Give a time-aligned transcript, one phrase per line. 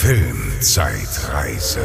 [0.00, 1.84] Filmzeitreise.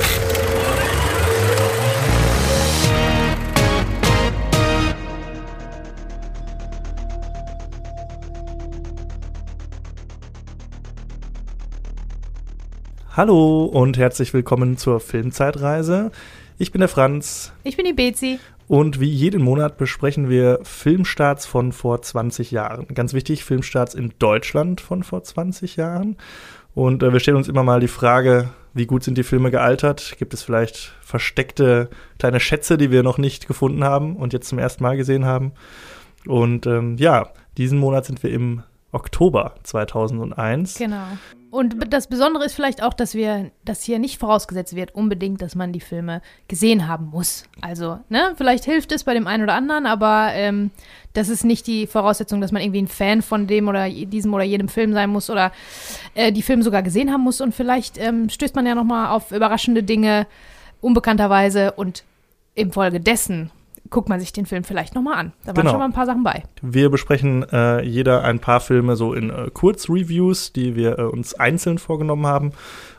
[13.18, 16.12] Hallo und herzlich willkommen zur Filmzeitreise.
[16.60, 17.52] Ich bin der Franz.
[17.64, 18.38] Ich bin die Bezi.
[18.68, 22.88] Und wie jeden Monat besprechen wir Filmstarts von vor 20 Jahren.
[22.94, 26.16] Ganz wichtig, Filmstarts in Deutschland von vor 20 Jahren.
[26.74, 30.16] Und äh, wir stellen uns immer mal die Frage, wie gut sind die Filme gealtert?
[30.18, 34.60] Gibt es vielleicht versteckte kleine Schätze, die wir noch nicht gefunden haben und jetzt zum
[34.60, 35.52] ersten Mal gesehen haben?
[36.26, 40.76] Und ähm, ja, diesen Monat sind wir im Oktober 2001.
[40.76, 41.04] Genau.
[41.52, 45.54] Und das Besondere ist vielleicht auch, dass wir, dass hier nicht vorausgesetzt wird, unbedingt, dass
[45.54, 47.44] man die Filme gesehen haben muss.
[47.62, 50.72] Also, ne, vielleicht hilft es bei dem einen oder anderen, aber ähm,
[51.14, 54.44] das ist nicht die Voraussetzung, dass man irgendwie ein Fan von dem oder diesem oder
[54.44, 55.52] jedem Film sein muss oder
[56.16, 57.40] äh, die Filme sogar gesehen haben muss.
[57.40, 60.26] Und vielleicht ähm, stößt man ja nochmal auf überraschende Dinge,
[60.82, 62.04] unbekannterweise und
[62.56, 63.52] infolgedessen
[63.94, 65.34] guckt man sich den Film vielleicht nochmal an.
[65.44, 65.70] Da waren genau.
[65.70, 66.44] schon mal ein paar Sachen bei.
[66.62, 71.36] Wir besprechen äh, jeder ein paar Filme so in äh, Kurzreviews, die wir äh, uns
[71.36, 72.52] einzeln vorgenommen haben.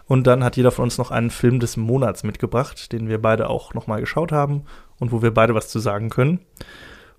[0.06, 3.50] Und dann hat jeder von uns noch einen Film des Monats mitgebracht, den wir beide
[3.50, 4.62] auch nochmal geschaut haben
[4.98, 6.40] und wo wir beide was zu sagen können.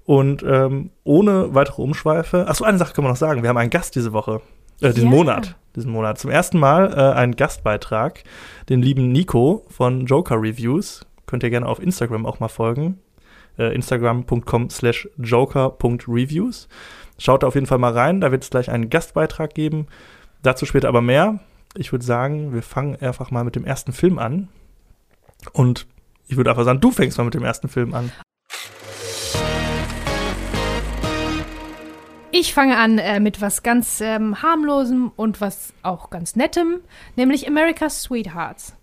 [0.06, 3.42] Und ähm, ohne weitere Umschweife, achso, eine Sache können wir noch sagen.
[3.42, 4.42] Wir haben einen Gast diese Woche,
[4.82, 5.18] äh, diesen yeah.
[5.18, 6.20] Monat, diesen Monat.
[6.20, 8.24] Zum ersten Mal äh, einen Gastbeitrag,
[8.70, 11.06] den lieben Nico von Joker Reviews.
[11.26, 13.00] Könnt ihr gerne auf Instagram auch mal folgen
[13.58, 16.68] äh, instagram.com slash joker.reviews.
[17.18, 19.88] Schaut da auf jeden Fall mal rein, da wird es gleich einen Gastbeitrag geben.
[20.42, 21.40] Dazu später aber mehr.
[21.78, 24.50] Ich würde sagen, wir fangen einfach mal mit dem ersten Film an.
[25.54, 25.88] Und
[26.28, 28.12] ich würde einfach sagen, du fängst mal mit dem ersten Film an.
[32.32, 36.82] Ich fange an äh, mit was ganz ähm, harmlosem und was auch ganz nettem,
[37.16, 38.76] nämlich America's Sweethearts.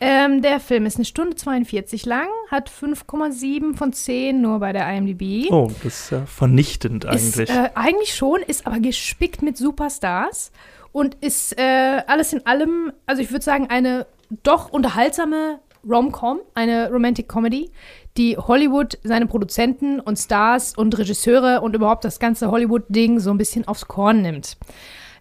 [0.00, 4.86] Ähm, der Film ist eine Stunde 42 lang, hat 5,7 von 10 nur bei der
[4.92, 5.50] IMDb.
[5.50, 7.48] Oh, das ist ja vernichtend eigentlich.
[7.48, 10.52] Ist, äh, eigentlich schon, ist aber gespickt mit Superstars
[10.92, 14.06] und ist äh, alles in allem, also ich würde sagen, eine
[14.42, 17.70] doch unterhaltsame Rom-Com, eine Romantic Comedy,
[18.16, 23.38] die Hollywood seine Produzenten und Stars und Regisseure und überhaupt das ganze Hollywood-Ding so ein
[23.38, 24.56] bisschen aufs Korn nimmt.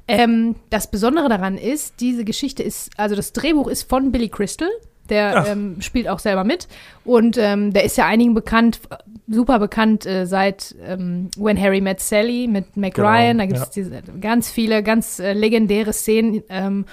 [0.08, 4.70] Ähm, das Besondere daran ist, diese Geschichte ist, also das Drehbuch ist von Billy Crystal.
[5.10, 6.68] Der ähm, spielt auch selber mit.
[7.04, 8.80] Und ähm, der ist ja einigen bekannt,
[9.28, 13.38] super bekannt äh, seit ähm, When Harry Met Sally mit Mac genau, Ryan.
[13.38, 14.00] Da gibt es ja.
[14.20, 16.42] ganz viele, ganz äh, legendäre Szenen.
[16.50, 16.86] Ähm,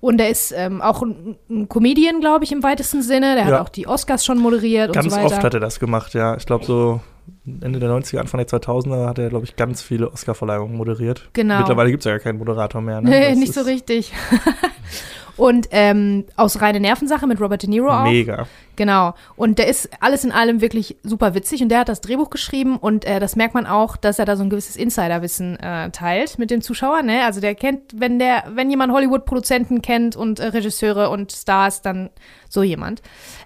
[0.00, 3.36] und er ist ähm, auch ein, ein Comedian, glaube ich, im weitesten Sinne.
[3.36, 3.52] Der ja.
[3.52, 5.28] hat auch die Oscars schon moderiert ganz und so weiter.
[5.28, 6.36] Ganz oft hat er das gemacht, ja.
[6.36, 7.00] Ich glaube, so
[7.60, 11.30] Ende der 90er, Anfang der 2000er hat er, glaube ich, ganz viele Oscar-Verleihungen moderiert.
[11.32, 11.58] Genau.
[11.58, 13.00] Mittlerweile gibt es ja gar keinen Moderator mehr.
[13.00, 13.10] Ne?
[13.10, 14.12] Nee, nicht so richtig.
[15.40, 18.04] Und ähm, aus reine Nervensache mit Robert De Niro auch.
[18.04, 18.46] Mega.
[18.76, 19.14] Genau.
[19.36, 22.76] Und der ist alles in allem wirklich super witzig und der hat das Drehbuch geschrieben
[22.76, 26.38] und äh, das merkt man auch, dass er da so ein gewisses Insiderwissen äh, teilt
[26.38, 27.06] mit den Zuschauern.
[27.06, 27.24] Ne?
[27.24, 32.10] Also der kennt, wenn der, wenn jemand Hollywood-Produzenten kennt und äh, Regisseure und Stars, dann
[32.50, 33.00] so jemand.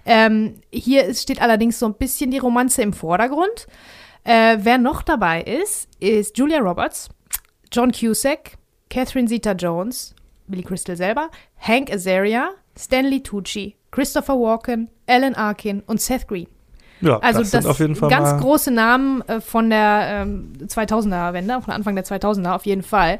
[0.05, 3.67] Ähm, hier steht allerdings so ein bisschen die Romanze im Vordergrund.
[4.25, 7.07] Äh, wer noch dabei ist, ist Julia Roberts,
[7.71, 8.57] John Cusack,
[8.89, 10.14] Catherine Zeta-Jones,
[10.47, 16.47] Billy Crystal selber, Hank Azaria, Stanley Tucci, Christopher Walken, Alan Arkin und Seth Green.
[17.01, 21.61] Ja, also das, das auf jeden Fall ganz große Namen äh, von der ähm, 2000er-Wende,
[21.61, 23.19] von Anfang der 2000er auf jeden Fall.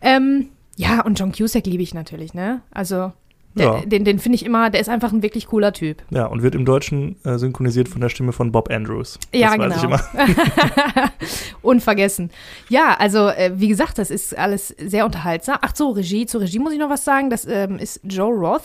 [0.00, 2.62] Ähm, ja, und John Cusack liebe ich natürlich, ne?
[2.70, 3.12] Also
[3.54, 3.80] der, ja.
[3.84, 6.02] Den, den finde ich immer, der ist einfach ein wirklich cooler Typ.
[6.10, 9.18] Ja, und wird im Deutschen äh, synchronisiert von der Stimme von Bob Andrews.
[9.30, 9.76] Das ja, genau.
[9.76, 10.00] Ich immer.
[11.62, 12.30] Unvergessen.
[12.68, 15.58] Ja, also äh, wie gesagt, das ist alles sehr unterhaltsam.
[15.60, 17.30] Ach so, Regie, zur Regie muss ich noch was sagen.
[17.30, 18.62] Das ähm, ist Joe Roth.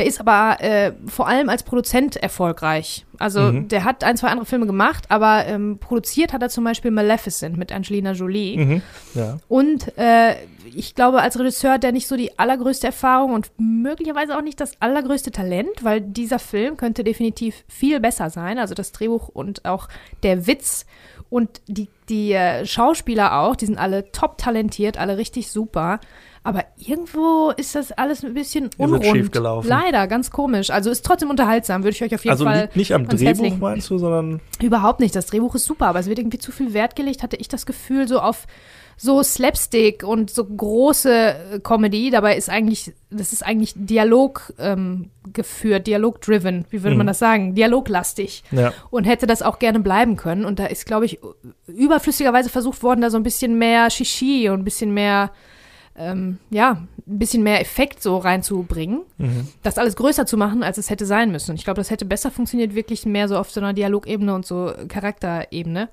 [0.00, 3.04] Der ist aber äh, vor allem als Produzent erfolgreich.
[3.18, 3.68] Also mhm.
[3.68, 7.58] der hat ein, zwei andere Filme gemacht, aber ähm, produziert hat er zum Beispiel Maleficent
[7.58, 8.56] mit Angelina Jolie.
[8.56, 8.82] Mhm.
[9.14, 9.36] Ja.
[9.46, 10.36] Und äh,
[10.74, 14.58] ich glaube, als Regisseur hat er nicht so die allergrößte Erfahrung und möglicherweise auch nicht
[14.58, 18.58] das allergrößte Talent, weil dieser Film könnte definitiv viel besser sein.
[18.58, 19.86] Also das Drehbuch und auch
[20.22, 20.86] der Witz
[21.28, 26.00] und die, die äh, Schauspieler auch, die sind alle top talentiert, alle richtig super.
[26.42, 29.04] Aber irgendwo ist das alles ein bisschen unrund.
[29.04, 29.68] Ist schief gelaufen.
[29.68, 30.70] Leider, ganz komisch.
[30.70, 32.52] Also ist trotzdem unterhaltsam, würde ich euch auf jeden also Fall.
[32.52, 34.40] Also liegt nicht am Drehbuch, meinst du, sondern.
[34.62, 35.14] Überhaupt nicht.
[35.14, 37.66] Das Drehbuch ist super, aber es wird irgendwie zu viel Wert gelegt, hatte ich das
[37.66, 38.46] Gefühl, so auf
[39.02, 42.10] so Slapstick und so große äh, Comedy.
[42.10, 46.98] Dabei ist eigentlich, das ist eigentlich Dialog ähm, geführt, Dialog-driven, wie würde mhm.
[46.98, 47.54] man das sagen?
[47.54, 48.44] Dialoglastig.
[48.50, 48.74] Ja.
[48.90, 50.44] Und hätte das auch gerne bleiben können.
[50.44, 51.18] Und da ist, glaube ich,
[51.66, 55.30] überflüssigerweise versucht worden, da so ein bisschen mehr Shishi und ein bisschen mehr
[56.00, 56.70] ähm, ja,
[57.06, 59.48] ein bisschen mehr Effekt so reinzubringen, Mhm.
[59.62, 61.50] das alles größer zu machen, als es hätte sein müssen.
[61.52, 64.46] Und ich glaube, das hätte besser funktioniert, wirklich mehr so auf so einer Dialogebene und
[64.46, 65.88] so Charakterebene.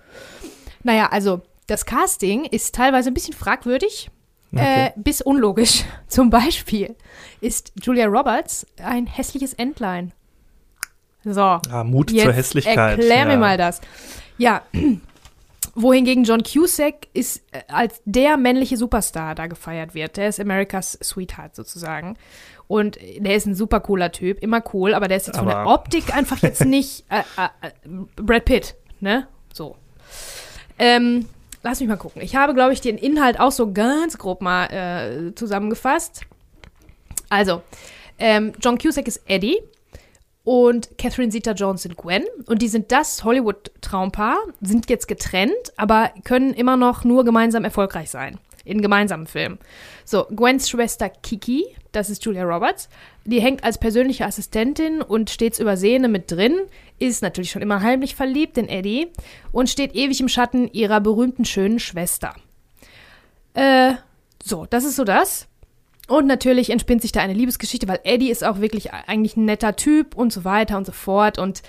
[0.83, 4.09] Naja, also das Casting ist teilweise ein bisschen fragwürdig,
[4.53, 4.85] Okay.
[4.87, 5.83] äh, bis unlogisch.
[6.07, 6.95] Zum Beispiel
[7.41, 10.13] ist Julia Roberts ein hässliches Entlein.
[11.25, 11.41] So.
[11.41, 12.97] Ah, Mut Jetzt zur Hässlichkeit.
[12.99, 13.25] Erklär ja.
[13.25, 13.81] mir mal das.
[14.37, 14.61] Ja,
[15.77, 20.17] wohingegen John Cusack ist äh, als der männliche Superstar da gefeiert wird.
[20.17, 22.17] Der ist America's Sweetheart sozusagen.
[22.67, 25.57] Und der ist ein super cooler Typ, immer cool, aber der ist jetzt von der
[25.59, 27.71] Aber- Optik einfach jetzt nicht äh, äh, äh,
[28.17, 29.27] Brad Pitt, ne?
[29.53, 29.77] So.
[30.79, 31.27] Ähm,
[31.63, 32.21] lass mich mal gucken.
[32.21, 36.21] Ich habe, glaube ich, den Inhalt auch so ganz grob mal äh, zusammengefasst.
[37.29, 37.61] Also,
[38.19, 39.59] ähm, John Cusack ist Eddie
[40.47, 42.23] und Catherine Zeta-Jones sind Gwen.
[42.45, 48.09] Und die sind das Hollywood-Traumpaar, sind jetzt getrennt, aber können immer noch nur gemeinsam erfolgreich
[48.09, 48.39] sein.
[48.63, 49.59] In gemeinsamen Filmen.
[50.05, 52.87] So, Gwens Schwester Kiki, das ist Julia Roberts,
[53.25, 56.55] die hängt als persönliche Assistentin und stets Übersehene mit drin,
[56.97, 59.09] ist natürlich schon immer heimlich verliebt in Eddie
[59.51, 62.33] und steht ewig im Schatten ihrer berühmten schönen Schwester.
[63.53, 63.95] Äh,
[64.41, 65.49] so, das ist so das.
[66.07, 69.75] Und natürlich entspinnt sich da eine Liebesgeschichte, weil Eddie ist auch wirklich eigentlich ein netter
[69.75, 71.37] Typ und so weiter und so fort.
[71.37, 71.61] Und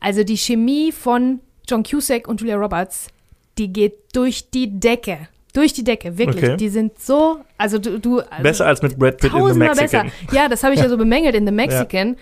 [0.00, 3.08] also die Chemie von John Cusack und Julia Roberts,
[3.56, 5.28] die geht durch die Decke.
[5.52, 6.42] Durch die Decke, wirklich.
[6.42, 6.56] Okay.
[6.56, 9.68] Die sind so, also du, du also Besser als mit Brad Pitt in The tausendmal
[9.76, 10.10] Mexican.
[10.20, 10.36] besser.
[10.36, 12.16] Ja, das habe ich ja so bemängelt in The Mexican.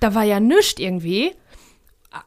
[0.00, 1.32] Da war ja nichts irgendwie.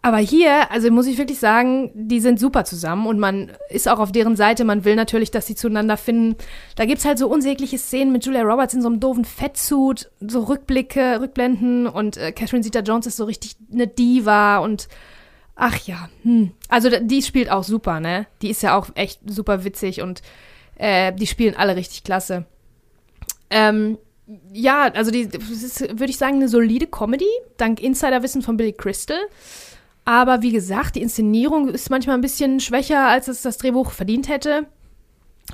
[0.04, 3.98] Aber hier, also muss ich wirklich sagen, die sind super zusammen und man ist auch
[3.98, 4.64] auf deren Seite.
[4.64, 6.36] Man will natürlich, dass sie zueinander finden.
[6.76, 10.44] Da gibt's halt so unsägliche Szenen mit Julia Roberts in so einem doofen Fettsuit, so
[10.44, 14.88] Rückblicke, Rückblenden und äh, Catherine Zeta-Jones ist so richtig eine Diva und
[15.56, 16.52] ach ja, hm.
[16.70, 18.28] Also die spielt auch super, ne?
[18.44, 20.22] Die ist ja auch echt super witzig und
[20.76, 22.46] äh, die spielen alle richtig klasse.
[23.50, 23.98] Ähm,
[24.54, 27.26] ja, also die, das ist, würde ich sagen, eine solide Comedy,
[27.58, 29.18] dank Insiderwissen von Billy Crystal.
[30.06, 34.30] Aber wie gesagt, die Inszenierung ist manchmal ein bisschen schwächer, als es das Drehbuch verdient
[34.30, 34.68] hätte.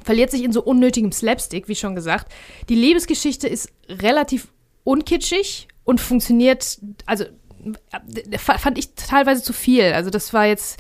[0.04, 2.32] Verliert sich in so unnötigem Slapstick, wie schon gesagt.
[2.70, 4.48] Die Liebesgeschichte ist relativ
[4.84, 7.26] unkitschig und funktioniert, also
[8.32, 9.94] äh, fand ich teilweise zu viel.
[9.94, 10.80] Also das war jetzt,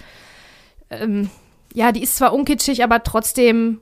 [0.89, 1.29] ähm,
[1.73, 3.81] ja, die ist zwar unkitschig, aber trotzdem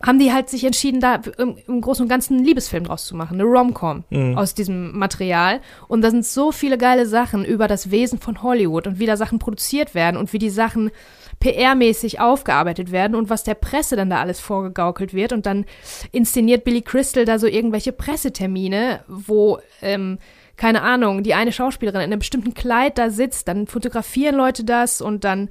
[0.00, 3.16] haben die halt sich entschieden, da im, im Großen und Ganzen einen Liebesfilm draus zu
[3.16, 4.38] machen, eine Rom-Com Mhm.
[4.38, 5.60] aus diesem Material.
[5.88, 9.16] Und da sind so viele geile Sachen über das Wesen von Hollywood und wie da
[9.16, 10.90] Sachen produziert werden und wie die Sachen
[11.42, 15.32] PR-mäßig aufgearbeitet werden und was der Presse dann da alles vorgegaukelt wird.
[15.32, 15.66] Und dann
[16.12, 20.18] inszeniert Billy Crystal da so irgendwelche Pressetermine, wo, ähm,
[20.56, 25.00] keine Ahnung, die eine Schauspielerin in einem bestimmten Kleid da sitzt, dann fotografieren Leute das
[25.00, 25.48] und dann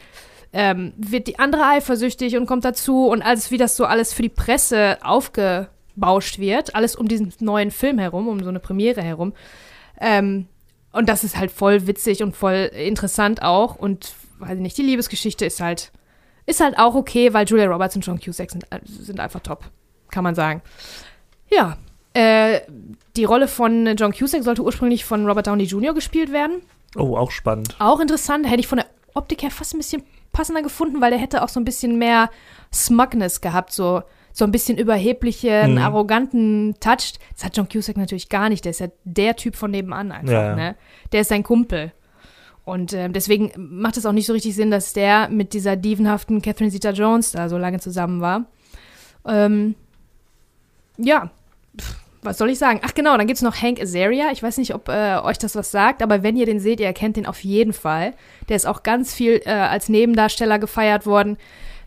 [0.54, 4.22] ähm, wird die andere eifersüchtig und kommt dazu und alles, wie das so alles für
[4.22, 9.34] die Presse aufgebauscht wird, alles um diesen neuen Film herum, um so eine Premiere herum.
[10.00, 10.48] Ähm,
[10.92, 14.84] und das ist halt voll witzig und voll interessant auch und weiß ich nicht, die
[14.84, 15.92] Liebesgeschichte ist halt
[16.48, 19.66] ist halt auch okay, weil Julia Roberts und John Cusack sind, sind einfach top,
[20.10, 20.62] kann man sagen.
[21.52, 21.78] Ja,
[22.14, 22.62] äh,
[23.16, 25.94] die Rolle von John Cusack sollte ursprünglich von Robert Downey Jr.
[25.94, 26.62] gespielt werden.
[26.96, 27.76] Oh, auch spannend.
[27.80, 30.04] Auch interessant, hätte ich von der Optik her fast ein bisschen
[30.38, 32.30] passender gefunden, weil der hätte auch so ein bisschen mehr
[32.74, 34.04] Smugness gehabt, so,
[34.34, 35.78] so ein bisschen überheblichen, Mhm.
[35.80, 37.14] arroganten Touch.
[37.34, 38.64] Das hat John Cusack natürlich gar nicht.
[38.66, 40.56] Der ist ja der Typ von nebenan einfach, Ja, ja.
[40.56, 40.76] ne?
[41.12, 41.92] Der ist sein Kumpel.
[42.66, 46.42] Und ähm, deswegen macht es auch nicht so richtig Sinn, dass der mit dieser dievenhaften
[46.42, 48.46] Catherine Zeta-Jones da so lange zusammen war.
[49.26, 49.76] Ähm,
[50.98, 51.32] ja,
[51.80, 52.82] Pff, was soll ich sagen?
[52.84, 54.32] Ach genau, dann gibt es noch Hank Azaria.
[54.32, 56.86] Ich weiß nicht, ob äh, euch das was sagt, aber wenn ihr den seht, ihr
[56.86, 58.14] erkennt den auf jeden Fall.
[58.50, 61.38] Der ist auch ganz viel äh, als Nebendarsteller gefeiert worden.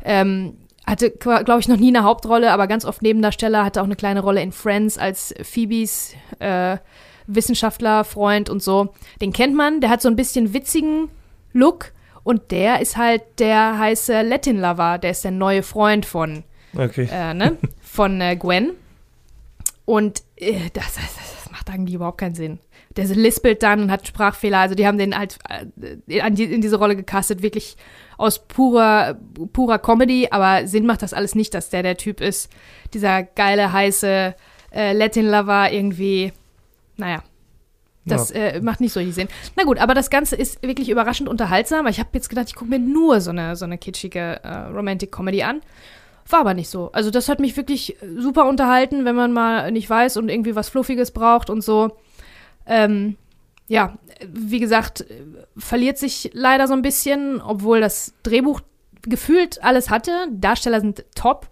[0.04, 0.56] Ähm,
[0.86, 4.20] hatte, glaube ich, noch nie eine Hauptrolle, aber ganz oft Nebendarsteller, hatte auch eine kleine
[4.20, 6.78] Rolle in Friends als Phoebes äh,
[7.26, 8.94] Wissenschaftler, Freund und so.
[9.20, 11.08] Den kennt man, der hat so ein bisschen witzigen
[11.52, 11.92] Look
[12.24, 16.44] und der ist halt der heiße Latin Lover, der ist der neue Freund von
[16.76, 17.08] Okay.
[17.10, 17.56] äh, ne?
[17.82, 18.72] von äh, Gwen.
[19.84, 22.58] Und äh, das, das, das macht irgendwie überhaupt keinen Sinn.
[22.96, 24.58] Der lispelt dann und hat Sprachfehler.
[24.58, 27.76] Also die haben den halt äh, in diese Rolle gecastet, wirklich
[28.18, 29.16] aus purer,
[29.52, 30.28] purer Comedy.
[30.30, 32.50] Aber Sinn macht das alles nicht, dass der der Typ ist.
[32.92, 34.34] Dieser geile, heiße
[34.72, 36.32] äh, Latin-Lover irgendwie.
[36.96, 37.22] Naja,
[38.06, 39.28] das äh, macht nicht so viel Sinn.
[39.56, 41.86] Na gut, aber das Ganze ist wirklich überraschend unterhaltsam.
[41.86, 45.12] Ich habe jetzt gedacht, ich gucke mir nur so eine, so eine kitschige äh, Romantic
[45.12, 45.60] Comedy an.
[46.28, 46.90] War aber nicht so.
[46.92, 50.54] Also das hat mich wirklich äh, super unterhalten, wenn man mal nicht weiß und irgendwie
[50.54, 51.96] was Fluffiges braucht und so.
[52.66, 53.16] Ähm,
[53.68, 53.96] ja,
[54.26, 55.22] wie gesagt, äh,
[55.56, 58.60] verliert sich leider so ein bisschen, obwohl das Drehbuch
[59.02, 60.12] gefühlt alles hatte.
[60.30, 61.48] Darsteller sind top.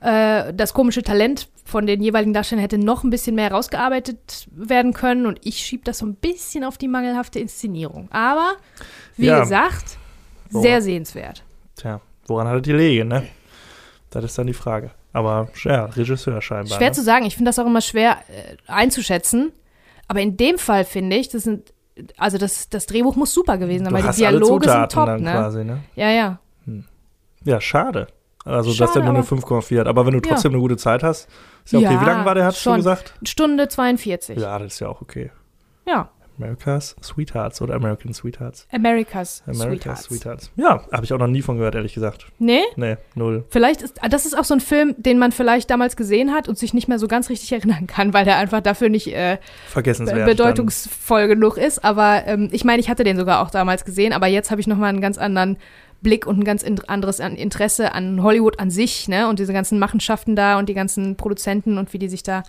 [0.00, 4.92] äh, das komische Talent von den jeweiligen Darstellern hätte noch ein bisschen mehr rausgearbeitet werden
[4.92, 8.08] können und ich schiebe das so ein bisschen auf die mangelhafte Inszenierung.
[8.12, 8.52] Aber,
[9.16, 9.40] wie Ja.
[9.40, 9.96] gesagt,
[10.52, 10.62] Boah.
[10.62, 11.42] sehr sehenswert.
[11.74, 13.26] Tja, woran hat er die Lege, ne?
[14.20, 14.90] Das ist dann die Frage.
[15.12, 16.76] Aber ja, Regisseur scheinbar.
[16.76, 16.94] Schwer ne?
[16.94, 19.52] zu sagen, ich finde das auch immer schwer äh, einzuschätzen.
[20.08, 21.72] Aber in dem Fall finde ich, das sind,
[22.16, 25.22] also das, das Drehbuch muss super gewesen sein, Du weil die Dialoge sind top, dann
[25.22, 25.32] ne?
[25.32, 25.82] quasi, ne?
[25.96, 26.38] Ja, ja.
[27.44, 28.08] Ja, schade.
[28.44, 29.86] Also, dass Schade, der nur eine aber- 5,4 hat.
[29.88, 30.32] Aber wenn du Ja.
[30.34, 31.28] trotzdem eine gute Zeit hast,
[31.64, 31.94] ist ja okay.
[31.94, 32.76] Ja, Wie lange war der, hast du schon.
[32.76, 33.14] gesagt?
[33.24, 34.38] Stunde 42.
[34.38, 35.30] Ja, das ist ja auch okay.
[35.86, 36.10] Ja.
[36.38, 38.66] America's Sweethearts oder American Sweethearts?
[38.72, 40.04] America's, America's Sweethearts.
[40.04, 40.50] Sweethearts.
[40.56, 42.26] Ja, habe ich auch noch nie von gehört, ehrlich gesagt.
[42.38, 42.62] Nee?
[42.76, 43.44] Nee, null.
[43.50, 46.48] Vielleicht ist, ah, das ist auch so ein Film, den man vielleicht damals gesehen hat
[46.48, 49.38] und sich nicht mehr so ganz richtig erinnern kann, weil der einfach dafür nicht äh,
[49.74, 51.84] bedeutungsvoll genug ist.
[51.84, 54.66] Aber ähm, ich meine, ich hatte den sogar auch damals gesehen, aber jetzt habe ich
[54.66, 55.56] nochmal einen ganz anderen
[56.02, 59.28] Blick und ein ganz anderes an Interesse an Hollywood an sich, ne?
[59.28, 62.42] Und diese ganzen Machenschaften da und die ganzen Produzenten und wie die sich da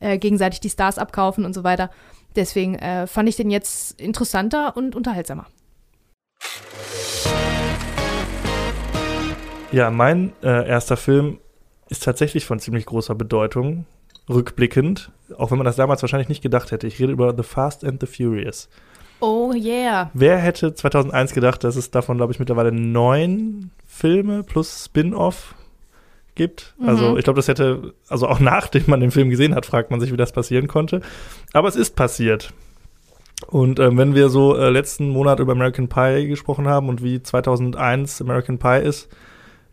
[0.00, 1.90] äh, gegenseitig die Stars abkaufen und so weiter.
[2.36, 5.46] Deswegen äh, fand ich den jetzt interessanter und unterhaltsamer.
[9.72, 11.38] Ja, mein äh, erster Film
[11.88, 13.86] ist tatsächlich von ziemlich großer Bedeutung,
[14.28, 15.10] rückblickend.
[15.38, 16.86] Auch wenn man das damals wahrscheinlich nicht gedacht hätte.
[16.86, 18.68] Ich rede über The Fast and the Furious.
[19.20, 20.10] Oh yeah.
[20.14, 25.54] Wer hätte 2001 gedacht, dass es davon, glaube ich, mittlerweile neun Filme plus Spin-off
[26.34, 26.74] gibt?
[26.84, 27.18] Also Mhm.
[27.18, 30.12] ich glaube, das hätte, also auch nachdem man den Film gesehen hat, fragt man sich,
[30.12, 31.00] wie das passieren konnte.
[31.52, 32.52] Aber es ist passiert.
[33.48, 37.22] Und ähm, wenn wir so äh, letzten Monat über American Pie gesprochen haben und wie
[37.22, 39.08] 2001 American Pie ist,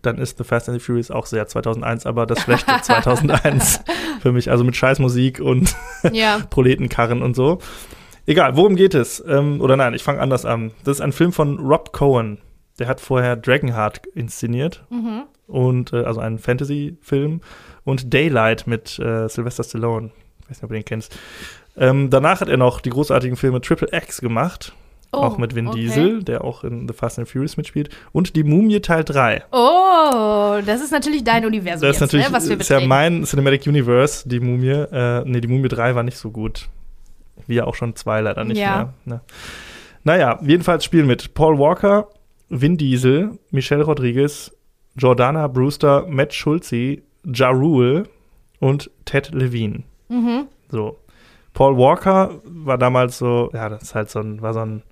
[0.02, 3.82] dann ist The Fast and the Furious auch sehr 2001, aber das schlechte 2001
[4.22, 4.50] für mich.
[4.50, 5.76] Also mit Scheißmusik und
[6.12, 6.40] Ja.
[6.50, 7.60] Proletenkarren und so.
[8.26, 9.24] Egal, worum geht es?
[9.28, 10.72] Ähm, oder nein, ich fange anders an.
[10.84, 12.40] Das ist ein Film von Rob Cohen.
[12.80, 15.24] Der hat vorher Dragonheart inszeniert Mhm.
[15.50, 17.42] Und äh, also einen Fantasy-Film
[17.84, 20.12] und Daylight mit äh, Sylvester Stallone.
[20.44, 21.18] Ich weiß nicht, ob du den kennst.
[21.78, 24.74] Ähm, danach hat er noch die großartigen Filme Triple X gemacht,
[25.12, 25.80] Oh, auch mit Vin okay.
[25.80, 29.44] Diesel, der auch in The Fast and Furious mitspielt, und Die Mumie Teil 3.
[29.52, 32.80] Oh, das ist natürlich dein Universum Das ist jetzt, natürlich ne, was wir ist ja
[32.82, 34.70] mein Cinematic Universe, die Mumie.
[34.70, 36.70] Äh, nee, die Mumie 3 war nicht so gut.
[37.48, 38.76] Wie ja auch schon 2 leider nicht Ja.
[38.76, 38.94] mehr.
[39.16, 39.22] Ne?
[40.04, 42.08] Naja, jedenfalls spielen mit Paul Walker,
[42.50, 44.52] Vin Diesel, Michelle Rodriguez,
[45.00, 48.04] Jordana Brewster, Matt Schulze, Ja Rule
[48.60, 49.84] und Ted Levine.
[50.10, 50.48] Mhm.
[50.70, 50.98] So.
[51.54, 54.84] Paul Walker war damals so, ja, das ist halt so ein, war so ein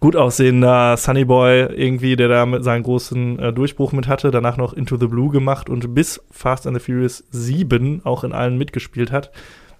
[0.00, 4.56] gut aussehender Sunny Boy irgendwie, der da mit seinen großen äh, Durchbruch mit hatte, danach
[4.56, 8.58] noch Into the Blue gemacht und bis Fast and the Furious 7 auch in allen
[8.58, 9.30] mitgespielt hat,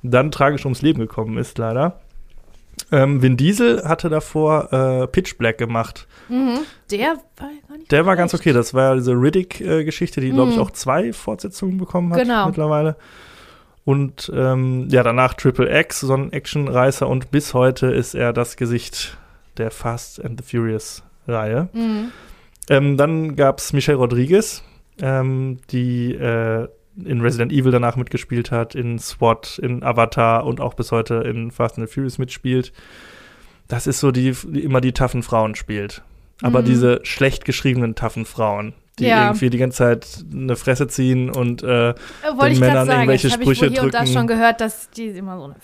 [0.03, 2.01] dann tragisch ums Leben gekommen ist, leider.
[2.95, 6.07] Ähm, Vin Diesel hatte davor äh, Pitch Black gemacht.
[6.29, 6.59] Mhm.
[6.91, 8.53] Der war gar nicht Der war ganz okay.
[8.53, 10.63] Das war ja diese Riddick-Geschichte, die, glaube ich, Mhm.
[10.63, 12.47] auch zwei Fortsetzungen bekommen hat Genau.
[12.47, 12.97] mittlerweile.
[13.85, 17.09] Und ähm, ja, danach Triple X, so ein Actionreißer.
[17.09, 19.19] Und bis heute ist er das Gesicht
[19.57, 21.69] der Fast and the Furious-Reihe.
[21.73, 22.13] Mhm.
[22.71, 24.63] Ähm, dann gab es Michelle Rodriguez,
[25.03, 26.69] ähm, die äh,
[27.03, 31.51] in Resident Evil danach mitgespielt hat, in SWAT, in Avatar und auch bis heute in
[31.51, 32.73] Fast and the Furious mitspielt.
[33.69, 36.03] Das ist so die, die immer die taffen Frauen spielt.
[36.43, 36.67] Aber Mhm.
[36.67, 39.27] diese schlecht geschriebenen taffen Frauen, die Ja.
[39.27, 41.95] irgendwie die ganze Zeit eine Fresse ziehen und äh, Äh,
[42.37, 44.13] Wollte ich Männern sagen, irgendwelche das habe ich Sprüche wohl hier und da drücken.
[44.13, 45.57] schon gehört, dass die immer so eine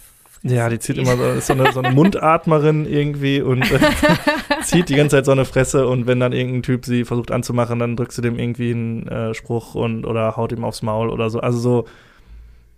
[0.43, 3.79] ja, die zieht immer so, so eine, so eine Mundatmerin irgendwie und äh,
[4.63, 7.79] zieht die ganze Zeit so eine Fresse und wenn dann irgendein Typ sie versucht anzumachen,
[7.79, 11.29] dann drückt sie dem irgendwie einen äh, Spruch und oder haut ihm aufs Maul oder
[11.29, 11.41] so.
[11.41, 11.85] Also so,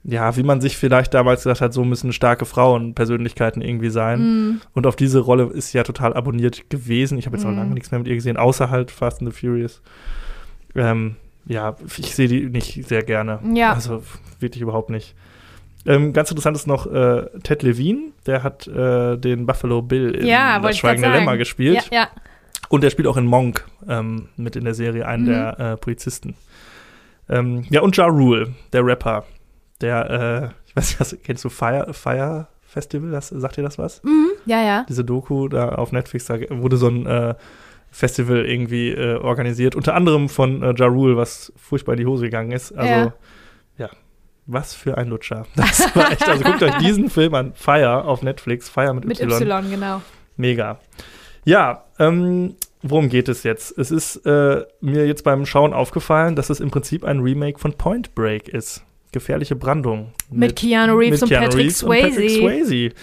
[0.05, 4.21] ja, wie man sich vielleicht damals gesagt hat, so müssen starke Frauenpersönlichkeiten irgendwie sein.
[4.21, 4.61] Mhm.
[4.73, 7.19] Und auf diese Rolle ist sie ja total abonniert gewesen.
[7.19, 7.57] Ich habe jetzt auch Mhm.
[7.59, 9.81] lange nichts mehr mit ihr gesehen, außer halt Fast and the Furious.
[10.75, 11.15] Ähm,
[11.47, 13.39] ja, ich sehe die nicht sehr gerne.
[13.55, 13.73] Ja.
[13.73, 14.03] Also
[14.41, 15.15] wirklich überhaupt nicht.
[15.87, 20.27] Ähm, ganz interessant ist noch äh, Ted Levine, der hat äh, den Buffalo Bill in
[20.27, 21.09] Ja, Das Schweigende.
[21.11, 21.89] Lämmer gespielt.
[21.91, 22.09] Ja, ja.
[22.69, 25.29] Und der spielt auch in Monk ähm, mit in der Serie, einen Mhm.
[25.29, 26.37] der äh, Polizisten.
[27.29, 29.25] Ähm, ja, und Ja Rule, der Rapper.
[29.81, 33.11] Der, äh, ich weiß nicht, was, kennst du Fire, Fire Festival?
[33.11, 34.03] Das, sagt dir das was?
[34.05, 34.29] Mhm.
[34.47, 34.87] Ja, ja.
[34.89, 37.35] diese Doku da auf Netflix, da wurde so ein äh,
[37.91, 42.25] Festival irgendwie äh, organisiert, unter anderem von äh, Ja Rule, was furchtbar in die Hose
[42.25, 42.73] gegangen ist.
[42.73, 42.91] Also.
[42.93, 43.13] Ja.
[44.53, 45.47] Was für ein Lutscher.
[45.57, 49.21] Das war echt, also guckt euch diesen Film an, Fire auf Netflix, Fire mit, Mit
[49.21, 49.43] Y.
[49.43, 50.03] Y, genau.
[50.37, 50.79] Mega.
[51.45, 53.77] Ja, ähm, worum geht es jetzt?
[53.79, 57.73] Es ist äh, mir jetzt beim Schauen aufgefallen, dass es im Prinzip ein Remake von
[57.73, 58.85] Point Break ist.
[59.11, 60.13] Gefährliche Brandung.
[60.31, 62.09] Mit, Keanu Reeves mit und Keanu Patrick Reeves und Swayze.
[62.11, 62.95] Patrick Swayze.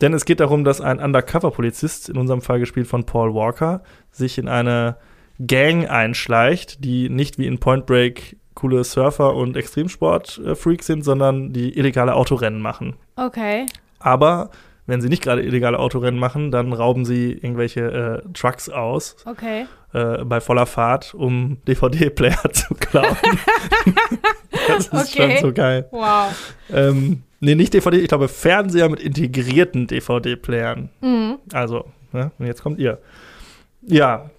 [0.00, 4.38] Denn es geht darum, dass ein Undercover-Polizist, in unserem Fall gespielt von Paul Walker, sich
[4.38, 4.96] in eine
[5.46, 11.76] Gang einschleicht, die nicht wie in Point Break coole Surfer und Extremsport-Freaks sind, sondern die
[11.78, 12.94] illegale Autorennen machen.
[13.16, 13.66] Okay.
[13.98, 14.50] Aber
[14.86, 19.66] wenn sie nicht gerade illegale Autorennen machen, dann rauben sie irgendwelche äh, Trucks aus Okay.
[19.92, 23.16] äh, bei voller Fahrt, um DVD-Player zu klauen.
[24.68, 25.36] das ist Okay.
[25.38, 25.86] schon so geil.
[25.90, 26.54] Wow.
[26.72, 30.90] Ähm, nee, nicht DVD, ich glaube Fernseher mit integrierten DVD-Playern.
[31.00, 31.38] Mhm.
[31.52, 32.32] Also, ne?
[32.38, 32.98] und jetzt kommt ihr.
[33.82, 34.30] Ja,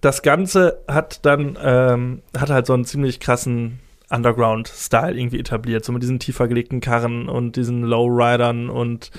[0.00, 5.92] das Ganze hat dann, ähm, hat halt so einen ziemlich krassen Underground-Style irgendwie etabliert, so
[5.92, 9.10] mit diesen tiefer gelegten Karren und diesen Lowridern und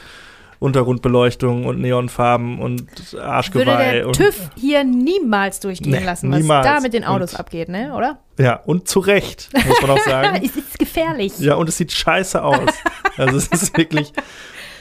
[0.60, 3.92] Untergrundbeleuchtung und Neonfarben und Würde Arschgeweih.
[3.94, 6.66] der und, TÜV hier niemals durchgehen Nee, lassen, was niemals.
[6.66, 7.94] da mit den Autos Und- abgeht, ne?
[7.96, 8.18] Oder?
[8.40, 10.42] Ja, und zu Recht, muss man auch sagen.
[10.44, 11.38] es ist gefährlich.
[11.40, 12.60] Ja, und es sieht scheiße aus.
[13.18, 14.14] Also es ist wirklich,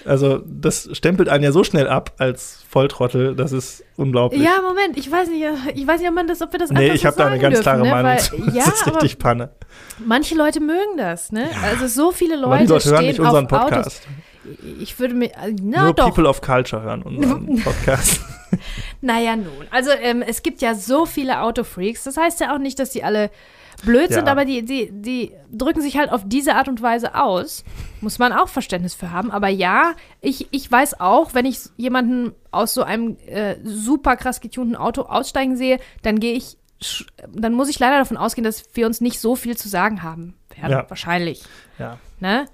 [0.07, 4.41] also das stempelt einen ja so schnell ab als Volltrottel, das ist unglaublich.
[4.43, 5.45] Ja, Moment, ich weiß nicht,
[5.75, 7.39] ich weiß nicht, ob, man das, ob wir das nee, ich so habe da eine
[7.39, 7.91] ganz dürfen, klare ne?
[7.91, 8.37] Meinung Weil, zu.
[8.57, 9.51] ja, Das ist aber richtig Panne.
[10.05, 11.49] manche Leute mögen das, ne?
[11.63, 13.71] Also so viele Leute, Aber die Leute hören stehen nicht unseren auf Autos.
[13.71, 14.03] Podcast.
[14.81, 18.21] Ich würde mir, äh, na Nur doch, People of Culture hören unseren Podcast.
[19.01, 19.67] naja nun.
[19.71, 23.03] Also ähm, es gibt ja so viele Autofreaks, das heißt ja auch nicht, dass die
[23.03, 23.31] alle
[23.85, 24.33] blöd sind, Ja.
[24.33, 27.65] aber die, die, die drücken sich halt auf diese Art und Weise aus.
[28.01, 29.31] Muss man auch Verständnis für haben.
[29.31, 34.41] Aber ja, ich, ich weiß auch, wenn ich jemanden aus so einem äh, super krass
[34.41, 36.57] getunten Auto aussteigen sehe, dann gehe ich,
[37.33, 40.35] dann muss ich leider davon ausgehen, dass wir uns nicht so viel zu sagen haben
[40.55, 40.73] werden.
[40.73, 40.85] Ja.
[40.89, 41.43] Wahrscheinlich.
[41.79, 42.47] Ja, Ne?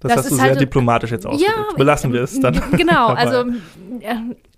[0.00, 1.76] das, Das hast du ist sehr halt- diplomatisch jetzt ausgedrückt.
[1.76, 2.60] Belassen wir es dann.
[2.76, 3.44] Genau, also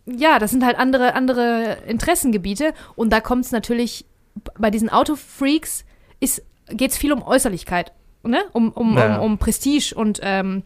[0.07, 4.07] ja, das sind halt andere, andere Interessengebiete und da kommt es natürlich
[4.59, 5.85] bei diesen Autofreaks
[6.70, 8.42] geht es viel um Äußerlichkeit, ne?
[8.52, 9.16] Um, um, Ja.
[9.18, 10.62] um, um Prestige und ähm,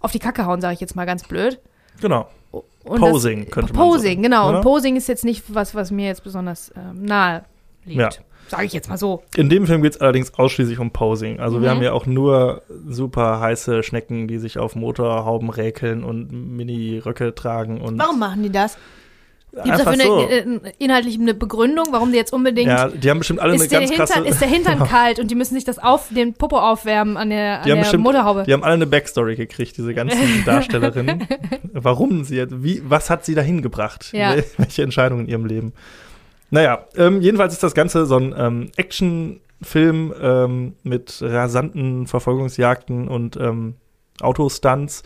[0.00, 1.58] auf die Kacke hauen, sage ich jetzt mal ganz blöd.
[2.00, 2.28] Genau.
[2.82, 4.48] Und Posing das, könnte man Posing, sagen, genau.
[4.48, 4.58] oder?
[4.58, 7.44] Und Posing ist jetzt nicht was, was mir jetzt besonders ähm, nahe
[7.84, 8.00] liegt.
[8.00, 8.10] Ja.
[8.48, 9.22] Sage ich jetzt mal so.
[9.36, 11.38] In dem Film geht es allerdings ausschließlich um Posing.
[11.38, 11.62] Also Mhm.
[11.62, 17.34] wir haben ja auch nur super heiße Schnecken, die sich auf Motorhauben räkeln und Mini-Röcke
[17.34, 17.80] tragen.
[17.80, 18.76] Und Warum machen die das?
[19.52, 20.16] Gibt es dafür so.
[20.26, 23.66] eine, äh, inhaltlich eine Begründung, warum die jetzt unbedingt ja, die haben bestimmt alle eine
[23.66, 24.28] ganz Hintern, krasse.
[24.28, 27.58] ist der Hintern kalt und die müssen sich das auf, den Popo aufwärmen an der,
[27.58, 28.44] an Die haben der bestimmt- Motorhaube.
[28.46, 31.26] Die haben alle eine Backstory gekriegt, diese ganzen Darstellerinnen.
[31.72, 34.10] Warum sie jetzt, wie, was hat sie dahin gebracht?
[34.12, 34.32] Ja.
[34.34, 35.72] Wel- Welche Entscheidungen in ihrem Leben?
[36.50, 43.36] Naja, ähm, jedenfalls ist das Ganze so ein ähm, Actionfilm ähm, mit rasanten Verfolgungsjagden und
[43.36, 43.74] ähm,
[44.20, 45.02] Autostunts,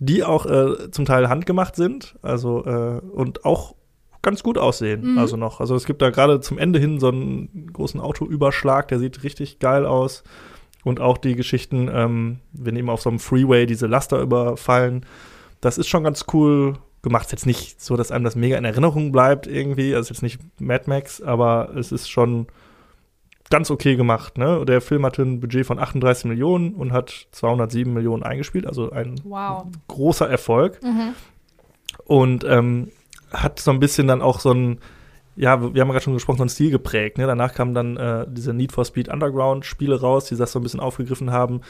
[0.00, 3.74] die auch äh, zum Teil handgemacht sind, also äh, und auch
[4.22, 5.18] ganz gut aussehen, Mhm.
[5.18, 5.60] also noch.
[5.60, 9.58] Also es gibt da gerade zum Ende hin so einen großen Autoüberschlag, der sieht richtig
[9.58, 10.22] geil aus.
[10.84, 15.06] Und auch die Geschichten, ähm, wenn eben auf so einem Freeway diese Laster überfallen,
[15.60, 17.26] das ist schon ganz cool gemacht.
[17.26, 19.94] Ist jetzt nicht so, dass einem das mega in Erinnerung bleibt irgendwie.
[19.94, 22.46] Also jetzt nicht Mad Max, aber es ist schon
[23.50, 24.38] ganz okay gemacht.
[24.38, 24.64] Ne?
[24.66, 29.20] Der Film hatte ein Budget von 38 Millionen und hat 207 Millionen eingespielt, also ein
[29.24, 29.66] Wow.
[29.88, 31.14] großer Erfolg Mhm.
[32.04, 32.90] und ähm,
[33.32, 34.78] hat so ein bisschen dann auch so ein,
[35.36, 37.18] ja, wir haben gerade schon gesprochen, so einen Stil geprägt.
[37.18, 37.26] Ne?
[37.26, 40.62] Danach kamen dann äh, diese Need for Speed Underground Spiele raus, die das so ein
[40.62, 41.62] bisschen aufgegriffen haben.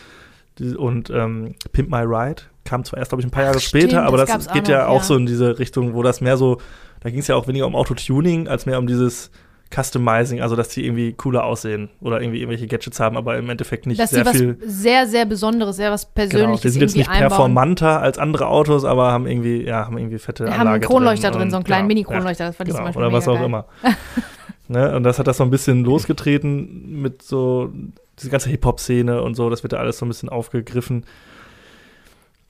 [0.59, 3.62] Die, und ähm, Pimp My Ride kam zwar erst, glaube ich, ein paar Jahre Ach,
[3.62, 5.05] stimmt, später, aber das das, gab's auch geht ja noch, auch ja.
[5.05, 6.59] so in diese Richtung, wo das mehr so,
[7.01, 9.31] da ging es ja auch weniger um Autotuning, als mehr um dieses
[9.74, 13.87] Customizing, also dass die irgendwie cooler aussehen oder irgendwie irgendwelche Gadgets haben, aber im Endeffekt
[13.87, 14.56] nicht Dass sehr sie was viel.
[14.64, 17.28] sehr, sehr Besonderes, sehr was Genau, Persönliches die sind jetzt nicht einbauen.
[17.28, 20.87] performanter als andere Autos, aber haben irgendwie, ja, haben irgendwie fette Wir haben einen Anlage
[20.87, 23.12] Kronleuchter drin, und- so einen kleinen genau, Mini-Kronleuchter, das fand ich genau, zum Beispiel oder
[23.12, 23.44] was auch geil.
[23.46, 23.64] immer.
[24.68, 24.94] ne?
[24.96, 27.72] Und das hat das so ein bisschen losgetreten mit so
[28.18, 31.04] diese ganze Hip-Hop-Szene und so, das wird da alles so ein bisschen aufgegriffen.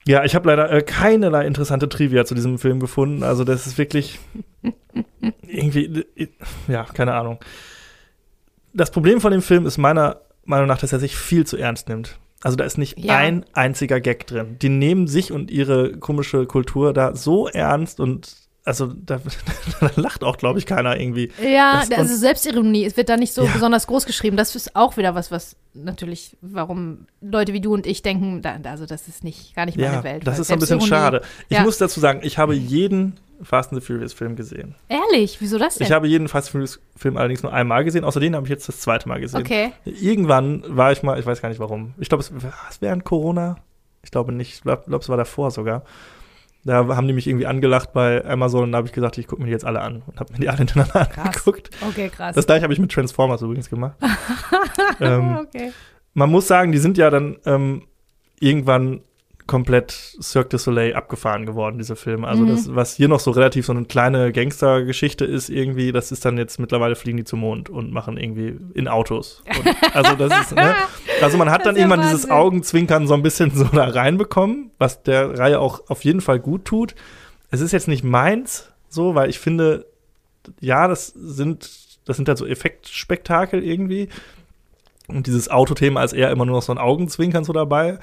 [0.07, 3.23] Ja, ich habe leider äh, keinerlei interessante Trivia zu diesem Film gefunden.
[3.23, 4.19] Also das ist wirklich
[5.47, 6.27] irgendwie, äh,
[6.67, 7.39] ja, keine Ahnung.
[8.73, 11.87] Das Problem von dem Film ist meiner Meinung nach, dass er sich viel zu ernst
[11.89, 12.17] nimmt.
[12.41, 13.15] Also da ist nicht Ja.
[13.17, 14.57] ein einziger Gag drin.
[14.61, 18.35] Die nehmen sich und ihre komische Kultur da so ernst und
[18.65, 19.19] also da,
[19.81, 21.31] da lacht auch, glaube ich, keiner irgendwie.
[21.43, 23.51] Ja, Das- also Selbstironie, es wird da nicht so Ja.
[23.51, 24.37] besonders groß geschrieben.
[24.37, 28.57] Das ist auch wieder was, was natürlich, warum Leute wie du und ich denken, da,
[28.63, 30.25] also das ist nicht, gar nicht meine Ja, Welt.
[30.27, 31.21] das ist ein bisschen schade.
[31.49, 31.63] Ich Ja.
[31.63, 34.75] muss dazu sagen, ich habe jeden Fast and the Furious Film gesehen.
[34.87, 35.85] Ehrlich, wieso das denn?
[35.85, 38.49] Ich habe jeden Fast and Furious Film allerdings nur einmal gesehen, außer den habe ich
[38.49, 39.41] jetzt das zweite Mal gesehen.
[39.41, 39.73] okay.
[39.83, 41.93] Irgendwann war ich mal, ich weiß gar nicht warum.
[41.97, 43.57] Ich glaube, es war es während Corona.
[44.03, 44.53] Ich glaube nicht.
[44.53, 45.83] Ich glaube, es war davor sogar.
[46.65, 49.41] Da haben die mich irgendwie angelacht bei Amazon und da habe ich gesagt, ich gucke
[49.41, 51.25] mir die jetzt alle an und habe mir die alle hintereinander Krass.
[51.25, 51.69] angeguckt.
[51.81, 52.35] Okay, krass.
[52.35, 53.97] Das gleiche habe ich mit Transformers übrigens gemacht.
[55.01, 55.73] ähm, okay.
[56.13, 57.83] man muss sagen, die sind ja dann ähm,
[58.39, 59.01] irgendwann
[59.45, 62.27] komplett Cirque du Soleil abgefahren geworden, diese Filme.
[62.27, 66.23] Also das, was hier noch so relativ so eine kleine Gangstergeschichte ist irgendwie, das ist
[66.23, 69.43] dann jetzt mittlerweile fliegen die zum Mond und machen irgendwie in Autos.
[69.45, 70.75] Und, also das ist, ne?
[71.21, 72.31] Also man hat dann irgendwann dieses Wahnsinn.
[72.31, 76.65] Augenzwinkern so ein bisschen so da reinbekommen, was der Reihe auch auf jeden Fall gut
[76.65, 76.95] tut.
[77.51, 79.85] Es ist jetzt nicht meins, so, weil ich finde,
[80.59, 81.69] ja, das sind,
[82.05, 84.09] das sind halt so Effektspektakel irgendwie.
[85.07, 87.99] Und dieses Autothema ist eher immer nur noch so ein Augenzwinkern so dabei.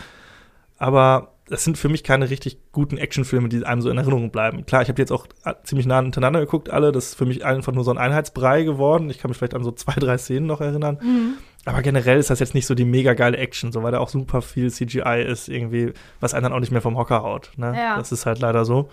[0.80, 4.64] Aber das sind für mich keine richtig guten Actionfilme, die einem so in Erinnerung bleiben.
[4.66, 6.90] Klar, ich habe die jetzt auch äh, ziemlich nah hintereinander geguckt, alle.
[6.90, 9.10] Das ist für mich einfach nur so ein Einheitsbrei geworden.
[9.10, 10.98] Ich kann mich vielleicht an so zwei, drei Szenen noch erinnern.
[11.02, 11.34] Mhm.
[11.66, 14.08] Aber generell ist das jetzt nicht so die mega geile Action, so weil da auch
[14.08, 17.50] super viel CGI ist, irgendwie, was einen dann auch nicht mehr vom Hocker haut.
[17.56, 17.74] Ne?
[17.76, 17.98] Ja.
[17.98, 18.88] Das ist halt leider so.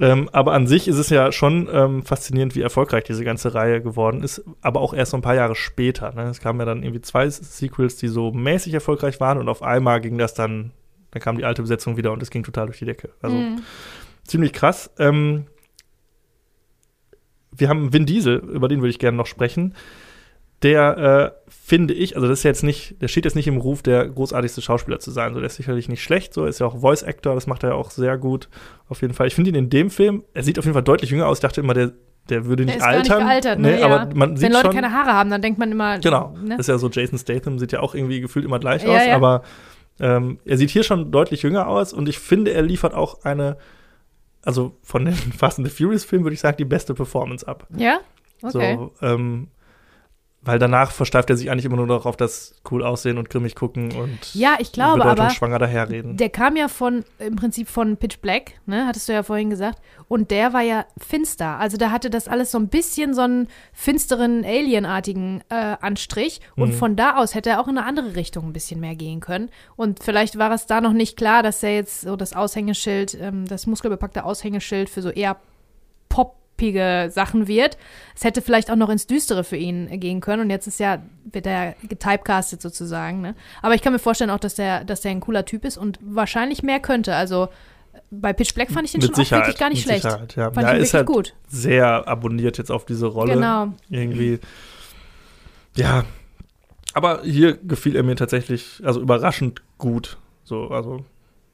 [0.00, 3.82] Ähm, aber an sich ist es ja schon ähm, faszinierend, wie erfolgreich diese ganze Reihe
[3.82, 6.12] geworden ist, aber auch erst so ein paar Jahre später.
[6.12, 6.22] Ne?
[6.30, 10.00] Es kamen ja dann irgendwie zwei Sequels, die so mäßig erfolgreich waren und auf einmal
[10.00, 10.70] ging das dann,
[11.10, 13.10] dann kam die alte Besetzung wieder und es ging total durch die Decke.
[13.20, 13.60] Also Mhm.
[14.24, 14.90] ziemlich krass.
[14.98, 15.46] Ähm,
[17.52, 19.74] wir haben Vin Diesel, über den würde ich gerne noch sprechen.
[20.62, 23.82] Der äh, finde ich, also das ist jetzt nicht, der steht jetzt nicht im Ruf,
[23.82, 25.32] der großartigste Schauspieler zu sein.
[25.32, 27.70] So, der ist sicherlich nicht schlecht, so ist ja auch Voice Actor, das macht er
[27.70, 28.48] ja auch sehr gut.
[28.88, 29.26] Auf jeden Fall.
[29.28, 31.38] Ich finde ihn in dem Film, er sieht auf jeden Fall deutlich jünger aus.
[31.38, 31.92] Ich dachte immer, der,
[32.28, 33.26] der würde Der nicht ist gar nicht altern.
[33.26, 33.70] gealtert, ne?
[33.72, 33.86] Nee, ja.
[33.86, 35.98] aber man sieht Wenn Leute schon, keine Haare haben, dann denkt man immer.
[35.98, 36.36] Genau.
[36.42, 36.50] Ne?
[36.50, 39.06] Das ist ja so, Jason Statham sieht ja auch irgendwie gefühlt immer gleich Ja, aus,
[39.06, 39.14] ja.
[39.16, 39.42] aber
[39.98, 43.56] ähm, er sieht hier schon deutlich jünger aus und ich finde, er liefert auch eine,
[44.42, 47.66] also von den Fast and the Furious Filmen würde ich sagen, die beste Performance ab.
[47.76, 48.00] Ja?
[48.42, 48.76] Okay.
[48.76, 49.48] So, ähm,
[50.42, 53.92] weil danach versteift er sich eigentlich immer nur darauf, das cool aussehen und grimmig gucken
[53.92, 55.10] und ja, ich glaube aber.
[55.10, 56.16] bedeutungsschwanger daherreden.
[56.16, 59.80] Der kam ja von, im Prinzip von Pitch Black, ne, hattest du ja vorhin gesagt.
[60.08, 61.58] Und der war ja finster.
[61.58, 66.40] Also da hatte das alles so ein bisschen so einen finsteren, alienartigen äh, Anstrich.
[66.56, 66.74] Und Mhm.
[66.74, 69.50] von da aus hätte er auch in eine andere Richtung ein bisschen mehr gehen können.
[69.76, 73.46] Und vielleicht war es da noch nicht klar, dass er jetzt so das Aushängeschild, ähm,
[73.46, 75.36] das muskelbepackte Aushängeschild für so eher
[76.60, 77.78] poppige Sachen wird.
[78.14, 80.42] Es hätte vielleicht auch noch ins Düstere für ihn gehen können.
[80.42, 83.20] Und jetzt ist ja, wird er getypecastet sozusagen.
[83.20, 83.34] Ne?
[83.62, 85.98] Aber ich kann mir vorstellen auch, dass der, dass der ein cooler Typ ist und
[86.02, 87.14] wahrscheinlich mehr könnte.
[87.14, 87.48] Also
[88.10, 90.02] bei Pitch Black fand ich den Mit schon Sicherheit, auch wirklich gar nicht schlecht.
[90.02, 90.50] Sicherheit, ja.
[90.50, 91.34] Fand Ja, ihn ist halt gut.
[91.48, 93.34] sehr abonniert jetzt auf diese Rolle.
[93.34, 93.72] Genau.
[93.88, 94.38] Irgendwie.
[95.76, 96.04] Ja.
[96.92, 100.18] Aber hier gefiel er mir tatsächlich, also überraschend gut.
[100.44, 101.04] So, also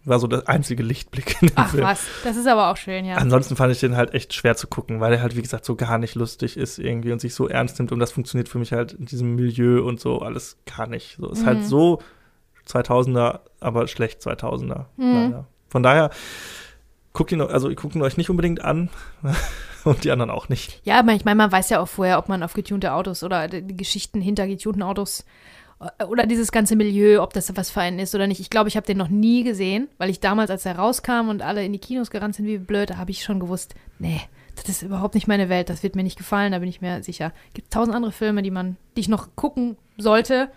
[0.07, 1.85] war so der einzige Lichtblick in dem Ach Film.
[1.85, 3.17] was, das ist aber auch schön, ja.
[3.17, 5.75] Ansonsten fand ich den halt echt schwer zu gucken, weil er halt, wie gesagt, so
[5.77, 7.93] gar nicht lustig ist irgendwie und sich so ernst nimmt.
[7.93, 11.17] Und das funktioniert für mich halt in diesem Milieu und so alles gar nicht.
[11.19, 11.47] So ist Mhm.
[11.47, 12.01] halt so
[12.69, 14.87] 2000er, aber schlecht 2000er.
[14.97, 15.13] Mhm.
[15.13, 15.47] Leider.
[15.69, 16.11] Von daher
[17.13, 18.89] guckt ihn, also guckt ihn euch nicht unbedingt an
[19.85, 20.81] und die anderen auch nicht.
[20.85, 23.49] Ja, aber ich meine, man weiß ja auch vorher, ob man auf getunte Autos oder
[23.49, 25.25] die Geschichten hinter getunten Autos
[26.09, 28.41] oder dieses ganze Milieu, ob das was für einen ist oder nicht.
[28.41, 31.43] Ich glaube, ich habe den noch nie gesehen, weil ich damals, als er rauskam und
[31.43, 34.21] alle in die Kinos gerannt sind wie blöd, habe ich schon gewusst, nee,
[34.55, 37.03] das ist überhaupt nicht meine Welt, das wird mir nicht gefallen, da bin ich mir
[37.03, 37.33] sicher.
[37.53, 40.51] Gibt tausend andere Filme, die man, die ich noch gucken sollte,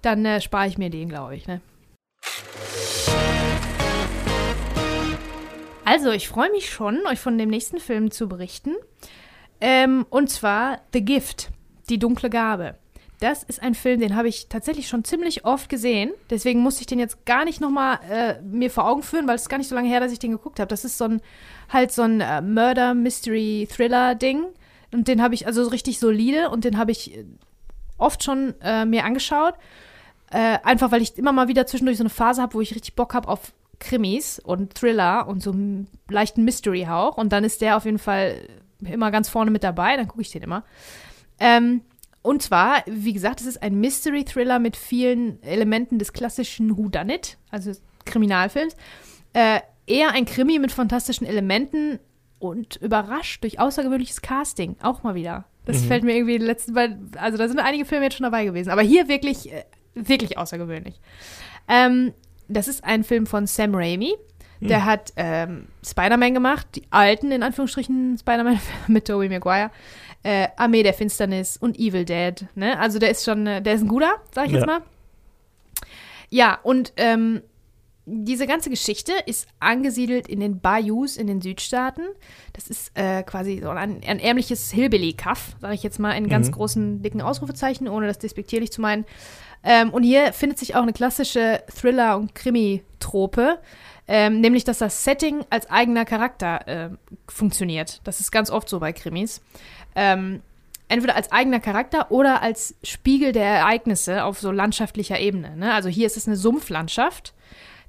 [0.00, 1.60] dann äh, spare ich mir den, glaube ich, ne?
[5.84, 8.74] Also, ich freue mich schon, euch von dem nächsten Film zu berichten.
[9.60, 11.50] Ähm, und zwar The Gift,
[11.88, 12.76] die dunkle Gabe.
[13.20, 16.12] Das ist ein Film, den habe ich tatsächlich schon ziemlich oft gesehen.
[16.30, 19.42] Deswegen musste ich den jetzt gar nicht nochmal äh, mir vor Augen führen, weil es
[19.42, 20.68] ist gar nicht so lange her, dass ich den geguckt habe.
[20.68, 21.20] Das ist so ein
[21.68, 24.44] halt so ein äh, Murder-Mystery-Thriller-Ding.
[24.92, 27.24] Und den habe ich also so richtig solide und den habe ich äh,
[27.98, 29.54] oft schon äh, mir angeschaut.
[30.30, 32.94] Äh, einfach weil ich immer mal wieder zwischendurch so eine Phase habe, wo ich richtig
[32.94, 37.16] Bock habe auf Krimis und Thriller und so einen leichten Mystery-Hauch.
[37.16, 38.48] Und dann ist der auf jeden Fall
[38.80, 39.96] immer ganz vorne mit dabei.
[39.96, 40.62] Dann gucke ich den immer.
[41.40, 41.82] Ähm,
[42.22, 47.72] und zwar, wie gesagt, es ist ein Mystery-Thriller mit vielen Elementen des klassischen Whodunit, also
[48.04, 48.74] Kriminalfilms.
[49.32, 51.98] Äh, eher ein Krimi mit fantastischen Elementen
[52.38, 54.76] und überrascht durch außergewöhnliches Casting.
[54.82, 55.44] Auch mal wieder.
[55.64, 55.86] Das Mhm.
[55.88, 58.70] fällt mir irgendwie letzten beiden, also da sind einige Filme jetzt schon dabei gewesen.
[58.70, 61.00] Aber hier wirklich, äh, wirklich außergewöhnlich.
[61.68, 62.12] Ähm,
[62.48, 64.14] das ist ein Film von Sam Raimi.
[64.60, 64.84] Der Hm.
[64.86, 69.70] hat ähm, Spider-Man gemacht, die alten, in Anführungsstrichen, Spider-Man mit Tobey Maguire.
[70.24, 72.46] Äh, Armee der Finsternis und Evil Dead.
[72.54, 72.78] Ne?
[72.78, 74.66] Also der ist schon, äh, der ist ein guter, sag ich jetzt Ja.
[74.66, 74.80] mal.
[76.30, 77.42] Ja, und ähm,
[78.04, 82.02] diese ganze Geschichte ist angesiedelt in den Bayous in den Südstaaten.
[82.54, 86.48] Das ist äh, quasi so ein, ein ärmliches Hillbilly-Kaff, sage ich jetzt mal in ganz
[86.48, 86.52] Mhm.
[86.52, 89.04] großen, dicken Ausrufezeichen, ohne das despektierlich zu meinen.
[89.62, 93.58] Ähm, und hier findet sich auch eine klassische Thriller- und Krimi-Trope,
[94.06, 98.00] ähm, nämlich dass das Setting als eigener Charakter ähm, funktioniert.
[98.04, 99.42] Das ist ganz oft so bei Krimis.
[99.98, 100.42] Ähm,
[100.88, 105.56] entweder als eigener Charakter oder als Spiegel der Ereignisse auf so landschaftlicher Ebene.
[105.56, 105.74] Ne?
[105.74, 107.34] Also hier ist es eine Sumpflandschaft.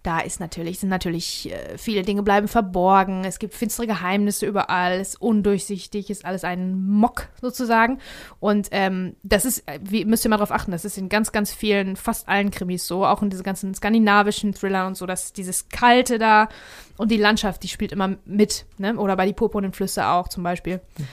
[0.02, 3.26] Da ist natürlich, sind natürlich äh, viele Dinge bleiben verborgen.
[3.26, 8.00] Es gibt finstere Geheimnisse überall, es ist undurchsichtig, ist alles ein Mock sozusagen.
[8.40, 11.34] Und ähm, das ist, äh, wie müsst ihr mal drauf achten, das ist in ganz,
[11.34, 15.34] ganz vielen, fast allen Krimis so, auch in diesen ganzen skandinavischen Thrillern und so, dass
[15.34, 16.48] dieses Kalte da
[16.96, 18.96] und die Landschaft, die spielt immer mit, ne?
[18.96, 20.80] Oder bei die purpurnen Flüsse auch zum Beispiel.
[20.96, 21.08] Hm.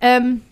[0.00, 0.42] Ähm,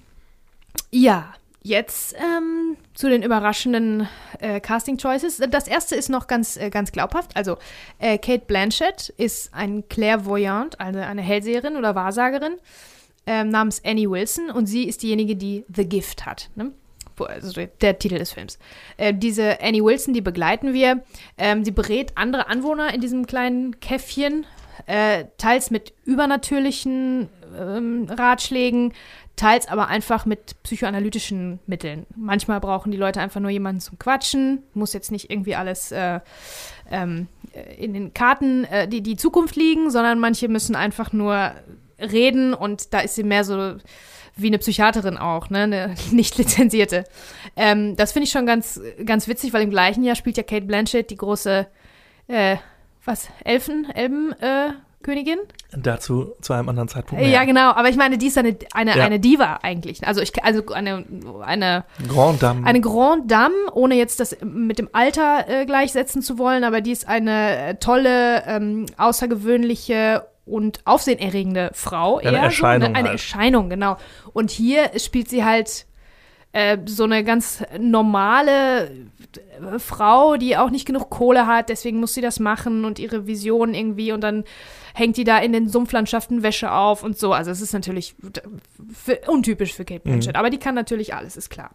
[0.90, 1.34] ja,
[1.66, 5.42] Jetzt ähm, zu den überraschenden äh, Casting Choices.
[5.50, 7.36] Das erste ist noch ganz, äh, ganz glaubhaft.
[7.36, 7.56] Also
[7.98, 12.52] äh, Kate Blanchett ist ein Clairvoyant, also eine Hellseherin oder Wahrsagerin
[13.26, 16.50] ähm, namens Annie Wilson und sie ist diejenige, die The Gift hat.
[16.54, 16.70] Ne?
[17.18, 18.60] Also der Titel des Films.
[18.96, 21.02] Äh, diese Annie Wilson, die begleiten wir.
[21.36, 24.46] Ähm, die berät andere Anwohner in diesem kleinen Käffchen,
[24.86, 27.28] äh, teils mit übernatürlichen
[27.58, 28.92] ähm, Ratschlägen,
[29.36, 32.06] teils aber einfach mit psychoanalytischen Mitteln.
[32.16, 36.20] Manchmal brauchen die Leute einfach nur jemanden zum Quatschen, muss jetzt nicht irgendwie alles äh,
[36.90, 37.28] ähm,
[37.78, 41.52] in den Karten äh, die, die Zukunft liegen, sondern manche müssen einfach nur
[41.98, 43.76] reden und da ist sie mehr so
[44.36, 47.04] wie eine Psychiaterin auch, ne, eine nicht lizenzierte.
[47.56, 50.66] Ähm, das finde ich schon ganz, ganz witzig, weil im gleichen Jahr spielt ja Kate
[50.66, 51.66] Blanchett die große,
[52.28, 52.56] äh,
[53.04, 54.70] was, Elfen, Elben, äh,
[55.06, 55.38] Königin?
[55.70, 57.22] Dazu zu einem anderen Zeitpunkt.
[57.22, 57.32] Mehr.
[57.32, 59.04] Ja, genau, aber ich meine, die ist eine, eine, ja.
[59.04, 60.04] eine Diva eigentlich.
[60.04, 61.04] Also ich also eine
[61.44, 62.66] eine Grand Dame.
[62.66, 66.90] Eine Grand Dame, ohne jetzt das mit dem Alter äh, gleichsetzen zu wollen, aber die
[66.90, 72.18] ist eine äh, tolle, ähm, außergewöhnliche und aufsehenerregende Frau.
[72.18, 72.86] Eine Erscheinung.
[72.86, 72.98] So, ne?
[72.98, 73.20] Eine halt.
[73.20, 73.96] Erscheinung, genau.
[74.32, 75.86] Und hier spielt sie halt
[76.56, 82.14] äh, so eine ganz normale äh, Frau, die auch nicht genug Kohle hat, deswegen muss
[82.14, 84.44] sie das machen und ihre Vision irgendwie und dann
[84.96, 87.34] hängt die da in den Sumpflandschaften Wäsche auf und so.
[87.34, 88.14] Also es ist natürlich
[88.94, 90.38] für, untypisch für Kate Blanchett, mhm.
[90.38, 91.70] aber die kann natürlich alles, ist klar.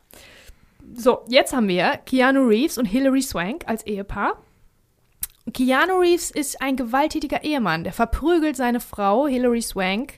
[0.95, 4.41] So, jetzt haben wir Keanu Reeves und Hilary Swank als Ehepaar.
[5.53, 10.13] Keanu Reeves ist ein gewalttätiger Ehemann, der verprügelt seine Frau Hilary Swank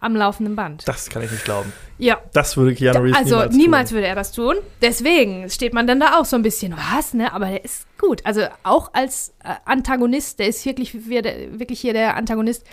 [0.00, 0.86] am laufenden Band.
[0.86, 1.72] Das kann ich nicht glauben.
[1.98, 2.18] Ja.
[2.32, 4.56] Das würde Keanu Reeves also, niemals, niemals würde er das tun.
[4.80, 7.32] Deswegen steht man dann da auch so ein bisschen, was, ne?
[7.32, 8.24] Aber der ist gut.
[8.24, 12.64] Also auch als äh, Antagonist, der ist wirklich, wirklich hier der Antagonist,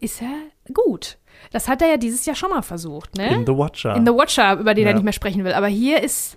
[0.00, 1.18] ist er gut.
[1.52, 3.32] Das hat er ja dieses Jahr schon mal versucht, ne?
[3.32, 3.94] In The Watcher.
[3.94, 4.90] In The Watcher, über den ja.
[4.90, 5.52] er nicht mehr sprechen will.
[5.52, 6.36] Aber hier ist,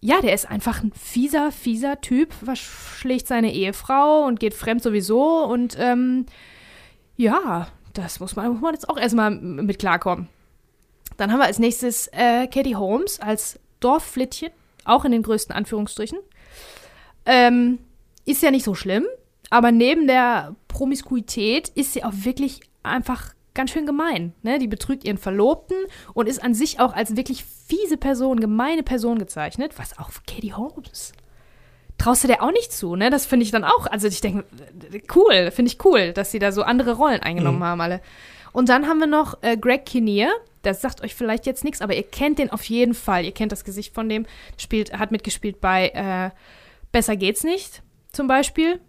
[0.00, 5.44] ja, der ist einfach ein fieser, fieser Typ, verschlägt seine Ehefrau und geht fremd sowieso
[5.44, 6.24] und, ähm,
[7.16, 10.28] ja, das muss man, muss man jetzt auch erstmal mit klarkommen.
[11.16, 14.50] Dann haben wir als nächstes äh, Katie Holmes als Dorfflittchen,
[14.84, 16.18] auch in den größten Anführungsstrichen.
[17.26, 17.78] Ähm,
[18.24, 19.06] ist ja nicht so schlimm,
[19.50, 24.34] aber neben der Promiskuität ist sie auch wirklich einfach ganz schön gemein.
[24.42, 24.58] Ne?
[24.58, 25.76] Die betrügt ihren Verlobten
[26.12, 30.52] und ist an sich auch als wirklich fiese Person, gemeine Person gezeichnet, was auch Katie
[30.52, 31.12] Holmes
[31.98, 33.10] traust du dir auch nicht zu, ne?
[33.10, 33.86] Das finde ich dann auch.
[33.86, 34.44] Also ich denke,
[35.14, 37.64] cool, finde ich cool, dass sie da so andere Rollen eingenommen mhm.
[37.64, 38.00] haben alle.
[38.52, 40.30] Und dann haben wir noch äh, Greg Kinnear.
[40.62, 43.24] Das sagt euch vielleicht jetzt nichts, aber ihr kennt den auf jeden Fall.
[43.24, 44.26] Ihr kennt das Gesicht von dem.
[44.56, 46.30] Spielt, hat mitgespielt bei äh,
[46.92, 48.80] Besser geht's nicht, zum Beispiel.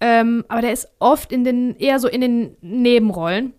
[0.00, 3.52] Ähm, aber der ist oft in den, eher so in den Nebenrollen.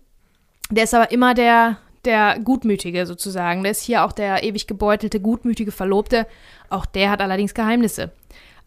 [0.70, 3.62] Der ist aber immer der, der Gutmütige sozusagen.
[3.62, 6.26] Der ist hier auch der ewig gebeutelte, gutmütige Verlobte.
[6.68, 8.10] Auch der hat allerdings Geheimnisse.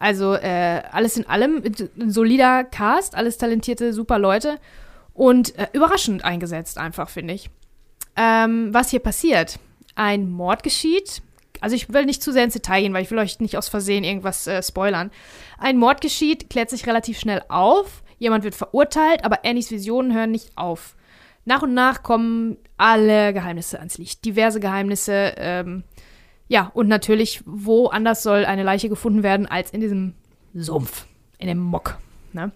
[0.06, 1.64] Also äh, alles in allem
[2.00, 4.60] ein solider Cast, alles talentierte, super Leute
[5.16, 7.50] und äh, überraschend eingesetzt einfach, finde ich.
[8.16, 9.58] Ähm, was hier passiert?
[9.96, 11.24] Ein Mord geschieht.
[11.60, 13.68] Also ich will nicht zu sehr ins Detail gehen, weil ich will euch nicht aus
[13.68, 15.10] Versehen irgendwas äh, spoilern.
[15.58, 18.04] Ein Mord geschieht, klärt sich relativ schnell auf.
[18.20, 20.96] Jemand wird verurteilt, aber Annies Visionen hören nicht auf.
[21.46, 24.24] Nach und nach kommen alle Geheimnisse ans Licht.
[24.24, 25.84] Diverse Geheimnisse, ähm,
[26.48, 30.14] ja, und natürlich, wo anders soll eine Leiche gefunden werden als in diesem
[30.54, 31.06] Sumpf,
[31.38, 31.98] in dem Mock.
[32.34, 32.52] Ne?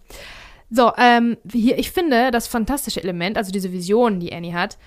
[0.70, 4.78] So, ähm, hier, ich finde das fantastische Element, also diese Vision, die Annie hat,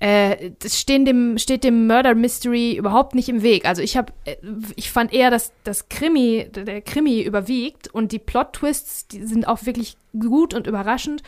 [0.00, 3.64] äh, das stehen dem, steht dem Murder Mystery überhaupt nicht im Weg.
[3.64, 4.36] Also ich habe, äh,
[4.76, 9.64] ich fand eher, dass das Krimi, der Krimi überwiegt und die Plot-Twists, die sind auch
[9.64, 11.22] wirklich gut und überraschend.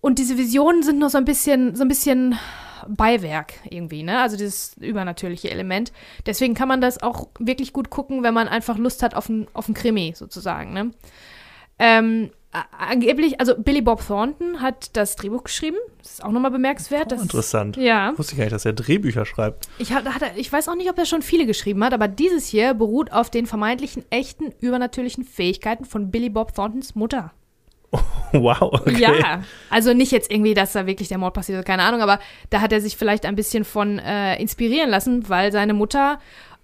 [0.00, 2.38] Und diese Visionen sind nur so ein bisschen, so ein bisschen
[2.88, 4.20] Beiwerk irgendwie, ne?
[4.20, 5.92] Also dieses übernatürliche Element.
[6.26, 9.46] Deswegen kann man das auch wirklich gut gucken, wenn man einfach Lust hat auf ein,
[9.52, 10.90] auf ein Krimi sozusagen, ne?
[11.78, 12.30] Ähm,
[12.78, 15.76] angeblich, also Billy Bob Thornton hat das Drehbuch geschrieben.
[15.98, 17.12] Das ist auch nochmal bemerkenswert.
[17.12, 17.76] Oh, interessant.
[17.76, 18.12] Ja.
[18.16, 19.68] Wusste ich gar nicht, dass er Drehbücher schreibt.
[19.78, 22.46] Ich, hat, hat, ich weiß auch nicht, ob er schon viele geschrieben hat, aber dieses
[22.46, 27.32] hier beruht auf den vermeintlichen echten übernatürlichen Fähigkeiten von Billy Bob Thorntons Mutter.
[28.32, 28.98] wow, okay.
[29.00, 32.18] Ja, also nicht jetzt irgendwie, dass da wirklich der Mord passiert, keine Ahnung, aber
[32.50, 36.18] da hat er sich vielleicht ein bisschen von äh, inspirieren lassen, weil seine Mutter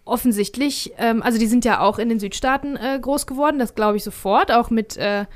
[0.06, 3.98] offensichtlich, ähm, also die sind ja auch in den Südstaaten äh, groß geworden, das glaube
[3.98, 5.26] ich sofort, auch mit äh,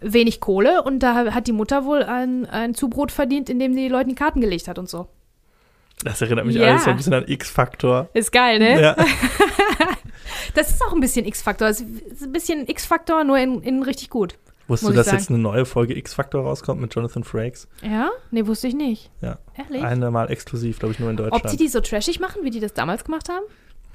[0.00, 0.82] wenig Kohle.
[0.82, 4.68] Und da hat die Mutter wohl ein, ein Zubrot verdient, indem die Leuten Karten gelegt
[4.68, 5.06] hat und so.
[6.02, 6.68] Das erinnert mich Ja.
[6.68, 8.08] alles so ein bisschen an X-Faktor.
[8.14, 8.80] Ist geil, ne?
[8.80, 8.96] Ja.
[10.54, 11.68] Das ist auch ein bisschen X-Faktor.
[11.68, 14.36] Ist ein bisschen X-Faktor, nur in, in richtig gut.
[14.68, 17.68] Wusstest du, ich dass jetzt eine neue Folge X-Faktor rauskommt mit Jonathan Frakes?
[17.82, 18.10] Ja?
[18.30, 19.10] Nee, wusste ich nicht.
[19.20, 19.38] Ja.
[19.56, 19.82] Ehrlich?
[19.82, 21.44] Eine Mal exklusiv, glaube ich, nur in Deutschland.
[21.44, 23.44] Ob die die so trashig machen, wie die das damals gemacht haben?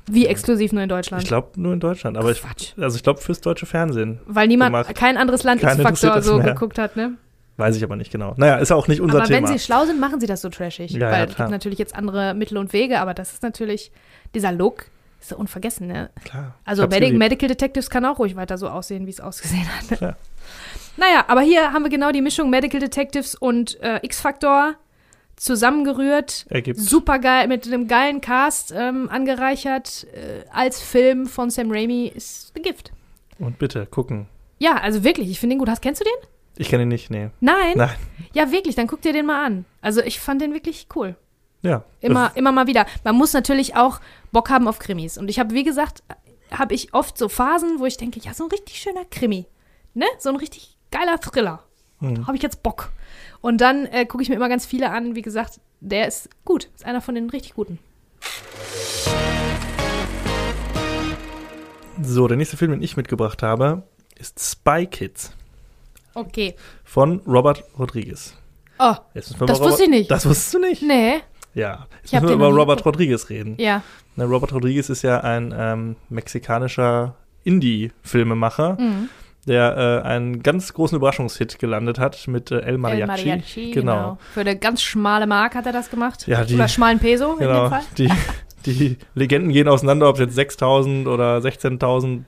[0.08, 1.24] Wie exklusiv nur in Deutschland?
[1.24, 2.74] ich glaube nur in Deutschland, aber ich, Quatsch.
[2.78, 4.20] also ich glaube fürs deutsche Fernsehen.
[4.26, 4.96] Weil niemand, gemacht.
[4.96, 6.54] kein anderes Land das so mehr.
[6.54, 7.18] geguckt hat, ne?
[7.58, 8.34] Weiß ich aber nicht genau.
[8.38, 9.48] Naja, ist auch nicht unser aber Thema.
[9.48, 10.92] wenn sie schlau sind, machen sie das so trashig.
[10.92, 13.92] Ja, weil ja, es gibt natürlich jetzt andere Mittel und Wege, aber das ist natürlich,
[14.34, 14.86] dieser Look
[15.22, 16.10] ist so unvergessen, ne?
[16.26, 16.56] Klar.
[16.66, 17.14] Also Medi.
[17.14, 19.98] Medical Detectives kann auch ruhig weiter so aussehen, wie es ausgesehen hat.
[19.98, 20.18] Klar.
[20.98, 24.76] Naja, aber hier haben wir genau die Mischung Medical Detectives und äh, X-Factor
[25.38, 26.46] zusammengerührt.
[26.50, 26.80] Ergibt.
[26.80, 32.56] Super geil, mit einem geilen Cast ähm, angereichert äh, als Film von Sam Raimi ist
[32.56, 32.92] ein Gift.
[33.40, 34.28] Und bitte, gucken.
[34.60, 35.70] Ja, also wirklich, ich finde den gut.
[35.70, 36.30] Hast, kennst du den?
[36.58, 37.30] Ich kenne ihn nicht, nee.
[37.40, 37.74] Nein?
[37.76, 37.90] Nein.
[38.34, 39.66] Ja, wirklich, dann guck dir den mal an.
[39.82, 41.16] Also ich fand den wirklich cool.
[41.64, 41.84] Ja.
[42.00, 42.86] Immer, immer mal wieder.
[43.04, 44.00] Man muss natürlich auch
[44.32, 45.18] Bock haben auf Krimis.
[45.18, 46.02] Und ich habe, wie gesagt,
[46.52, 49.46] habe ich oft so Phasen, wo ich denke, ja, so ein richtig schöner Krimi.
[49.94, 50.06] Ne?
[50.20, 51.64] So ein richtig geiler Thriller.
[52.00, 52.26] Mhm.
[52.28, 52.92] Habe ich jetzt Bock.
[53.42, 55.16] Und dann äh, gucke ich mir immer ganz viele an.
[55.16, 56.70] Wie gesagt, der ist gut.
[56.76, 57.78] Ist einer von den richtig guten.
[62.02, 63.84] So, der nächste Film, den ich mitgebracht habe,
[64.18, 65.32] ist Spy Kids
[66.14, 66.56] Okay.
[66.84, 68.34] von Robert Rodriguez.
[68.80, 70.12] Oh, Das Robert- wusste ich nicht.
[70.12, 70.82] Das wusstest du nicht?
[70.82, 71.22] nee.
[71.54, 71.88] Ja.
[72.04, 72.86] Jetzt müssen wir über Robert.
[72.86, 73.56] Rodriguez reden.
[73.60, 73.82] Ja.
[74.16, 79.10] Na, Robert Rodriguez ist ja ein ähm, mexikanischer Indie-Filmemacher, Mhm.
[79.48, 83.02] der äh, einen ganz großen Überraschungshit gelandet hat mit äh, El Mariachi.
[83.02, 83.96] El Mariachi, genau.
[83.96, 84.18] genau.
[84.34, 86.28] Für eine ganz schmale Mark hat er das gemacht.
[86.28, 87.70] Ja, die- Oder schmalen Peso in dem Genau.
[87.70, 87.82] Fall.
[87.98, 88.10] Die,
[88.66, 92.24] die Legenden gehen auseinander, ob es jetzt 6.000 oder 16.000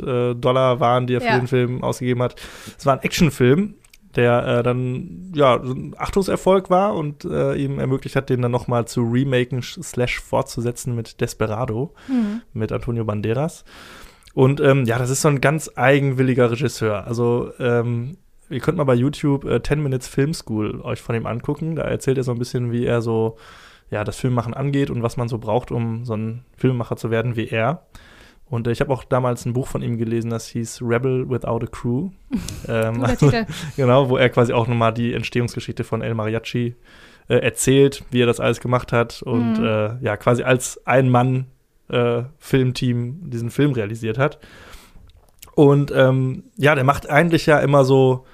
[0.00, 1.38] äh, Dollar waren, die er für Ja.
[1.38, 2.36] den Film ausgegeben hat.
[2.78, 3.74] Es war ein Actionfilm,
[4.16, 8.86] der äh, dann ja ein Achtungserfolg war und äh, ihm ermöglicht hat, den dann nochmal
[8.86, 12.42] zu remaken slash fortzusetzen mit Desperado Mhm.
[12.52, 13.64] mit Antonio Banderas.
[14.34, 17.06] Und ähm, ja, das ist so ein ganz eigenwilliger Regisseur.
[17.06, 18.16] Also ähm,
[18.48, 21.76] ihr könnt mal bei YouTube äh, 10 Minutes Film School euch von ihm angucken.
[21.76, 23.36] Da erzählt er so ein bisschen, wie er so
[23.90, 27.36] ja, das Filmmachen angeht und was man so braucht, um so ein Filmemacher zu werden
[27.36, 27.82] wie er.
[28.52, 31.66] Und ich habe auch damals ein Buch von ihm gelesen, das hieß Rebel Without a
[31.66, 32.10] Crew.
[32.68, 33.32] ähm, also,
[33.76, 36.74] genau, wo er quasi auch nochmal die Entstehungsgeschichte von El Mariachi
[37.28, 39.64] äh, erzählt, wie er das alles gemacht hat und Mhm.
[39.64, 41.46] äh, ja, quasi als ein Mann
[41.88, 42.24] äh,
[43.30, 44.38] diesen Film realisiert hat.
[45.54, 48.26] Und ähm, ja, der macht eigentlich ja immer so,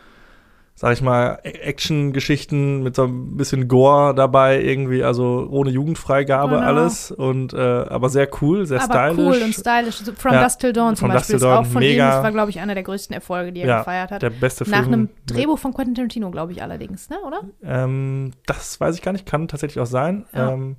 [0.81, 6.65] sag ich mal, Action-Geschichten mit so ein bisschen Gore dabei, irgendwie, also ohne Jugendfreigabe Genau.
[6.67, 7.11] alles.
[7.11, 9.19] Und äh, aber sehr cool, sehr Aber stylisch.
[9.19, 10.03] cool und stylisch.
[10.17, 12.05] From Ja, Dusk Till Dawn zum Beispiel ist auch von mega.
[12.05, 12.11] ihm.
[12.13, 14.23] Das war, glaube ich, einer der größten Erfolge, die er Ja, gefeiert hat.
[14.23, 14.77] Der beste Film.
[14.79, 17.17] Nach einem Drehbuch von Quentin Tarantino, glaube ich allerdings, ne?
[17.27, 17.41] Oder?
[17.65, 20.27] Ähm, das weiß ich gar nicht, kann tatsächlich auch sein.
[20.33, 20.53] Ja.
[20.53, 20.77] Ähm,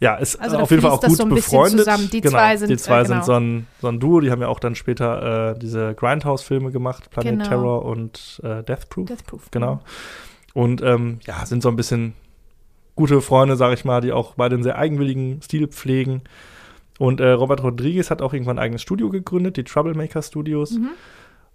[0.00, 1.80] ja, ist Also auf jeden Fall auch gut so befreundet.
[1.80, 2.08] zusammen.
[2.10, 3.24] Die genau, zwei sind, die zwei äh, sind genau.
[3.26, 4.20] so ein, so ein Duo.
[4.20, 7.44] Die haben ja auch dann später äh, diese Grindhouse-Filme gemacht, Planet Genau.
[7.48, 9.08] Terror und äh, Death Proof.
[9.08, 9.50] Death Proof.
[9.50, 9.80] Genau.
[10.54, 12.14] Und ähm, ja, sind so ein bisschen
[12.96, 16.22] gute Freunde, sag ich mal, die auch beide einen sehr eigenwilligen Stil pflegen.
[16.98, 20.72] Und äh, Robert Rodriguez hat auch irgendwann ein eigenes Studio gegründet, die Troublemaker Studios.
[20.72, 20.88] Mhm.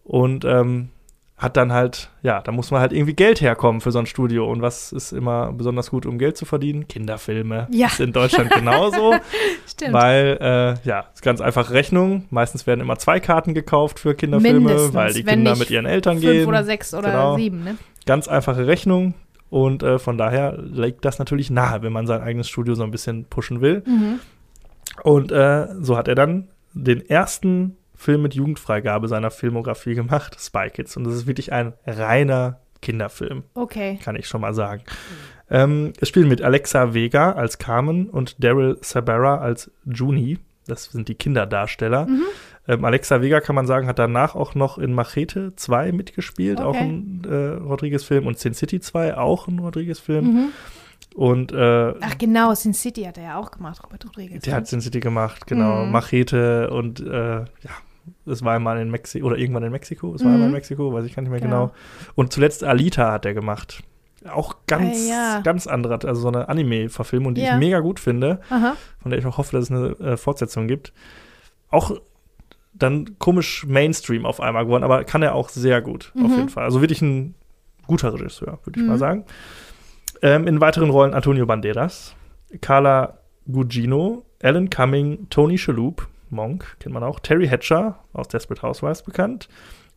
[0.03, 0.89] Und ähm,
[1.37, 4.49] hat dann halt, ja, da muss man halt irgendwie Geld herkommen für so ein Studio.
[4.49, 6.87] Und was ist immer besonders gut, um Geld zu verdienen?
[6.87, 7.67] Kinderfilme.
[7.71, 7.87] Ja.
[7.87, 9.13] Ist in Deutschland genauso.
[9.67, 9.91] Stimmt.
[9.93, 12.23] weil, äh, ja, ist ganz einfach Rechnung.
[12.29, 16.19] Meistens werden immer zwei Karten gekauft für Kinderfilme, Mindestens, weil die Kinder mit ihren Eltern
[16.19, 16.47] Fünf gehen.
[16.47, 17.35] oder sechs oder Genau.
[17.35, 17.75] sieben, ne?
[18.05, 19.13] Ganz einfache Rechnung.
[19.49, 22.91] Und äh, von daher liegt das natürlich nahe, wenn man sein eigenes Studio so ein
[22.91, 23.83] bisschen pushen will.
[23.85, 24.19] Mhm.
[25.03, 30.69] Und äh, so hat er dann den ersten Film mit Jugendfreigabe seiner Filmografie gemacht, Spy
[30.71, 30.95] Kids.
[30.97, 33.99] Und das ist wirklich ein reiner Kinderfilm, Okay.
[34.03, 34.83] kann ich schon mal sagen.
[35.49, 40.39] Ähm, es spielen mit Alexa Vega als Carmen und Daryl Sabara als Juni.
[40.67, 42.07] Das sind die Kinderdarsteller.
[42.07, 42.23] Mhm.
[42.67, 46.69] Ähm, Alexa Vega, kann man sagen, hat danach auch noch in Machete 2 mitgespielt, auch
[46.69, 46.79] Okay.
[46.79, 48.25] ein äh, Rodriguez-Film.
[48.25, 50.25] Und Sin City 2, auch ein Rodriguez-Film.
[50.25, 50.47] Mhm.
[51.15, 54.43] Und äh, Ach genau, Sin City hat er ja auch gemacht, Robert Rodriguez.
[54.43, 54.57] Der ne?
[54.57, 55.85] hat Sin City gemacht, genau.
[55.85, 55.91] Mhm.
[55.91, 57.45] Machete und äh, ja,
[58.25, 60.13] es war einmal in Mexiko oder irgendwann in Mexiko.
[60.13, 60.33] Es war Mhm.
[60.35, 61.67] einmal in Mexiko, weiß ich gar nicht mehr Genau.
[61.67, 61.73] genau.
[62.15, 63.81] Und zuletzt Alita hat er gemacht.
[64.29, 65.39] Auch ganz, Ah, ja.
[65.41, 67.53] ganz andere, also so eine Anime-Verfilmung, die Ja.
[67.53, 68.75] ich mega gut finde, Aha.
[69.01, 70.91] von der ich auch hoffe, dass es eine äh, Fortsetzung gibt.
[71.69, 71.91] Auch
[72.73, 76.35] dann komisch Mainstream auf einmal geworden, aber kann er auch sehr gut, auf Mhm.
[76.35, 76.65] jeden Fall.
[76.65, 77.35] Also wirklich ein
[77.87, 78.87] guter Regisseur, würde ich Mhm.
[78.89, 79.23] mal sagen.
[80.25, 82.15] Ähm, in weiteren Rollen Antonio Banderas,
[82.59, 87.19] Carla Gugino, Alan Cumming, Tony Shalhoub, Monk, kennt man auch.
[87.19, 89.47] Terry Hatcher aus Desperate Housewives bekannt.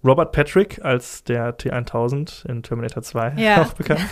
[0.04, 3.62] Robert Patrick als der T1000 in Terminator 2 Ja.
[3.62, 4.02] auch bekannt.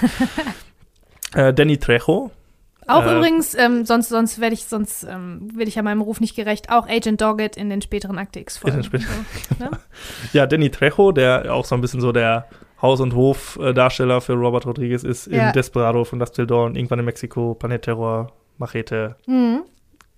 [1.35, 2.31] äh, Danny Trejo.
[2.87, 6.21] Auch Äh, übrigens, ähm, sonst, sonst werde ich, sonst ähm, werde ich ja meinem Ruf
[6.21, 8.83] nicht gerecht, auch Agent Doggett in den späteren Akte X-Folgen.
[8.83, 8.91] So,
[9.59, 9.71] ne?
[10.33, 12.49] Ja, Danny Trejo, der auch so ein bisschen so der
[12.83, 15.47] Haus- und Hof-Darsteller für Robert Rodriguez ist Ja.
[15.49, 19.63] in Desperado von Dust Till Dawn, irgendwann in Mexiko, Planet Terror, Machete, Mhm.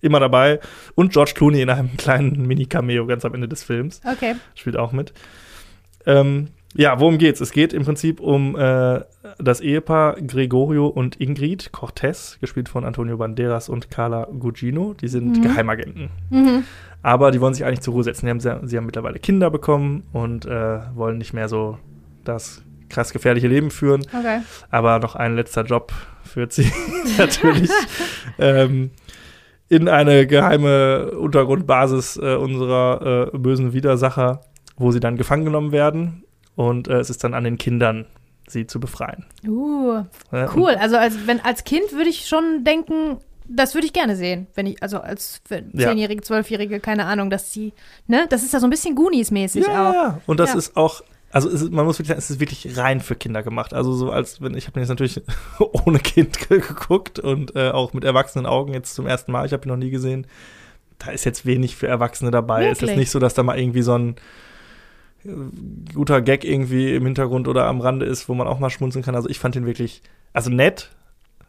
[0.01, 0.61] immer dabei.
[0.95, 4.01] Und George Clooney in einem kleinen Mini-Cameo ganz am Ende des Films.
[4.11, 4.35] Okay.
[4.55, 5.13] spielt auch mit.
[6.07, 7.41] Ähm, ja, worum geht's?
[7.41, 9.01] Es geht im Prinzip um äh,
[9.39, 14.95] das Ehepaar Gregorio und Ingrid Cortez, gespielt von Antonio Banderas und Carla Gugino.
[14.95, 15.43] Die sind Mhm.
[15.43, 16.11] Geheimagenten.
[16.31, 16.65] Mhm.
[17.03, 18.27] Aber die wollen sich eigentlich zur Ruhe setzen.
[18.27, 21.79] Die haben, sie haben mittlerweile Kinder bekommen und äh, wollen nicht mehr so
[22.29, 24.03] das krass gefährliche Leben führen.
[24.17, 24.41] Okay.
[24.71, 25.93] Aber noch ein letzter Job
[26.25, 26.71] führt sie
[27.19, 27.71] natürlich
[28.39, 28.91] ähm,
[29.69, 34.41] in eine geheime Untergrundbasis äh, unserer äh, bösen Widersacher,
[34.77, 36.25] wo sie dann gefangen genommen werden.
[36.55, 38.07] Und äh, es ist dann an den Kindern,
[38.49, 39.27] sie zu befreien.
[39.47, 40.03] Uh,
[40.57, 40.75] cool.
[40.81, 44.47] Also als, wenn, als Kind würde ich schon denken, das würde ich gerne sehen.
[44.55, 45.43] Wenn ich, also als.
[45.47, 47.73] Zehnjährige, Zwölfjährige, keine Ahnung, dass sie,
[48.07, 48.27] ne?
[48.29, 49.95] Das ist ja so ein bisschen Goonies-mäßig ja, auch.
[49.95, 50.59] ja, und das Ja.
[50.59, 53.43] ist auch, also es ist, man muss wirklich sagen, es ist wirklich rein für Kinder
[53.43, 53.75] gemacht.
[53.75, 55.21] Also so als wenn, ich habe den jetzt natürlich
[55.59, 59.53] ohne Kind ge- geguckt und äh, auch mit erwachsenen Augen jetzt zum ersten Mal, ich
[59.53, 60.27] habe ihn noch nie gesehen.
[60.99, 62.65] Da ist jetzt wenig für Erwachsene dabei.
[62.67, 62.91] Es ist Wirklich?
[62.91, 64.17] jetzt nicht so, dass da mal irgendwie so ein
[65.25, 65.31] äh,
[65.95, 69.15] guter Gag irgendwie im Hintergrund oder am Rande ist, wo man auch mal schmunzeln kann.
[69.15, 70.03] Also ich fand den wirklich,
[70.33, 70.91] also nett.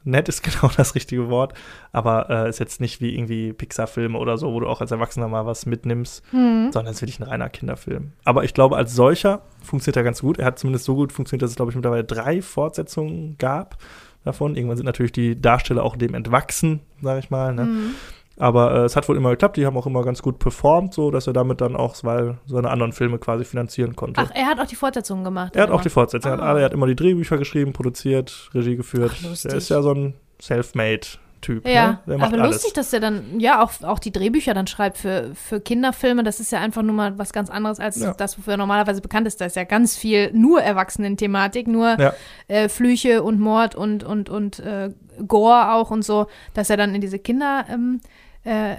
[0.04, 1.54] Nett ist genau das richtige Wort,
[1.92, 5.28] aber äh, ist jetzt nicht wie irgendwie Pixar-Filme oder so, wo du auch als Erwachsener
[5.28, 6.72] mal was mitnimmst Hm.
[6.72, 8.14] sondern es ist wirklich ein reiner Kinderfilm.
[8.24, 10.40] Aber ich glaube, als solcher funktioniert er ganz gut.
[10.40, 13.78] Er hat zumindest so gut funktioniert, dass es, glaube ich, mittlerweile drei Fortsetzungen gab
[14.24, 14.56] davon.
[14.56, 17.54] Irgendwann sind natürlich die Darsteller auch dem entwachsen, sage ich mal.
[17.54, 17.66] Ne?
[17.66, 17.96] Mhm.
[18.40, 19.58] Aber äh, es hat wohl immer geklappt.
[19.58, 22.70] Die haben auch immer ganz gut performt, so dass er damit dann auch weil seine
[22.72, 24.22] anderen Filme quasi finanzieren konnte.
[24.22, 25.56] Ach, er hat auch die Fortsetzungen gemacht.
[25.56, 25.84] er hat auch immer.
[25.84, 26.32] die Fortsetzung.
[26.32, 26.48] Er, hat Ah.
[26.50, 29.12] alle, er hat immer die Drehbücher geschrieben, produziert, Regie geführt.
[29.24, 31.68] Ach, er ist ja so ein Self-Made-Typ.
[31.68, 32.16] Ja, ne?
[32.16, 32.54] Aber alles.
[32.54, 36.24] lustig, dass er dann, ja, auch, auch die Drehbücher dann schreibt für, für Kinderfilme.
[36.24, 38.14] Das ist ja einfach nur mal was ganz anderes als Ja.
[38.14, 39.42] das, wofür er normalerweise bekannt ist.
[39.42, 42.14] Da ist ja ganz viel nur Erwachsenen-Thematik, nur Ja.
[42.48, 44.92] äh, Flüche und Mord und, und, und äh,
[45.28, 47.66] Gore auch und so, dass er dann in diese Kinder.
[47.70, 48.00] Ähm,
[48.44, 48.78] äh,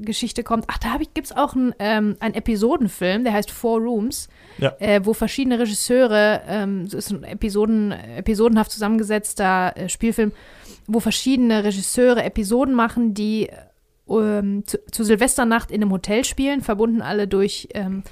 [0.00, 0.66] Geschichte kommt.
[0.68, 4.28] Ach, da gibt es auch einen ähm, einen Episodenfilm, der heißt Four Rooms,
[4.58, 4.74] Ja.
[4.78, 10.30] äh, wo verschiedene Regisseure, ähm, es ist ein Episoden, episodenhaft zusammengesetzter äh, Spielfilm,
[10.86, 13.50] wo verschiedene Regisseure Episoden machen, die
[14.08, 18.04] ähm, zu, zu Silvesternacht in einem Hotel spielen, verbunden alle durch ähm,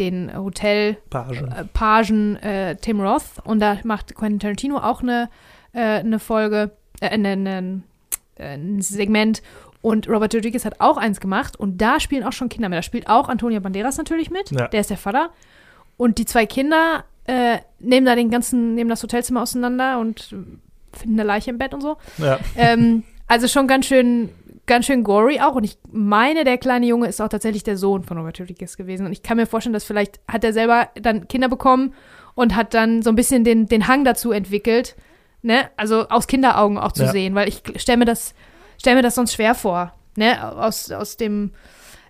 [0.00, 1.40] den Hotel Page.
[1.42, 5.30] äh, Pagen äh, Tim Roth und da macht Quentin Tarantino auch eine,
[5.72, 7.82] äh, eine Folge, äh, eine, eine,
[8.38, 9.42] ein Segment
[9.88, 12.78] und Robert Rodriguez hat auch eins gemacht und da spielen auch schon Kinder mit.
[12.78, 14.68] Da spielt auch Antonio Banderas natürlich mit, Ja.
[14.68, 15.30] der ist der Vater
[15.96, 20.34] und die zwei Kinder äh, nehmen da den ganzen, nehmen das Hotelzimmer auseinander und
[20.92, 21.96] finden eine Leiche im Bett und so.
[22.18, 22.38] Ja.
[22.56, 24.30] ähm, also schon ganz schön,
[24.66, 25.54] ganz schön gory auch.
[25.54, 29.04] Und ich meine, der kleine Junge ist auch tatsächlich der Sohn von Robert Rodriguez gewesen.
[29.04, 31.92] Und ich kann mir vorstellen, dass vielleicht hat er selber dann Kinder bekommen
[32.34, 34.96] und hat dann so ein bisschen den, den Hang dazu entwickelt,
[35.42, 35.68] ne?
[35.76, 37.12] Also aus Kinderaugen auch zu Ja.
[37.12, 38.34] sehen, weil ich stelle mir das,
[38.78, 40.56] stell mir das sonst schwer vor, ne?
[40.56, 41.52] Aus, aus dem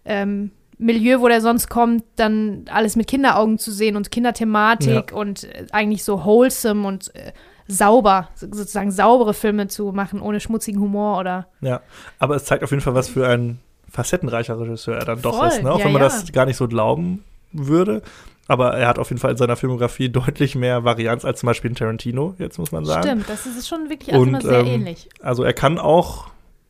[0.05, 5.45] ähm, Milieu, wo der sonst kommt, dann alles mit Kinderaugen zu sehen und Kinderthematik und
[5.45, 7.33] äh, eigentlich so wholesome und äh,
[7.67, 11.49] sauber, so- sozusagen saubere Filme zu machen, ohne schmutzigen Humor oder.
[11.61, 11.81] Ja,
[12.19, 13.59] aber es zeigt auf jeden Fall, was für ein
[13.91, 15.73] facettenreicher Regisseur er dann doch Voll, ist, ne?
[15.73, 16.09] auch ja, wenn man ja.
[16.09, 18.03] das gar nicht so glauben würde.
[18.47, 21.71] Aber er hat auf jeden Fall in seiner Filmografie deutlich mehr Varianz als zum Beispiel
[21.71, 23.03] in Tarantino, jetzt muss man sagen.
[23.03, 25.09] Stimmt, das ist schon wirklich alles Und, immer sehr ähm, ähnlich.
[25.21, 26.29] Also er kann auch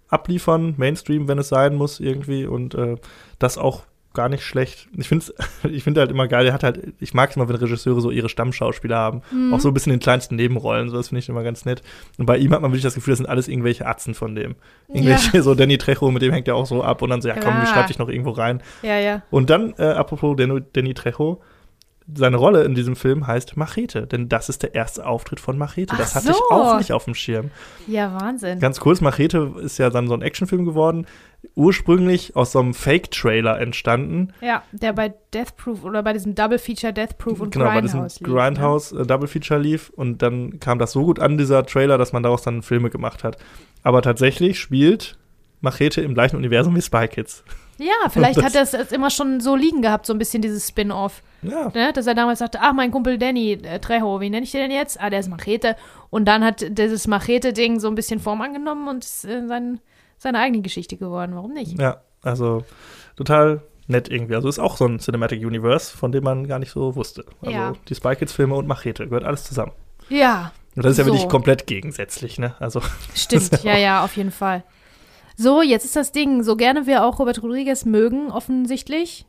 [0.08, 2.46] abliefern, Mainstream, wenn es sein muss, irgendwie.
[2.46, 2.96] Und äh,
[3.38, 3.84] das auch
[4.14, 4.88] gar nicht schlecht.
[4.96, 5.26] Ich finde
[5.70, 8.10] ich finde halt immer geil, er hat halt, ich mag es immer, wenn Regisseure so
[8.10, 9.22] ihre Stammschauspieler haben.
[9.30, 9.54] Mhm.
[9.54, 11.82] Auch so ein bisschen in den kleinsten Nebenrollen, so das finde ich immer ganz nett.
[12.16, 14.56] Und bei ihm hat man wirklich das Gefühl, das sind alles irgendwelche Atzen von dem.
[14.88, 17.34] Irgendwelche, so Danny Trejo, mit dem hängt er auch so ab und dann so, ja
[17.34, 17.62] komm, Klar.
[17.62, 18.62] ich schreib dich noch irgendwo rein.
[18.82, 19.22] Ja, ja.
[19.30, 21.40] Und dann, äh, apropos Danny, Danny Trejo,
[22.14, 25.92] seine Rolle in diesem Film heißt Machete, denn das ist der erste Auftritt von Machete.
[25.94, 26.50] Ach das hatte ich so.
[26.50, 27.50] auch nicht auf dem Schirm.
[27.86, 28.60] Ja, Wahnsinn.
[28.60, 31.06] Ganz kurz, Machete ist ja dann so ein Actionfilm geworden,
[31.54, 34.32] ursprünglich aus so einem Fake-Trailer entstanden.
[34.40, 37.80] Ja, der bei Death Proof oder bei diesem Double Feature Death Proof und genau, bei
[37.80, 38.34] diesem Grindhouse lief, ne?
[38.34, 42.12] Grindhouse äh, Double Feature lief und dann kam das so gut an, dieser Trailer, dass
[42.12, 43.36] man daraus dann Filme gemacht hat.
[43.82, 45.18] Aber tatsächlich spielt
[45.60, 47.42] Machete im gleichen Universum wie Spy Kids.
[47.78, 51.22] Ja, vielleicht hat er es immer schon so liegen gehabt, so ein bisschen dieses Spin-off.
[51.42, 51.92] Ja, Ne?
[51.92, 54.70] Dass er damals sagte, ach, mein Kumpel Danny äh, Trejo, wie nenne ich den denn
[54.72, 55.00] jetzt?
[55.00, 55.76] Ah, der ist Machete.
[56.10, 59.80] Und dann hat dieses Machete-Ding so ein bisschen Form angenommen und ist äh, sein,
[60.16, 61.34] seine eigene Geschichte geworden.
[61.34, 61.78] Warum nicht?
[61.80, 61.98] ja.
[62.22, 62.64] Also
[63.16, 64.34] total nett irgendwie.
[64.34, 67.24] Also ist auch so ein Cinematic Universe, von dem man gar nicht so wusste.
[67.40, 67.72] Also Ja.
[67.88, 69.70] die Spy Kids Filme und Machete gehört alles zusammen.
[70.08, 71.12] Ja, Und das ist ja So.
[71.12, 72.54] wirklich komplett gegensätzlich, ne?
[72.58, 72.82] Also
[73.14, 73.50] stimmt.
[73.62, 74.64] Ja, ja, auf jeden Fall.
[75.40, 79.24] So, jetzt ist das Ding, so gerne wir auch Robert Rodriguez mögen, offensichtlich,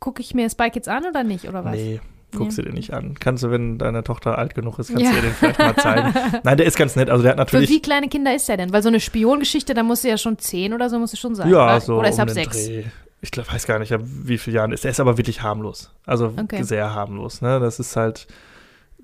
[0.00, 1.76] gucke ich mir Spy Kids an oder nicht, oder was?
[1.76, 2.00] nee,
[2.36, 3.14] guckst du dir nicht an.
[3.20, 5.10] Kannst du, wenn deine Tochter alt genug ist, kannst Ja.
[5.10, 6.12] du ihr den vielleicht mal zeigen.
[6.42, 7.10] Nein, der ist ganz nett.
[7.10, 8.72] Also der hat Für natürlich wie kleine Kinder ist der denn?
[8.72, 11.34] Weil so eine Spiongeschichte, da muss sie ja schon zehn oder so, muss es schon
[11.36, 11.48] sein.
[11.48, 11.80] Ja, oder?
[11.80, 12.66] so Oder ist um ab sechs.
[12.66, 12.84] Dreh.
[13.20, 14.84] Ich glaub, weiß gar nicht, ab wie viele Jahren ist.
[14.84, 15.92] Er ist aber wirklich harmlos.
[16.06, 16.64] Also Okay.
[16.64, 17.40] sehr harmlos.
[17.40, 17.60] Ne?
[17.60, 18.26] Das ist halt.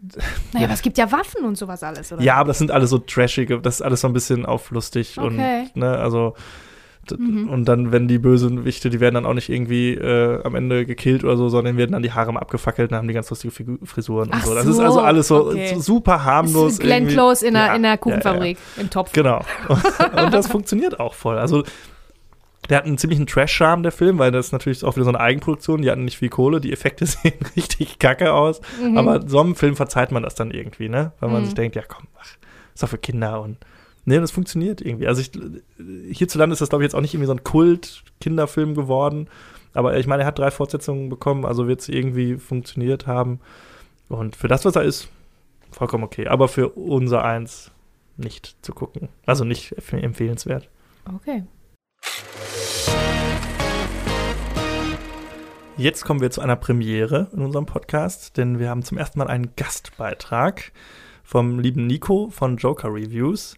[0.53, 2.23] Naja, aber es gibt ja Waffen und sowas alles, oder?
[2.23, 3.61] Ja, aber das sind alles so trashige.
[3.61, 5.27] Das ist alles so ein bisschen auflustig Okay.
[5.27, 6.35] und ne, also.
[7.17, 7.49] Mhm.
[7.49, 11.25] Und dann, wenn die Bösewichte, die werden dann auch nicht irgendwie äh, am Ende gekillt
[11.25, 13.79] oder so, sondern werden dann die Haare mal abgefackelt und haben die ganz lustige Figu
[13.85, 14.55] Frisuren Ach und so.
[14.55, 15.73] Das so, ist also alles so, okay.
[15.75, 16.73] so super Das harmlos.
[16.73, 17.15] ist Glenn irgendwie.
[17.15, 19.13] Close in einer, Ja, in einer ja, Kuchenfabrik im Topf.
[19.13, 19.41] Genau.
[19.69, 21.39] Und das funktioniert auch voll.
[21.39, 21.65] Also,
[22.69, 25.21] der hat einen ziemlichen Trash-Charme, der Film, weil das ist natürlich auch wieder so eine
[25.21, 25.83] Eigenproduktion.
[25.83, 28.61] Die hatten nicht viel Kohle, die Effekte sehen richtig kacke aus.
[28.83, 28.99] Mhm.
[28.99, 31.13] Aber so einem Film verzeiht man das dann irgendwie, ne?
[31.21, 31.47] Weil man Mhm.
[31.47, 32.37] sich denkt, ja komm, ach,
[32.75, 33.57] ist doch für Kinder und.
[34.05, 35.07] Nee, das funktioniert irgendwie.
[35.07, 35.31] Also ich,
[36.17, 39.29] hierzulande ist das, glaube ich, jetzt auch nicht irgendwie so ein Kult-Kinderfilm geworden.
[39.75, 43.41] Aber ich meine, er hat drei Fortsetzungen bekommen, also wird es irgendwie funktioniert haben.
[44.09, 45.09] Und für das, was er ist,
[45.71, 46.27] vollkommen okay.
[46.27, 47.71] Aber für unser Eins
[48.17, 49.09] nicht zu gucken.
[49.27, 50.71] Also nicht empf- empfehlenswert.
[51.17, 51.45] Okay.
[55.79, 59.29] Jetzt kommen wir zu einer Premiere in unserem Podcast, denn wir haben zum ersten Mal
[59.29, 60.73] einen Gastbeitrag
[61.23, 63.55] vom lieben Nico von Joker Reviews.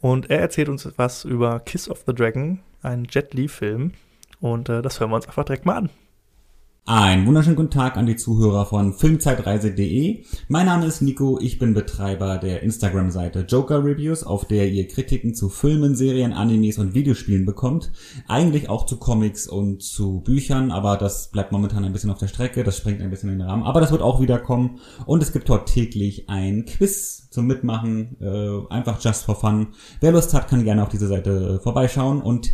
[0.00, 3.92] Und er erzählt uns was über Kiss of the Dragon, einen Jet Li-Film.
[4.40, 5.90] Und äh, das hören wir uns einfach direkt mal an.
[6.92, 10.24] Einen wunderschönen guten Tag an die Zuhörer von filmzeitreise.de.
[10.48, 15.36] Mein Name ist Nico, ich bin Betreiber der Instagram-Seite Joker Reviews, auf der ihr Kritiken
[15.36, 17.92] zu Filmen, Serien, Animes und Videospielen bekommt.
[18.26, 22.26] Eigentlich auch zu Comics und zu Büchern, aber das bleibt momentan ein bisschen auf der
[22.26, 23.62] Strecke, das springt ein bisschen in den Rahmen.
[23.62, 28.16] Aber das wird auch wieder kommen und es gibt dort täglich ein Quiz zum Mitmachen,
[28.20, 29.68] äh, einfach just for fun.
[30.00, 32.50] Wer Lust hat, kann gerne auf diese Seite äh, vorbeischauen und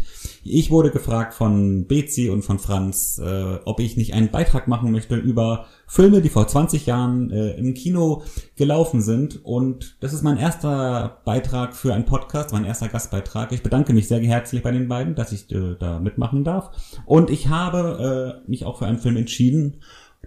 [0.50, 4.92] ich wurde gefragt von Bezi und von Franz, äh, ob ich nicht einen Beitrag machen
[4.92, 8.22] möchte über Filme, die vor 20 Jahren äh, im Kino
[8.56, 9.44] gelaufen sind.
[9.44, 13.52] Und das ist mein erster Beitrag für einen Podcast, mein erster Gastbeitrag.
[13.52, 16.70] Ich bedanke mich sehr herzlich bei den beiden, dass ich äh, da mitmachen darf.
[17.04, 19.80] Und ich habe äh, mich auch für einen Film entschieden.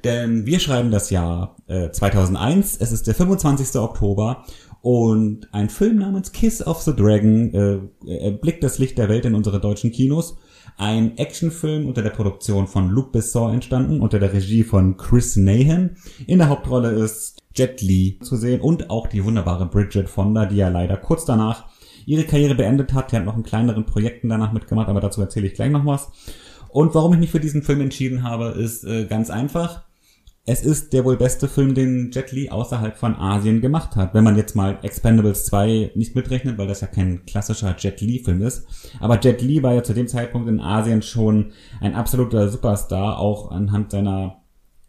[0.04, 2.78] Denn wir schreiben das Jahr äh, 2001.
[2.80, 3.76] Es ist der 25.
[3.82, 4.46] Oktober
[4.82, 7.80] und ein Film namens Kiss of the Dragon äh,
[8.26, 10.38] erblickt das Licht der Welt in unsere deutschen Kinos.
[10.78, 15.98] Ein Actionfilm unter der Produktion von Luc Besson entstanden, unter der Regie von Chris Nahan.
[16.28, 20.58] In der Hauptrolle ist Jet Li zu sehen und auch die wunderbare Bridget Fonda, die
[20.58, 21.68] ja leider kurz danach
[22.06, 23.12] ihre Karriere beendet hat.
[23.12, 26.10] Die hat noch in kleineren Projekten danach mitgemacht, aber dazu erzähle ich gleich noch was.
[26.70, 29.89] Und warum ich mich für diesen Film entschieden habe, ist äh, ganz einfach.
[30.46, 34.14] Es ist der wohl beste Film, den Jet Li außerhalb von Asien gemacht hat.
[34.14, 38.42] Wenn man jetzt mal Expendables 2 nicht mitrechnet, weil das ja kein klassischer Jet Li-Film
[38.42, 38.66] ist.
[39.00, 43.52] Aber Jet Li war ja zu dem Zeitpunkt in Asien schon ein absoluter Superstar, auch
[43.52, 44.38] anhand seiner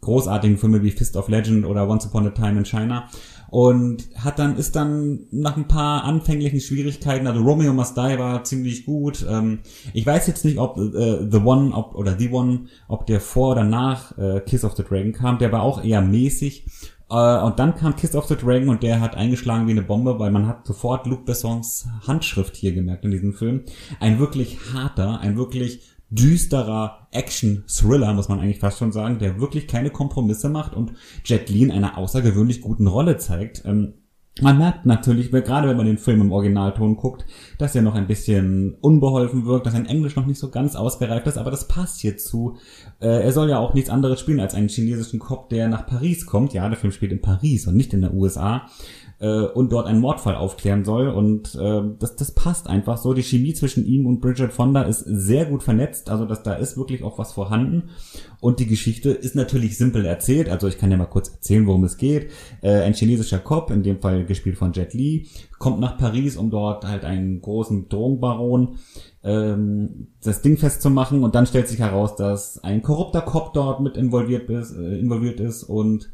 [0.01, 3.09] großartigen Filme wie Fist of Legend oder Once Upon a Time in China.
[3.51, 8.45] Und hat dann, ist dann nach ein paar anfänglichen Schwierigkeiten, also Romeo Must Die war
[8.45, 9.27] ziemlich gut.
[9.29, 9.61] Ähm,
[9.93, 13.53] ich weiß jetzt nicht, ob äh, The One ob, oder The One, ob der vor
[13.53, 15.39] oder nach äh, Kiss of the Dragon kam.
[15.39, 16.67] Der war auch eher mäßig.
[17.11, 20.19] Äh, und dann kam Kiss of the Dragon und der hat eingeschlagen wie eine Bombe,
[20.19, 23.65] weil man hat sofort Luc Bessons Handschrift hier gemerkt in diesem Film.
[23.99, 29.67] Ein wirklich harter, ein wirklich düsterer Action-Thriller, muss man eigentlich fast schon sagen, der wirklich
[29.67, 30.93] keine Kompromisse macht und
[31.25, 33.65] Jet Li in einer außergewöhnlich guten Rolle zeigt.
[33.65, 33.95] Ähm,
[34.41, 37.27] man merkt natürlich, gerade wenn man den Film im Originalton guckt,
[37.59, 41.27] dass er noch ein bisschen unbeholfen wirkt, dass sein Englisch noch nicht so ganz ausgereift
[41.27, 42.57] ist, aber das passt hierzu.
[43.01, 46.27] Äh, er soll ja auch nichts anderes spielen als einen chinesischen Cop, der nach Paris
[46.27, 46.55] kommt.
[46.55, 48.67] Ja, der Film spielt in Paris und nicht in der USA
[49.21, 51.09] äh, und dort einen Mordfall aufklären soll.
[51.09, 53.15] Und äh, das, das passt einfach so.
[53.15, 56.11] Die Chemie zwischen ihm und Bridget Fonda ist sehr gut vernetzt.
[56.11, 57.91] Also dass da ist wirklich auch was vorhanden.
[58.41, 60.49] Und die Geschichte ist natürlich simpel erzählt.
[60.49, 62.31] Also ich kann ja mal kurz erzählen, worum es geht.
[62.63, 66.51] Äh, ein chinesischer Cop, in dem Fall gespielt von Jet Li, kommt nach Paris, um
[66.51, 68.79] dort halt einen großen Drogenbaron
[69.23, 71.23] ähm, das Ding festzumachen.
[71.23, 75.41] Und dann stellt sich heraus, dass ein korrupter Cop dort mit involviert ist, äh, involviert
[75.41, 76.11] ist und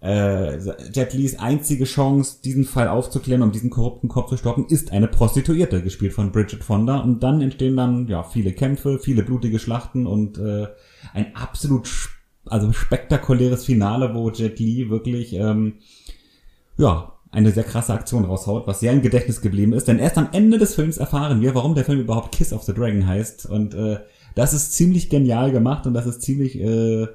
[0.00, 0.58] äh,
[0.92, 5.08] Jet Lis einzige Chance, diesen Fall aufzuklären, um diesen korrupten Kopf zu stoppen, ist eine
[5.08, 6.98] Prostituierte, gespielt von Bridget Fonda.
[6.98, 10.66] Und dann entstehen dann ja viele Kämpfe, viele blutige Schlachten und äh,
[11.14, 11.88] ein absolut
[12.44, 15.74] also spektakuläres Finale, wo Jet Li wirklich ähm,
[16.76, 19.88] ja eine sehr krasse Aktion raushaut, was sehr im Gedächtnis geblieben ist.
[19.88, 22.72] Denn erst am Ende des Films erfahren wir, warum der Film überhaupt Kiss of the
[22.72, 23.46] Dragon heißt.
[23.46, 23.98] Und äh,
[24.36, 27.06] Das ist ziemlich genial gemacht und das ist ziemlich äh,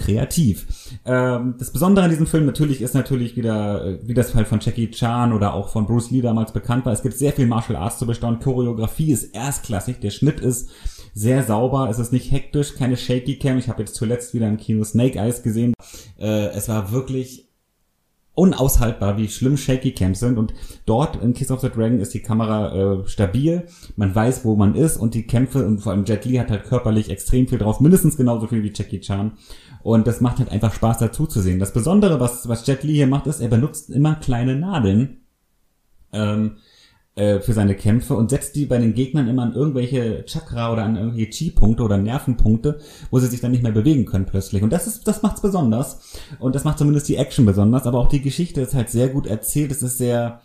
[0.00, 0.66] kreativ.
[1.04, 4.60] Ähm, das Besondere an diesem Film natürlich ist natürlich wieder, äh, wie das halt von
[4.60, 6.92] Jackie Chan oder auch von Bruce Lee damals bekannt war.
[6.92, 8.40] Es gibt sehr viel Martial Arts zu bestaunen.
[8.40, 10.00] Choreografie ist erstklassig.
[10.00, 10.70] Der Schnitt ist
[11.14, 11.88] sehr sauber.
[11.90, 13.58] Es ist nicht hektisch, keine Shaky Cam.
[13.58, 15.74] Ich habe jetzt zuletzt wieder im Kino Snake Eyes gesehen.
[16.18, 17.50] Äh, es war wirklich
[18.34, 20.38] unaushaltbar, wie schlimm Shaky Cams sind.
[20.38, 20.54] Und
[20.86, 23.66] dort in Kiss of the Dragon ist die Kamera äh, stabil.
[23.96, 26.64] Man weiß, wo man ist und die Kämpfe und vor allem Jet Li hat halt
[26.64, 29.32] körperlich extrem viel drauf, mindestens genauso viel wie Jackie Chan.
[29.82, 31.58] Und das macht halt einfach Spaß dazu zu sehen.
[31.58, 35.20] Das Besondere, was, was Jet Li hier macht, ist, er benutzt immer kleine Nadeln.
[36.12, 36.56] Ähm,
[37.20, 40.84] äh, für seine Kämpfe und setzt die bei den Gegnern immer an irgendwelche Chakra oder
[40.84, 42.78] an irgendwelche Chi-Punkte oder Nervenpunkte,
[43.10, 44.62] wo sie sich dann nicht mehr bewegen können plötzlich.
[44.62, 46.18] Und das ist, das macht's besonders.
[46.38, 49.26] Und das macht zumindest die Action besonders, aber auch die Geschichte ist halt sehr gut
[49.26, 49.72] erzählt.
[49.72, 50.40] Es ist sehr,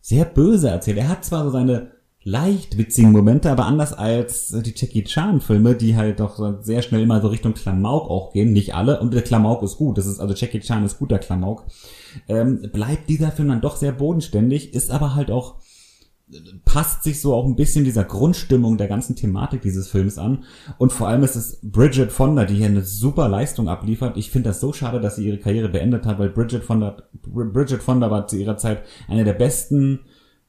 [0.00, 0.98] sehr böse erzählt.
[0.98, 1.90] Er hat zwar so seine
[2.24, 7.02] leicht witzigen Momente, aber anders als die Jackie Chan Filme, die halt doch sehr schnell
[7.02, 10.20] immer so Richtung Klamauk auch gehen, nicht alle, und der Klamauk ist gut, das ist,
[10.20, 11.66] also Jackie Chan ist guter Klamauk,
[12.26, 15.56] ähm, bleibt dieser Film dann doch sehr bodenständig, ist aber halt auch
[16.64, 20.44] passt sich so auch ein bisschen dieser Grundstimmung der ganzen Thematik dieses Films an.
[20.78, 24.16] Und vor allem ist es Bridget Fonda, die hier eine super Leistung abliefert.
[24.16, 27.82] Ich finde das so schade, dass sie ihre Karriere beendet hat, weil Bridget Fonda, Bridget
[27.82, 30.00] Fonda war zu ihrer Zeit eine der besten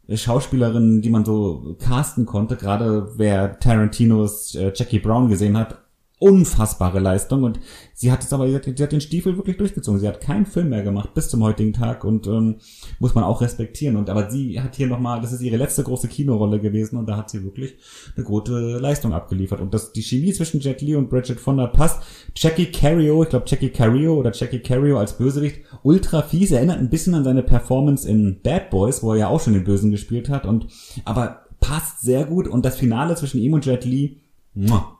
[0.09, 2.55] Schauspielerinnen, die man so casten konnte.
[2.55, 5.84] Gerade wer Tarantinos äh, Jackie Brown gesehen hat,
[6.19, 7.59] unfassbare Leistung und
[7.93, 9.99] sie hat es aber, sie hat, sie hat, den Stiefel wirklich durchgezogen.
[9.99, 12.55] Sie hat keinen Film mehr gemacht bis zum heutigen Tag und ähm,
[12.99, 13.97] muss man auch respektieren.
[13.97, 17.17] Und aber sie hat hier nochmal, das ist ihre letzte große Kinorolle gewesen und da
[17.17, 17.75] hat sie wirklich
[18.15, 19.59] eine gute Leistung abgeliefert.
[19.59, 22.01] Und das, die Chemie zwischen Jet Li und Bridget Fonda passt.
[22.35, 26.89] Jackie Carrio, ich glaube Jackie Carrio oder Jackie Carrio als Bösewicht, ultra fies, erinnert ein
[26.89, 30.29] bisschen an seine Performance in Bad Boys, wo er ja auch schon den Bösen gespielt
[30.29, 30.67] hat und
[31.03, 34.21] aber passt sehr gut und das Finale zwischen ihm und Jet Li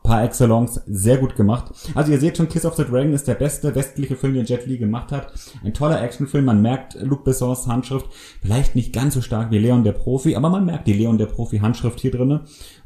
[0.04, 1.74] Par excellence, sehr gut gemacht.
[1.96, 4.66] Also ihr seht schon, Kiss of the Dragon ist der beste westliche Film, den Jet
[4.66, 5.32] Li gemacht hat.
[5.64, 8.06] Ein toller Actionfilm, man merkt Luc Bessons Handschrift,
[8.42, 11.28] vielleicht nicht ganz so stark wie Leon der Profi, aber man merkt die Leon der
[11.28, 12.42] Profi Handschrift hier drinne.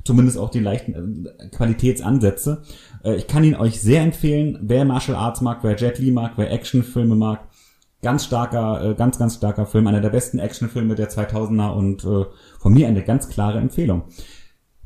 [0.05, 2.61] Zumindest auch die leichten äh, Qualitätsansätze.
[3.03, 6.33] Äh, ich kann ihn euch sehr empfehlen, wer Martial Arts mag, wer Jet Li mag,
[6.35, 7.47] wer Actionfilme mag.
[8.03, 12.07] Ganz starker, äh, ganz, ganz starker Film, einer der besten Actionfilme der 2000er und
[12.59, 14.03] von mir eine ganz klare Empfehlung.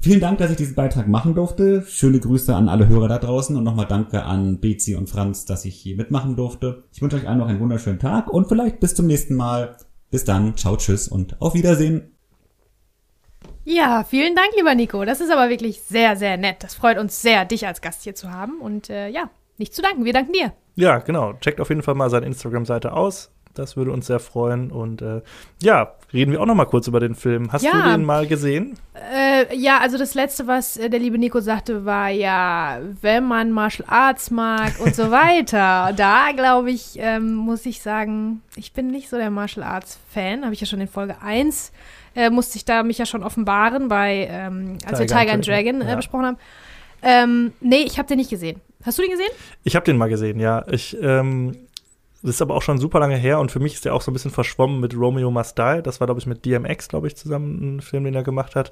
[0.04, 1.86] Vielen Dank, dass ich diesen Beitrag machen durfte.
[1.88, 5.64] Schöne Grüße an alle Hörer da draußen und nochmal danke an Bezi und Franz, dass
[5.64, 6.84] ich hier mitmachen durfte.
[6.91, 9.78] Ich wünsche euch allen noch einen wunderschönen Tag und vielleicht bis zum nächsten Mal.
[10.12, 12.18] Bis dann, ciao, tschüss und auf Wiedersehen.
[13.64, 15.06] Ja, vielen Dank, lieber Nico.
[15.06, 16.58] Das ist aber wirklich sehr, sehr nett.
[16.60, 18.60] Das freut uns sehr, dich als Gast hier zu haben.
[18.60, 20.04] Und äh, ja, nicht zu danken.
[20.04, 20.51] Wir danken dir.
[20.76, 21.32] Ja, genau.
[21.36, 23.32] Checkt auf jeden Fall mal seine Instagram-Seite aus.
[23.54, 24.72] Das würde uns sehr freuen.
[24.72, 25.22] Und äh,
[25.62, 27.51] ja, reden wir auch noch mal kurz über den Film.
[27.51, 27.72] Hast ja.
[27.72, 28.78] du den mal gesehen?
[28.93, 33.51] Äh, ja, also das letzte, was äh, der liebe Nico sagte, war ja, wenn man
[33.51, 35.93] Martial Arts mag und so weiter.
[35.95, 40.43] Da glaube ich, ähm, muss ich sagen, ich bin nicht so der Martial Arts Fan.
[40.43, 41.72] Habe ich ja schon in Folge 1
[42.16, 45.47] äh, musste ich da mich ja schon offenbaren bei, ähm, als Tiger wir Tiger and
[45.47, 45.95] Dragon äh, ja.
[45.95, 46.38] besprochen haben.
[47.01, 48.62] Ähm, nee, ich habe den nicht gesehen.
[48.86, 49.32] Hast du den gesehen?
[49.64, 50.66] Ich habe den mal gesehen, ja.
[50.70, 51.56] Ich ähm,
[52.24, 54.09] das ist aber auch schon super lange her und für mich ist der auch so
[54.09, 55.82] ein bisschen verschwommen mit Romeo Must Die.
[55.84, 58.71] Das war, glaube ich, mit DMX, glaube ich, zusammen ein Film, den er gemacht hat.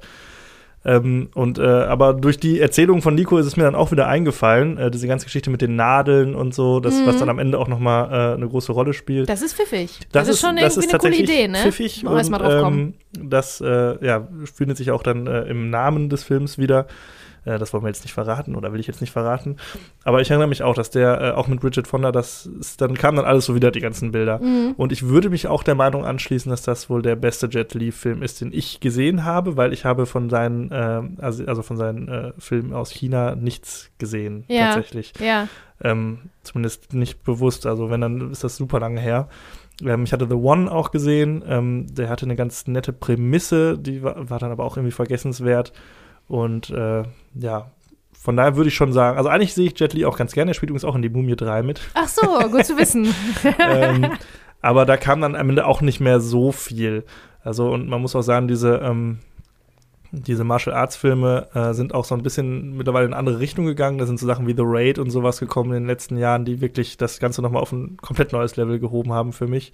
[0.84, 4.08] Ähm, und äh, aber durch die Erzählung von Nico ist es mir dann auch wieder
[4.08, 7.06] eingefallen, äh, diese ganze Geschichte mit den Nadeln und so, das, mhm.
[7.06, 9.30] was dann am Ende auch noch mal äh, eine große Rolle spielt.
[9.30, 10.00] Das ist pfiffig.
[10.12, 11.60] Das, das ist schon das irgendwie ist eine coole Idee, ne?
[11.60, 12.96] Pfiffig und, mal drauf kommen.
[13.16, 16.88] Ähm, das äh, ja, findet sich auch dann äh, im Namen des Films wieder.
[17.46, 19.58] Äh, das wollen wir jetzt nicht verraten oder will ich jetzt nicht verraten.
[20.04, 22.96] Aber ich erinnere mich auch, dass der äh, auch mit Bridget Fonda, das ist, dann
[22.96, 24.40] kam dann alles so wieder, die ganzen Bilder.
[24.40, 24.74] Mhm.
[24.78, 28.22] Und ich würde mich auch der Meinung anschließen, dass das wohl der beste Jet Li-Film
[28.22, 32.08] ist, den ich gesehen habe, weil ich habe von seinen, äh, also, also, von seinen
[32.08, 34.68] äh, Filmen aus China nichts gesehen, ja.
[34.68, 35.14] tatsächlich.
[35.20, 35.48] Ja.
[35.84, 37.66] Ähm, zumindest nicht bewusst.
[37.66, 39.28] Also wenn, dann ist das super lange her.
[39.84, 41.44] Ähm, ich hatte The One auch gesehen.
[41.48, 45.74] Ähm, der hatte eine ganz nette Prämisse, die war, war dann aber auch irgendwie vergessenswert.
[46.32, 47.04] Und äh,
[47.36, 47.72] ja,
[48.18, 50.52] von daher würde ich schon sagen, also eigentlich sehe ich Jet Li auch ganz gerne.
[50.52, 51.82] Er spielt übrigens auch in die Mumie 3 mit.
[51.94, 53.14] Ach so, gut zu wissen.
[53.60, 54.12] ähm,
[54.62, 57.04] aber da kam dann am Ende auch nicht mehr so viel.
[57.44, 59.20] Also, und man muss auch sagen, diese, ähm,
[60.12, 63.66] diese Martial Arts Filme äh, sind auch so ein bisschen mittlerweile in eine andere Richtung
[63.66, 63.98] gegangen.
[63.98, 66.62] Da sind so Sachen wie The Raid und sowas gekommen in den letzten Jahren, die
[66.62, 69.74] wirklich das Ganze nochmal auf ein komplett neues Level gehoben haben für mich.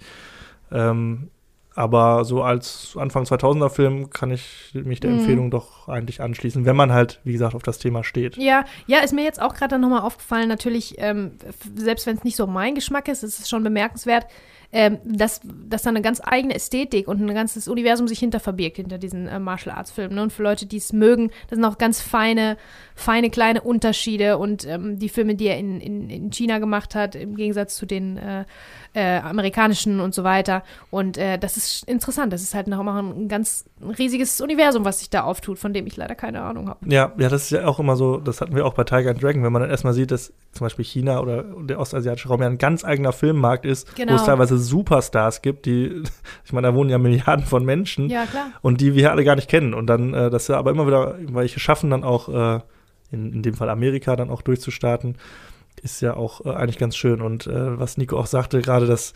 [0.72, 1.30] Ähm,
[1.78, 5.18] aber so als Anfang 2000er Film kann ich mich der mhm.
[5.20, 8.36] Empfehlung doch eigentlich anschließen, wenn man halt, wie gesagt, auf das Thema steht.
[8.36, 10.48] Ja, ja, ist mir jetzt auch gerade nochmal aufgefallen.
[10.48, 11.32] Natürlich, ähm,
[11.76, 14.26] selbst wenn es nicht so mein Geschmack ist, ist es schon bemerkenswert.
[14.70, 18.76] ähm, dass, dass da eine ganz eigene Ästhetik und ein ganzes Universum sich hinter verbirgt,
[18.76, 20.16] hinter diesen äh, Martial Arts Filmen.
[20.16, 20.22] Ne?
[20.22, 22.58] Und für Leute, die es mögen, das sind auch ganz feine,
[22.94, 27.14] feine kleine Unterschiede und ähm, die Filme, die er in, in, in China gemacht hat,
[27.14, 28.44] im Gegensatz zu den äh,
[28.98, 30.62] äh, amerikanischen und so weiter.
[30.90, 32.32] Und äh, das ist interessant.
[32.32, 33.64] Das ist halt noch mal ein ganz
[33.98, 36.80] riesiges Universum, was sich da auftut, von dem ich leider keine Ahnung habe.
[36.92, 39.22] Ja, ja, das ist ja auch immer so, das hatten wir auch bei Tiger and
[39.22, 42.48] Dragon, wenn man dann erstmal sieht, dass zum Beispiel China oder der ostasiatische Raum ja
[42.48, 44.12] ein ganz eigener Filmmarkt ist, Genau.
[44.12, 46.02] wo es teilweise Superstars gibt, die,
[46.44, 48.46] ich meine, da wohnen ja Milliarden von Menschen Ja, klar.
[48.62, 49.74] und die wir alle gar nicht kennen.
[49.74, 52.60] Und dann, äh, dass wir aber immer wieder welche schaffen, dann auch äh,
[53.10, 55.16] in, in dem Fall Amerika dann auch durchzustarten,
[55.78, 57.20] ist ja auch äh, eigentlich ganz schön.
[57.20, 59.12] Und äh, was Nico auch sagte, gerade dass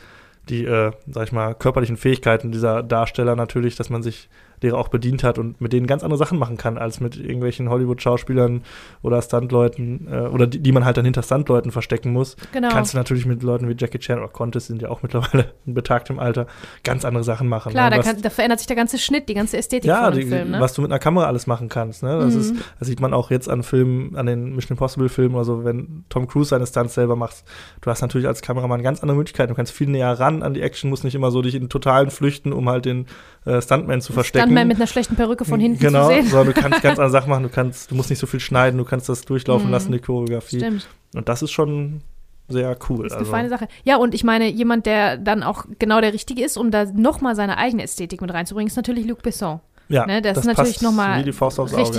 [0.48, 4.28] die, äh, sag ich mal, körperlichen Fähigkeiten dieser Darsteller natürlich, dass man sich
[4.62, 7.68] derer auch bedient hat und mit denen ganz andere Sachen machen kann, als mit irgendwelchen
[7.68, 8.62] Hollywood-Schauspielern
[9.02, 12.36] oder Stuntleuten äh, oder die, die man halt dann hinter Stuntleuten verstecken muss.
[12.52, 12.68] Genau.
[12.68, 15.74] Kannst du natürlich mit Leuten wie Jackie Chan oder Contes, sind ja auch mittlerweile in
[15.74, 16.46] betagtem Alter,
[16.84, 17.72] ganz andere Sachen machen.
[17.72, 17.96] Klar, ne?
[17.96, 20.28] da, kann, da verändert sich der ganze Schnitt, die ganze Ästhetik ja, von die, dem
[20.28, 20.50] Film.
[20.52, 20.60] Ne?
[20.60, 22.02] was du mit einer Kamera alles machen kannst.
[22.02, 22.18] Ne?
[22.18, 22.40] Das, Mhm.
[22.40, 25.64] ist, das sieht man auch jetzt an Filmen, an den Mission Impossible Filmen oder so,
[25.64, 27.44] wenn Tom Cruise seine Stunts selber macht.
[27.80, 29.50] Du hast natürlich als Kameramann ganz andere Möglichkeiten.
[29.50, 32.10] Du kannst viel näher ran an die Action, musst nicht immer so dich in totalen
[32.10, 33.06] flüchten, um halt den
[33.44, 34.51] äh, Stuntman zu verstecken.
[34.52, 36.26] Stuntman mit einer schlechten Perücke von hinten genau, zu sehen.
[36.26, 37.42] sondern du kannst ganz andere Sachen machen.
[37.42, 39.72] Du kannst, du musst nicht so viel schneiden, du kannst das durchlaufen Mhm.
[39.72, 40.58] lassen, die Choreografie.
[40.58, 40.88] Stimmt.
[41.14, 42.02] Und das ist schon
[42.48, 43.04] sehr cool.
[43.04, 43.30] Das ist eine also.
[43.30, 43.68] feine Sache.
[43.84, 47.34] Ja, und ich meine, jemand, der dann auch genau der Richtige ist, um da nochmal
[47.34, 49.60] seine eigene Ästhetik mit reinzubringen, ist natürlich Luc Besson.
[49.88, 50.20] ja, Ne?
[50.22, 51.40] Das, ist natürlich nochmal richtig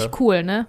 [0.05, 0.11] Auge.
[0.19, 0.65] cool, ne?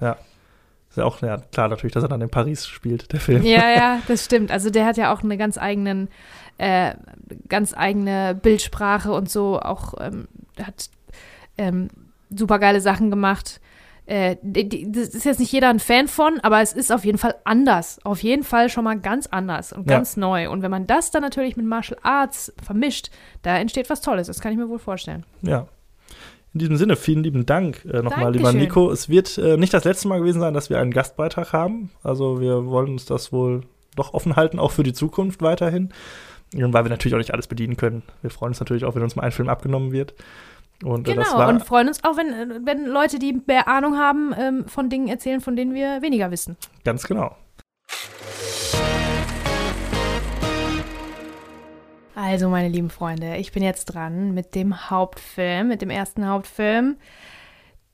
[0.89, 3.43] Ist ja auch ja, klar natürlich, dass er dann in Paris spielt, der Film.
[3.43, 4.51] Ja, ja, das stimmt.
[4.53, 6.09] Also der hat ja auch eine ganz eigenen,
[6.59, 6.95] äh,
[7.49, 9.59] ganz eigene Bildsprache und so.
[9.61, 10.29] Auch ähm,
[10.63, 10.89] hat
[11.59, 11.89] ähm,
[12.31, 13.61] super geile Sachen gemacht.
[14.07, 17.05] Äh, die, die, das ist jetzt nicht jeder ein Fan von, aber es ist auf
[17.07, 17.99] jeden Fall anders.
[18.05, 19.97] Auf jeden Fall schon mal ganz anders und Ja.
[19.97, 20.51] ganz neu.
[20.51, 23.11] Und wenn man das dann natürlich mit Martial Arts vermischt,
[23.43, 24.27] da entsteht was Tolles.
[24.27, 25.25] Das kann ich mir wohl vorstellen.
[25.41, 25.69] Ja.
[26.53, 28.53] In diesem Sinne, vielen lieben Dank äh, nochmal, lieber.
[28.53, 28.91] Nico.
[28.91, 31.91] Es wird äh, nicht das letzte Mal gewesen sein, dass wir einen Gastbeitrag haben.
[32.03, 33.63] Also wir wollen uns das wohl
[33.97, 35.93] doch offen halten, auch für die Zukunft weiterhin.
[36.55, 38.03] Und Weil wir natürlich auch nicht alles bedienen können.
[38.23, 40.15] Wir freuen uns natürlich auch, wenn uns mal ein Film abgenommen wird.
[40.83, 41.23] Und Genau.
[41.39, 45.09] war Und freuen uns auch, wenn, wenn Leute, die mehr Ahnung haben, ähm, von Dingen
[45.09, 46.57] erzählen, von denen wir weniger wissen.
[46.85, 47.37] ganz genau.
[52.17, 56.97] Also, meine lieben Freunde, ich bin jetzt dran mit dem Hauptfilm, mit dem ersten Hauptfilm.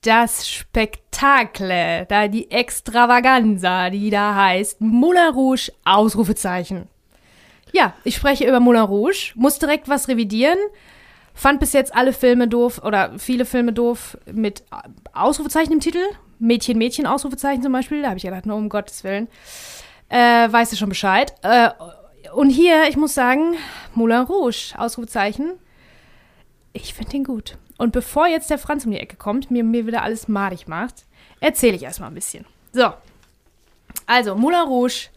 [0.03, 6.87] Das Spektakel, da die Extravaganza, die da heißt Moulin Rouge, Ausrufezeichen.
[7.71, 10.57] Ja, ich spreche über Moulin Rouge, muss direkt was revidieren.
[11.33, 14.63] Fand bis jetzt alle Filme doof oder viele Filme doof mit
[15.13, 16.03] Ausrufezeichen im Titel.
[16.39, 18.01] Mädchen, Mädchen, Ausrufezeichen zum Beispiel.
[18.01, 19.27] Da habe ich gedacht, nur um Gottes Willen.
[20.09, 21.33] Äh, weißt du schon Bescheid.
[21.43, 21.69] Äh,
[22.33, 23.55] und hier, ich muss sagen,
[23.93, 25.53] Moulin Rouge, Ausrufezeichen.
[26.73, 27.57] Ich finde den gut.
[27.77, 31.05] Und bevor jetzt der Franz um die Ecke kommt, mir, mir wieder alles madig macht,
[31.39, 32.45] erzähle ich erstmal ein bisschen.
[32.73, 32.93] So.
[34.05, 35.09] Also, Moulin Rouge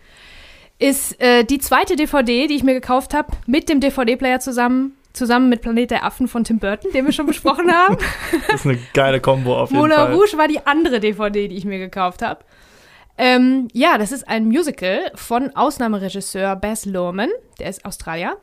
[0.79, 5.49] ist äh, die zweite DVD, die ich mir gekauft habe, mit dem DVD-Player zusammen, zusammen
[5.49, 7.97] mit Planet der Affen von Tim Burton, den wir schon besprochen haben.
[8.49, 10.13] Das ist eine geile Kombo auf jeden Moulin Fall.
[10.13, 12.45] Rouge war die andere DVD, die ich mir gekauft habe.
[13.17, 18.37] Ähm, ja, das ist ein Musical von Ausnahmeregisseur Baz Luhrmann, der ist Australier,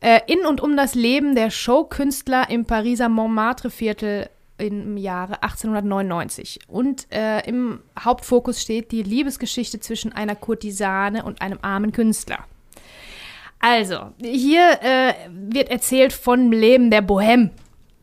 [0.00, 6.60] äh, in und um das Leben der Showkünstler im Pariser Montmartre-Viertel im Jahre 1899.
[6.68, 12.44] Und äh, im Hauptfokus steht die Liebesgeschichte zwischen einer Kurtisane und einem armen Künstler.
[13.60, 17.50] Also, hier äh, wird erzählt vom Leben der Bohème.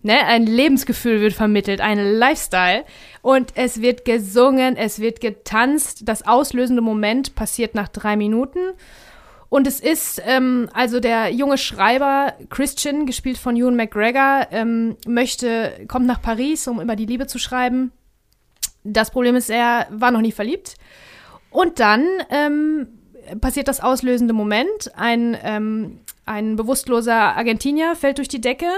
[0.04, 0.24] Ne?
[0.26, 2.86] Ein Lebensgefühl wird vermittelt, ein Lifestyle.
[3.24, 6.04] Und es wird gesungen, es wird getanzt.
[6.06, 8.60] Das auslösende Moment passiert nach drei Minuten.
[9.50, 15.72] Und es ist, ähm, also der junge Schreiber Christian, gespielt von Ewan McGregor, ähm, möchte,
[15.88, 17.92] kommt nach Paris, um über die Liebe zu schreiben.
[18.84, 20.76] Das Problem ist, er war noch nie verliebt.
[21.50, 22.88] Und dann ähm,
[23.42, 24.92] passiert das auslösende Moment.
[24.96, 28.70] Ein, ähm, ein bewusstloser Argentinier fällt durch die Decke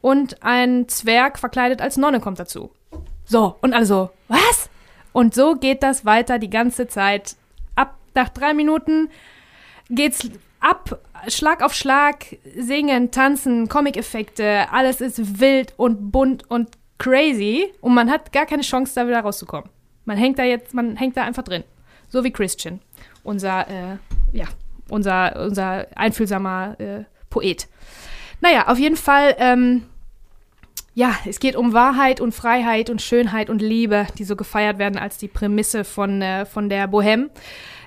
[0.00, 2.70] und ein Zwerg verkleidet als Nonne kommt dazu.
[3.24, 4.70] So, und also, was?
[5.12, 7.36] Und so geht das weiter die ganze Zeit.
[7.76, 9.08] Ab nach drei Minuten
[9.88, 10.30] geht's
[10.60, 12.24] ab, Schlag auf Schlag,
[12.56, 18.62] singen, tanzen, Comic-Effekte, alles ist wild und bunt und crazy und man hat gar keine
[18.62, 19.68] Chance, da wieder rauszukommen.
[20.04, 21.64] Man hängt da jetzt, man hängt da einfach drin.
[22.08, 22.80] So wie Christian,
[23.22, 23.96] unser, äh,
[24.32, 24.46] ja,
[24.88, 27.68] unser, unser einfühlsamer äh, Poet.
[28.40, 29.82] Naja, auf jeden Fall, ähm,
[30.94, 34.98] ja, es geht um Wahrheit und Freiheit und Schönheit und Liebe, die so gefeiert werden
[34.98, 37.30] als die Prämisse von, äh, von der Bohème.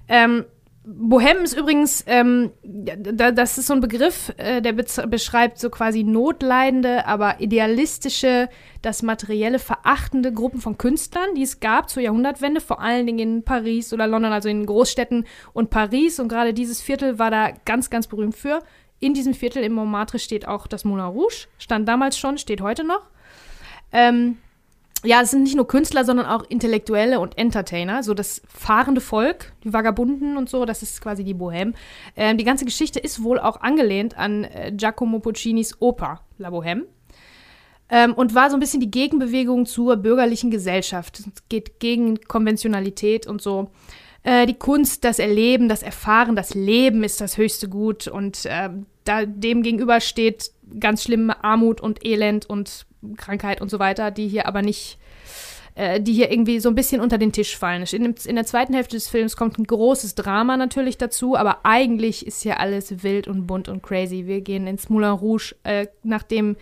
[0.07, 0.45] Ähm,
[0.85, 6.03] Bohem ist übrigens, ähm, da, das ist so ein Begriff, äh, der beschreibt so quasi
[6.03, 8.49] notleidende, aber idealistische,
[8.81, 13.43] das materielle verachtende Gruppen von Künstlern, die es gab zur Jahrhundertwende, vor allen Dingen in
[13.43, 16.19] Paris oder London, also in Großstädten und Paris.
[16.19, 18.61] Und gerade dieses Viertel war da ganz, ganz berühmt für.
[18.99, 22.83] In diesem Viertel im Montmartre steht auch das Moulin Rouge, stand damals schon, steht heute
[22.83, 23.09] noch.
[23.93, 24.37] Ähm,
[25.03, 28.03] ja, es sind nicht nur Künstler, sondern auch Intellektuelle und Entertainer.
[28.03, 31.73] So das fahrende Volk, die Vagabunden und so, das ist quasi die Bohème.
[32.15, 36.83] Ähm, die ganze Geschichte ist wohl auch angelehnt an äh, Giacomo Puccinis Oper La Bohème.
[37.89, 41.19] Ähm, und war so ein bisschen die Gegenbewegung zur bürgerlichen Gesellschaft.
[41.19, 43.69] Es geht gegen Konventionalität und so.
[44.23, 48.07] Äh, die Kunst, das Erleben, das Erfahren, das Leben ist das höchste Gut.
[48.07, 48.69] Und äh,
[49.03, 52.85] da, dem gegenüber steht ganz schlimme Armut und Elend und
[53.17, 54.97] Krankheit und so weiter, die hier aber nicht,
[55.75, 57.83] äh, die hier irgendwie so ein bisschen unter den Tisch fallen.
[57.91, 62.25] In, in, der zweiten Hälfte des Films kommt ein großes Drama natürlich dazu, aber eigentlich
[62.25, 64.27] ist hier alles wild und bunt und crazy.
[64.27, 66.55] Wir gehen ins Moulin Rouge, äh, nachdem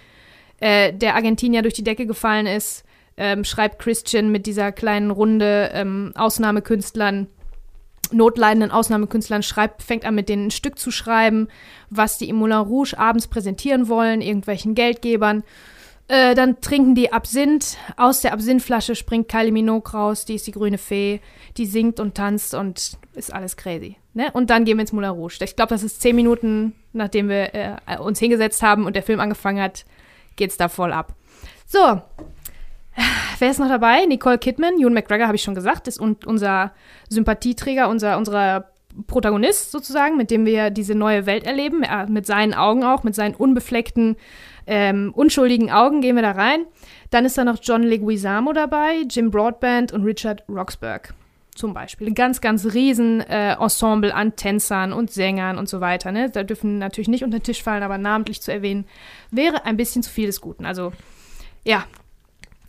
[0.60, 2.84] äh, der Argentinier durch die Decke gefallen ist,
[3.18, 7.28] ähm, schreibt Christian mit dieser kleinen Runde ähm, Ausnahmekünstlern
[8.14, 11.48] notleidenden Ausnahmekünstlern schreibt, fängt an mit denen ein Stück zu schreiben,
[11.90, 15.44] was die im Moulin Rouge abends präsentieren wollen, irgendwelchen Geldgebern.
[16.12, 17.78] Äh, dann trinken die Absinth.
[17.96, 20.26] Aus der Absinthflasche springt Kylie Minogue raus.
[20.26, 21.22] Die ist die grüne Fee.
[21.56, 23.96] Die singt und tanzt und ist alles crazy.
[24.14, 24.30] Ne?
[24.34, 25.38] Und dann gehen wir ins Moulin Rouge.
[25.42, 29.22] Ich glaube, das ist zehn Minuten, nachdem wir äh, uns hingesetzt haben und der Film
[29.22, 29.86] angefangen hat,
[30.36, 31.16] geht's da voll ab.
[31.66, 32.02] So.
[33.40, 34.06] Wer ist noch dabei?
[34.06, 36.74] Nicole Kidman, Ewan McGregor, habe ich schon gesagt, ist un unser
[37.08, 38.70] Sympathieträger, unser, unser
[39.08, 43.16] Protagonist sozusagen, mit dem wir diese neue Welt erleben, er, mit seinen Augen auch, mit
[43.16, 44.18] seinen unbefleckten
[44.68, 46.66] ähm, unschuldigen Augen gehen wir da rein.
[47.10, 51.14] Dann ist da noch John Leguizamo dabei, Jim Broadband und Richard Roxburgh
[51.56, 52.08] zum Beispiel.
[52.08, 56.12] Ein ganz, ganz riesen äh, Ensemble an Tänzern und Sängern und so weiter.
[56.12, 56.30] Ne?
[56.30, 58.86] Da dürfen natürlich nicht unter den Tisch fallen, aber namentlich zu erwähnen,
[59.32, 60.66] wäre ein bisschen zu viel des Guten.
[60.66, 60.94] Also,
[61.64, 61.86] ja.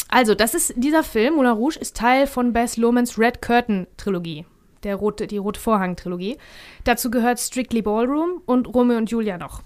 [0.08, 4.44] Also, das ist dieser Film, Moulin Rouge, ist Teil von Bess Lohmans Red Curtain Trilogie.
[4.84, 6.38] Der rote, die Rote Vorhang-Trilogie.
[6.84, 9.62] Dazu gehört Strictly Ballroom und Romeo und Julia noch.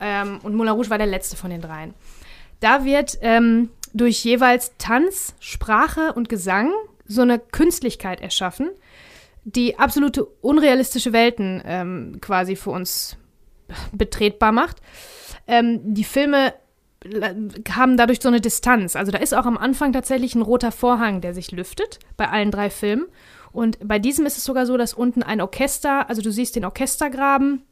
[0.00, 1.94] Ähm, und Moulin Rouge war der letzte von den dreien.
[2.60, 6.72] Da wird ähm, durch jeweils Tanz, Sprache und Gesang
[7.06, 8.70] so eine Künstlichkeit erschaffen,
[9.44, 13.16] die absolute unrealistische Welten ähm, quasi für uns
[13.92, 14.78] betretbar macht.
[15.46, 16.54] Ähm, die Filme
[17.70, 18.96] haben dadurch so eine Distanz.
[18.96, 22.50] Also da ist auch am Anfang tatsächlich ein roter Vorhang, der sich lüftet, bei allen
[22.50, 23.06] drei Filmen.
[23.56, 26.66] Und bei diesem ist es sogar so, dass unten ein Orchester, also du siehst den
[26.66, 27.62] Orchestergraben,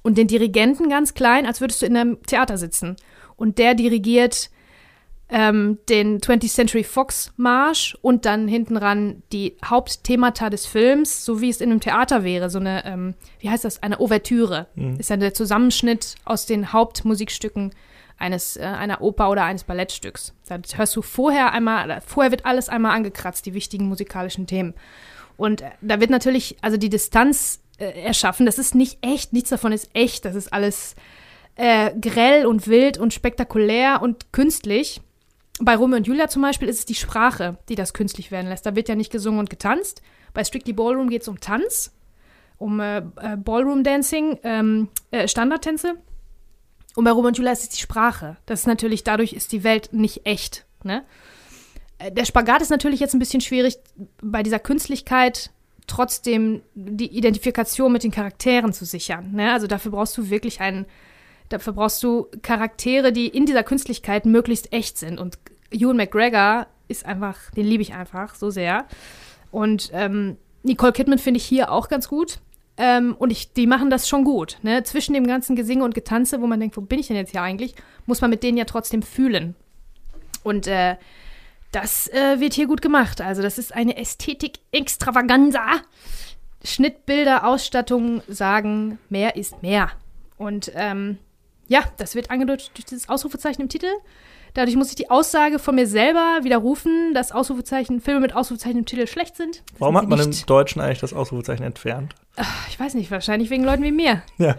[0.00, 2.96] und den Dirigenten ganz klein, als würdest du in einem Theater sitzen.
[3.36, 4.48] Und der dirigiert
[5.28, 11.42] ähm, den 20th Century Fox Marsch und dann hinten ran die Hauptthemata des Films, so
[11.42, 12.48] wie es in einem Theater wäre.
[12.48, 14.68] So eine, ähm, wie heißt das, eine Ouvertüre.
[14.74, 14.96] Mhm.
[14.98, 17.74] Ist ja der Zusammenschnitt aus den Hauptmusikstücken
[18.18, 20.34] eines, äh, einer Oper oder eines Ballettstücks.
[20.46, 24.74] Da hörst du vorher einmal, vorher wird alles einmal angekratzt, die wichtigen musikalischen Themen.
[25.36, 28.46] Und äh, da wird natürlich, also die Distanz äh, erschaffen.
[28.46, 30.24] Das ist nicht echt, nichts davon ist echt.
[30.24, 30.94] Das ist alles
[31.56, 35.00] äh, grell und wild und spektakulär und künstlich.
[35.60, 38.66] Bei Romeo und Julia zum Beispiel ist es die Sprache, die das künstlich werden lässt.
[38.66, 40.02] Da wird ja nicht gesungen und getanzt.
[40.32, 41.92] Bei Strictly Ballroom geht es um Tanz,
[42.58, 45.94] um äh, äh, Ballroom-Dancing, ähm, äh, Standardtänze.
[46.96, 48.36] Und bei Romeo und Julia ist es die Sprache.
[48.46, 50.64] Das ist natürlich, dadurch ist die Welt nicht echt.
[50.84, 51.04] Ne?
[51.98, 53.78] Äh, der Spagat ist natürlich jetzt ein bisschen schwierig
[54.22, 55.50] bei dieser Künstlichkeit
[55.86, 59.32] trotzdem die Identifikation mit den Charakteren zu sichern.
[59.32, 59.52] Ne?
[59.52, 60.86] Also dafür brauchst du wirklich einen,
[61.48, 65.20] dafür brauchst du Charaktere, die in dieser Künstlichkeit möglichst echt sind.
[65.20, 65.38] Und
[65.70, 68.86] Ewan McGregor ist einfach, den liebe ich einfach so sehr.
[69.50, 72.38] Und ähm, Nicole Kidman finde ich hier auch ganz gut.
[72.76, 74.58] Ähm, und ich, die machen das schon gut.
[74.62, 74.82] Ne?
[74.82, 77.42] Zwischen dem ganzen Gesinge und Getanze, wo man denkt, wo bin ich denn jetzt hier
[77.42, 77.74] eigentlich,
[78.06, 79.54] muss man mit denen ja trotzdem fühlen.
[80.42, 80.96] Und äh,
[81.70, 83.20] das äh, wird hier gut gemacht.
[83.20, 85.82] Also das ist eine Ästhetik-Extravaganza.
[86.64, 89.90] Schnittbilder, Ausstattung sagen, mehr ist mehr.
[90.36, 91.18] Und ähm,
[91.68, 93.90] ja, das wird angedeutet durch dieses Ausrufezeichen im Titel.
[94.54, 98.86] Dadurch muss ich die Aussage von mir selber widerrufen, dass Ausrufezeichen, Filme mit Ausrufezeichen im
[98.86, 99.62] Titel schlecht sind.
[99.72, 102.14] Das Warum hat man im Deutschen eigentlich das Ausrufezeichen entfernt?
[102.36, 104.22] Ach, ich weiß nicht, wahrscheinlich wegen Leuten wie mir.
[104.38, 104.56] Ja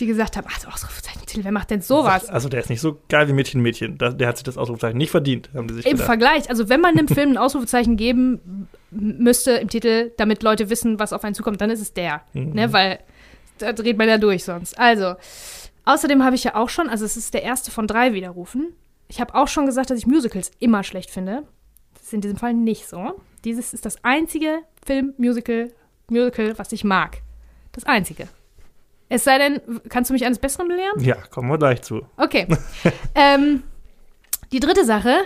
[0.00, 2.28] die gesagt haben, ach, das Ausrufezeichen Till, wer macht denn sowas?
[2.28, 3.98] Also der ist nicht so geil wie Mädchen Mädchen.
[3.98, 6.06] Der hat sich das Ausrufezeichen nicht verdient, haben die sich Im gedacht.
[6.06, 10.98] Vergleich, also wenn man einem Film ein Ausrufezeichen geben müsste im Titel, damit Leute wissen,
[10.98, 12.22] was auf einen zukommt, dann ist es der.
[12.32, 12.52] Mhm.
[12.54, 12.72] Ne?
[12.72, 12.98] Weil
[13.58, 14.78] da dreht man ja durch sonst.
[14.78, 15.14] Also,
[15.84, 18.72] außerdem habe ich ja auch schon, also es ist der erste von drei Widerrufen.
[19.10, 21.42] Ich habe auch schon gesagt, dass ich Musicals immer schlecht finde.
[21.94, 23.20] Das ist in diesem Fall nicht so.
[23.44, 25.72] Dieses ist das einzige Film-Musical,
[26.08, 27.18] Musical, was ich mag.
[27.72, 28.28] Das Einzige.
[29.08, 31.00] Es sei denn, kannst du mich eines Besseren belehren?
[31.00, 32.06] Ja, kommen wir gleich zu.
[32.16, 32.46] Okay.
[33.16, 33.64] ähm,
[34.52, 35.18] die dritte Sache,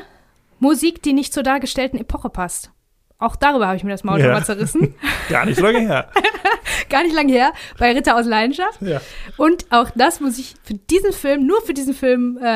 [0.60, 2.70] Musik, die nicht zur dargestellten Epoche passt.
[3.18, 4.32] Auch darüber habe ich mir das Maul Ja.
[4.32, 4.94] mal zerrissen.
[5.30, 6.10] Gar nicht lange her.
[6.90, 8.82] Gar nicht lange her, bei Ritter aus Leidenschaft.
[8.82, 9.00] Ja.
[9.36, 12.46] Und auch das muss ich für diesen Film, nur für diesen Film äh,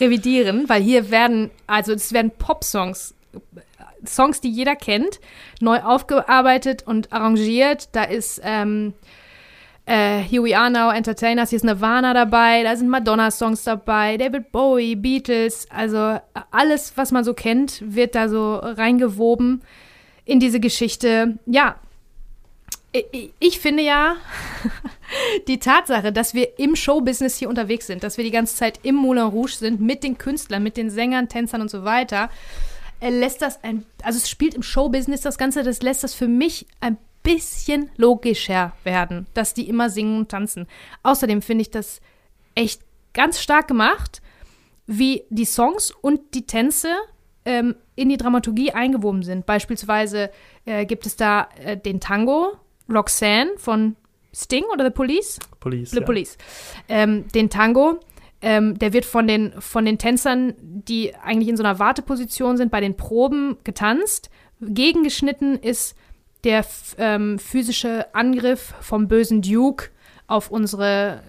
[0.00, 3.14] revidieren, weil hier werden, also es werden Pop-Songs,
[4.06, 5.20] Songs, die jeder kennt,
[5.60, 7.88] neu aufgearbeitet und arrangiert.
[7.92, 8.94] Da ist ähm,
[9.86, 14.52] äh, Here We Are Now, Entertainers, hier ist Nirvana dabei, da sind Madonna-Songs dabei, David
[14.52, 19.62] Bowie, Beatles, also äh, alles, was man so kennt, wird da so reingewoben
[20.24, 21.38] in diese Geschichte.
[21.46, 21.76] Ja,
[23.40, 24.16] ich, finde ja,
[25.48, 28.96] die Tatsache, dass wir im Showbusiness hier unterwegs sind, dass wir die ganze Zeit im
[28.96, 32.28] Moulin Rouge sind, mit den Künstlern, mit den Sängern, Tänzern und so weiter,
[33.00, 36.28] äh, lässt das ein, also es spielt im Showbusiness das Ganze, das lässt das für
[36.28, 40.66] mich ein bisschen logischer werden, dass die immer singen und tanzen.
[41.02, 42.00] Außerdem finde ich das
[42.54, 42.82] echt
[43.14, 44.20] ganz stark gemacht,
[44.86, 46.88] wie die Songs und die Tänze
[47.44, 49.46] ähm, in die Dramaturgie eingewoben sind.
[49.46, 50.30] Beispielsweise
[50.64, 52.52] äh, gibt es da äh, den Tango,
[52.88, 53.96] Roxanne von
[54.34, 55.38] Sting oder The Police?
[55.60, 55.90] Police.
[55.90, 56.04] The ja.
[56.04, 56.38] Police.
[56.88, 58.00] Ähm, den Tango,
[58.40, 62.70] ähm, der wird von den, von den Tänzern, die eigentlich in so einer Warteposition sind,
[62.70, 64.30] bei den Proben getanzt.
[64.60, 65.96] Gegengeschnitten ist
[66.44, 66.64] der
[66.98, 69.90] ähm, physische Angriff vom bösen Duke
[70.26, 71.22] auf unsere,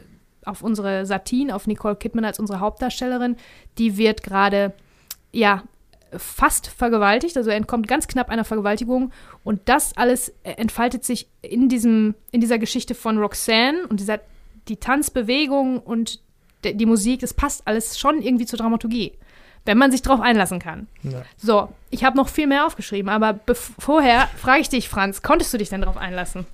[0.46, 3.36] auf unsere Satine, auf Nicole Kidman als unsere Hauptdarstellerin.
[3.78, 4.74] Die wird gerade,
[5.32, 5.64] ja,
[6.18, 9.12] fast vergewaltigt, also er entkommt ganz knapp einer Vergewaltigung
[9.44, 14.20] und das alles äh, entfaltet sich in diesem in dieser Geschichte von Roxanne und dieser
[14.68, 16.20] die Tanzbewegung und
[16.64, 19.14] de, die Musik, das passt alles schon irgendwie zur Dramaturgie,
[19.66, 20.88] wenn man sich darauf einlassen kann.
[21.04, 21.24] Ja.
[21.38, 23.40] So, ich habe noch viel mehr aufgeschrieben, aber
[23.80, 26.46] vorher frage ich dich, Franz, konntest du dich denn darauf einlassen?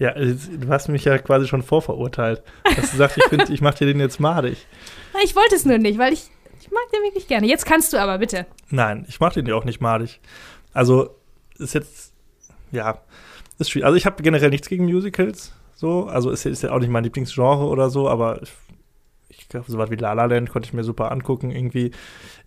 [0.00, 2.42] Ja, es- du hast mich ja quasi schon vorverurteilt.
[2.76, 4.66] Dass du sagst, ich, find, ich mach dir den jetzt madig.
[5.24, 6.30] Ich wollte es nur nicht, weil ich
[6.68, 7.46] ich mag den wirklich gerne.
[7.46, 8.46] Jetzt kannst du aber bitte.
[8.70, 10.20] Nein, ich mach den ja auch nicht madig.
[10.72, 11.10] Also,
[11.58, 12.12] ist jetzt,
[12.70, 13.00] ja,
[13.58, 13.86] ist schwierig.
[13.86, 15.52] Also, ich habe generell nichts gegen Musicals.
[15.74, 18.52] So, also ist, ist ja auch nicht mein Lieblingsgenre oder so, aber ich,
[19.28, 21.50] ich glaube, so was wie La La Land konnte ich mir super angucken.
[21.52, 21.92] Irgendwie,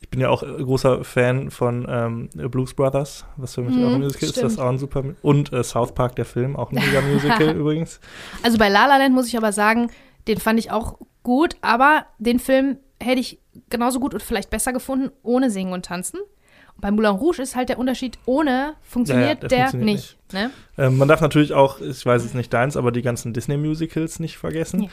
[0.01, 3.93] ich bin ja auch großer Fan von ähm, Blues Brothers, was für mich Mhm, auch
[3.93, 4.35] ein Musical ist.
[4.37, 4.65] Das ist stimmt.
[4.67, 5.03] auch ein super.
[5.21, 7.99] Und äh, South Park, der Film, auch ein mega Musical übrigens.
[8.43, 9.89] Also bei La La Land muss ich aber sagen,
[10.27, 14.73] den fand ich auch gut, aber den Film hätte ich genauso gut und vielleicht besser
[14.73, 16.19] gefunden, ohne Singen und Tanzen.
[16.19, 20.17] Und bei Moulin Rouge ist halt der Unterschied, ohne funktioniert der der, funktioniert nicht.
[20.33, 20.51] Ne?
[20.77, 24.37] Ähm, man darf natürlich auch, ich weiß es nicht deins, aber die ganzen Disney-Musicals nicht
[24.37, 24.83] vergessen.
[24.83, 24.89] Ja.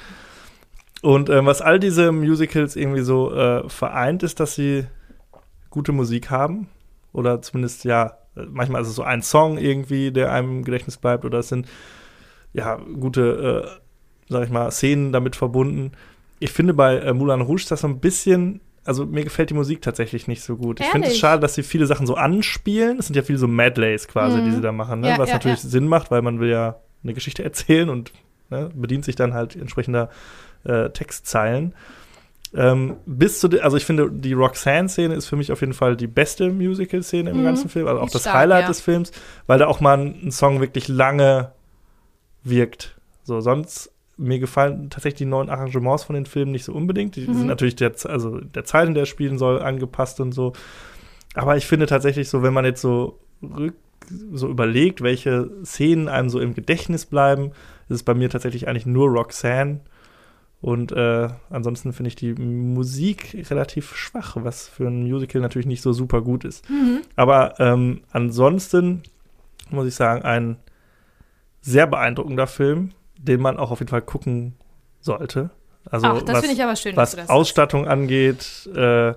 [1.03, 4.87] Und ähm, was all diese Musicals irgendwie so äh, vereint, ist, dass sie
[5.71, 6.69] gute Musik haben.
[7.13, 11.25] Oder zumindest, ja, manchmal ist es so ein Song irgendwie, der einem im Gedächtnis bleibt.
[11.25, 11.69] Oder es sind,
[12.53, 13.81] ja, gute, äh,
[14.29, 15.93] sag ich mal, Szenen damit verbunden.
[16.41, 19.83] Ich finde bei äh, Moulin Rouge das so ein bisschen, also mir gefällt die Musik
[19.83, 20.81] tatsächlich nicht so gut.
[20.81, 21.21] Ich finde es Ehrlich?
[21.21, 22.99] schade, dass sie viele Sachen so anspielen.
[22.99, 24.45] Es sind ja viele so Medleys quasi, Mhm.
[24.45, 25.09] die sie da machen, ne?
[25.11, 25.69] Ja, was ja, natürlich ja.
[25.69, 28.13] Sinn macht, weil man will ja eine Geschichte erzählen und
[28.51, 30.11] ne, bedient sich dann halt entsprechender
[30.65, 31.75] äh, Textzeilen.
[32.55, 36.07] Ähm, bis zu, also ich finde, die Roxanne-Szene ist für mich auf jeden Fall die
[36.07, 37.45] beste Musical-Szene im Mhm.
[37.45, 39.13] ganzen Film, also auch das stark, Highlight des Films,
[39.47, 41.53] weil da auch mal ein, ein Song wirklich lange
[42.45, 42.97] wirkt.
[43.25, 47.17] So, sonst mir gefallen tatsächlich die neuen Arrangements von den Filmen nicht so unbedingt.
[47.17, 47.35] Die Mhm.
[47.35, 50.53] sind natürlich der, also der Zeit, in der es spielen soll, angepasst und so.
[51.35, 53.75] Aber ich finde tatsächlich so, wenn man jetzt so rück,
[54.33, 57.51] so überlegt, welche Szenen einem so im Gedächtnis bleiben,
[57.89, 59.81] ist es bei mir tatsächlich eigentlich nur Roxanne.
[60.61, 65.83] Und äh, ansonsten finde ich die Musik relativ schwach, was für ein Musical natürlich nicht
[65.83, 66.69] so super gut ist.
[66.69, 67.03] Mhm.
[67.15, 69.03] Aber ähm, ansonsten
[69.71, 70.57] muss ich sagen, ein
[71.61, 74.55] sehr beeindruckender Film, den man auch auf jeden Fall gucken
[75.01, 75.51] sollte.
[75.91, 79.09] Also Ach, das was, finde ich aber schön, was Ausstattung angeht, äh,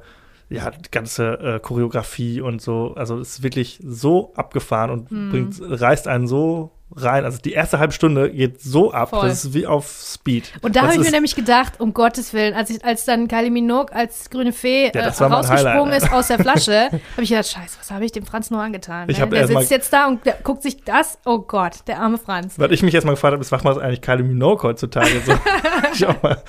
[0.49, 2.93] ja, die ganze äh, Choreografie und so.
[2.95, 5.29] Also es ist wirklich so abgefahren und Mhm.
[5.29, 7.25] bringt, reißt einen so rein.
[7.25, 9.27] Also die erste halbe Stunde geht so ab, Voll.
[9.27, 10.51] das ist wie auf Speed.
[10.61, 13.51] Und da habe ich mir nämlich gedacht, um Gottes Willen, als, ich, als dann Kylie
[13.51, 17.47] Minogue als grüne Fee äh, war mein rausgesprungen ist aus der Flasche, habe ich gedacht,
[17.47, 19.09] scheiße, was habe ich dem Franz nur angetan?
[19.09, 19.27] Ich ne?
[19.27, 22.57] Der sitzt jetzt da und guckt sich das, oh Gott, der arme Franz.
[22.57, 25.21] Was ich mich erstmal gefragt habe, ist, was macht eigentlich Kylie Minogue heutzutage?
[25.25, 25.33] So,
[25.93, 26.41] ich auch mal,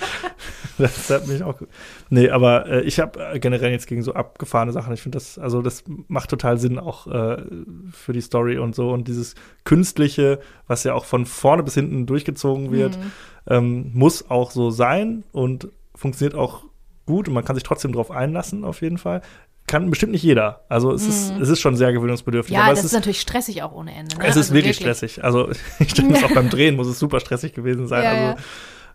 [0.77, 1.55] das hat mich auch.
[2.09, 4.93] Nee, aber äh, ich habe äh, generell jetzt gegen so abgefahrene Sachen.
[4.93, 7.43] Ich finde das, also das macht total Sinn auch äh,
[7.91, 8.91] für die Story und so.
[8.91, 10.32] Und dieses Künstliche,
[10.67, 13.11] was ja auch von vorne bis hinten durchgezogen wird, Mhm.
[13.47, 16.63] ähm, muss auch so sein und funktioniert auch
[17.05, 19.21] gut und man kann sich trotzdem drauf einlassen, auf jeden Fall.
[19.65, 20.59] kann bestimmt nicht jeder.
[20.67, 22.51] Also es, ist, es ist schon sehr gewöhnungsbedürftig.
[22.51, 22.57] Mhm.
[22.59, 24.17] Ja, aber das es ist, natürlich stressig auch ohne Ende.
[24.17, 24.23] Ne?
[24.25, 25.23] es ist Also wirklich, stressig.
[25.23, 28.03] Also ich stelle mir das auch beim Drehen, muss es super stressig gewesen sein.
[28.03, 28.43] Ja, also,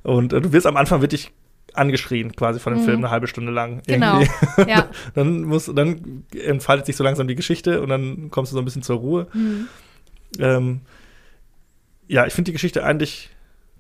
[0.03, 1.30] Und äh, du wirst am Anfang wirklich
[1.72, 3.76] angeschrien quasi von dem Film eine halbe Stunde lang.
[3.76, 3.82] Mhm.
[3.86, 4.70] Genau, irgendwie.
[4.70, 4.89] ja.
[5.14, 8.64] dann muss, dann entfaltet sich so langsam die Geschichte und dann kommst du so ein
[8.66, 9.26] bisschen zur Ruhe.
[9.32, 9.68] Mhm.
[10.39, 10.80] Ähm,
[12.09, 13.31] ja, ich finde die Geschichte eigentlich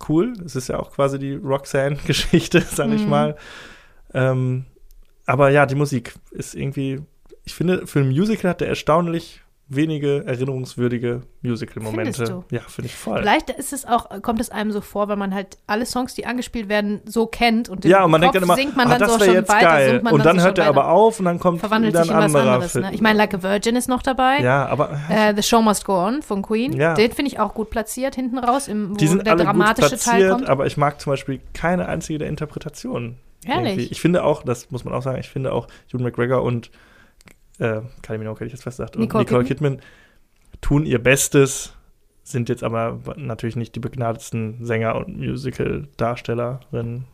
[0.08, 0.32] cool.
[0.44, 3.10] Es ist ja auch quasi die Roxanne-Geschichte, sag ich Mhm.
[3.10, 3.36] mal.
[4.14, 4.64] Ähm,
[5.26, 7.00] aber ja, die Musik ist irgendwie,
[7.44, 12.44] ich finde, für ein Musical hat der erstaunlich wenige erinnerungswürdige Musical-Momente.
[12.50, 13.18] Ja, finde ich voll.
[13.20, 16.24] Vielleicht ist es auch, kommt es einem so vor, weil man halt alle Songs, die
[16.24, 18.98] angespielt werden, so kennt und Ja, und man Kopf denkt dann immer, singt man ah,
[18.98, 20.02] dann so schon jetzt weiter, geil.
[20.10, 20.92] Und dann so hört er aber weiter.
[20.92, 22.72] auf und dann kommt verwandelt wieder sich ein in was anderer anderes.
[22.72, 22.84] Film.
[22.86, 22.94] Ne?
[22.94, 24.38] Ich meine, Like a Virgin ist noch dabei.
[24.40, 26.72] Ja, aber Äh, The Show Must Go On von Queen.
[26.72, 26.94] Ja.
[26.94, 29.52] Den finde ich auch gut platziert hinten raus, im, wo die sind der alle gut
[29.52, 30.48] dramatische Teil platziert, kommt.
[30.48, 33.16] aber ich mag zum Beispiel keine einzige der Interpretationen.
[33.46, 33.72] Ehrlich?
[33.72, 33.92] irgendwie.
[33.92, 36.70] Ich finde auch, das muss man auch sagen, ich finde auch Ewan McGregor und
[37.58, 39.80] äh, Kylie Minogue hätte ich jetzt fast gesagt, und Nicole Nicole Kidman
[40.60, 41.72] tun ihr Bestes,
[42.24, 47.04] sind jetzt aber natürlich nicht die begnadetsten Sänger und Musical-Darstellerinnen.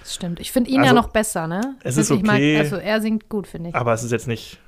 [0.00, 0.40] Das stimmt.
[0.40, 1.76] Ich finde ihn Also, ja noch besser, ne?
[1.82, 2.58] es ist ich okay.
[2.58, 3.74] also er singt gut, finde ich.
[3.74, 4.60] Aber es ist jetzt nicht,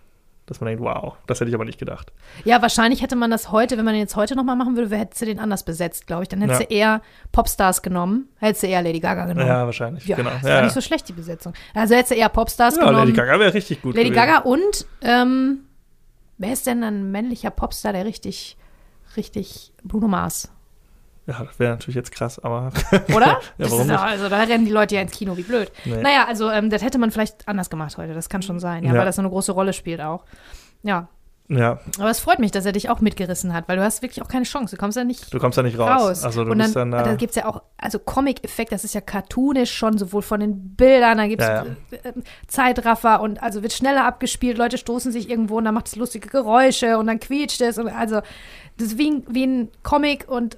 [0.49, 2.13] dass man denkt, wow, das hätte ich aber nicht gedacht.
[2.45, 5.17] Ja, wahrscheinlich hätte man das heute, wenn man den jetzt heute nochmal machen würde, hätte
[5.17, 6.29] sie den anders besetzt, glaube ich.
[6.29, 6.59] Dann hätte Ja.
[6.59, 9.47] sie eher Popstars genommen, hätte sie eher Lady Gaga genommen.
[9.47, 10.31] Ja, wahrscheinlich, Ja, genau.
[10.31, 10.63] das war ja.
[10.63, 11.53] nicht so schlecht, die Besetzung.
[11.75, 13.01] Also hätte sie eher Popstars ja, genommen.
[13.07, 14.27] Lady Gaga wäre richtig gut Lady gewesen.
[14.27, 15.61] Gaga und, ähm,
[16.39, 18.57] wer ist denn ein männlicher Popstar, der richtig,
[19.17, 20.51] richtig Bruno Mars,
[21.29, 22.73] Ja, das wäre natürlich jetzt krass, aber
[23.15, 23.27] oder?
[23.27, 23.99] ja, warum nicht?
[24.01, 25.71] Also da rennen die Leute ja ins Kino, wie blöd.
[25.85, 26.01] Nee.
[26.03, 28.93] Naja, also ähm, das hätte man vielleicht anders gemacht heute, das kann schon sein, ja,
[28.93, 28.99] Ja.
[28.99, 30.25] weil das so eine große Rolle spielt auch.
[30.83, 31.09] Ja,
[31.51, 34.23] Ja, aber es freut mich, dass er dich auch mitgerissen hat, weil du hast wirklich
[34.23, 36.01] auch keine Chance, du kommst ja nicht du kommst da nicht raus.
[36.03, 36.25] raus.
[36.25, 37.11] Also du und bist dann, dann da.
[37.11, 40.77] da gibt es ja auch, also Comic-Effekt, das ist ja cartoonisch schon, sowohl von den
[40.77, 42.13] Bildern, da gibt es Ja, äh,
[42.47, 46.29] Zeitraffer und also wird schneller abgespielt, Leute stoßen sich irgendwo und dann macht es lustige
[46.29, 48.21] Geräusche und dann quietscht es und also
[48.79, 50.57] das ist wie ein, wie ein Comic und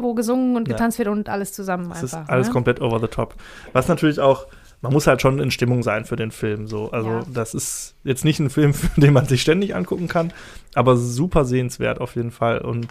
[0.00, 0.74] wo gesungen und Ja.
[0.74, 2.22] getanzt wird und alles zusammen Es einfach.
[2.22, 2.52] ist alles ne?
[2.52, 3.34] komplett over the top.
[3.72, 4.46] Was natürlich auch,
[4.82, 6.66] man muss halt schon in Stimmung sein für den Film.
[6.66, 6.90] So.
[6.90, 7.22] Also Ja.
[7.32, 10.32] das ist jetzt nicht ein Film, den man sich ständig angucken kann,
[10.74, 12.58] aber super sehenswert auf jeden Fall.
[12.58, 12.88] Und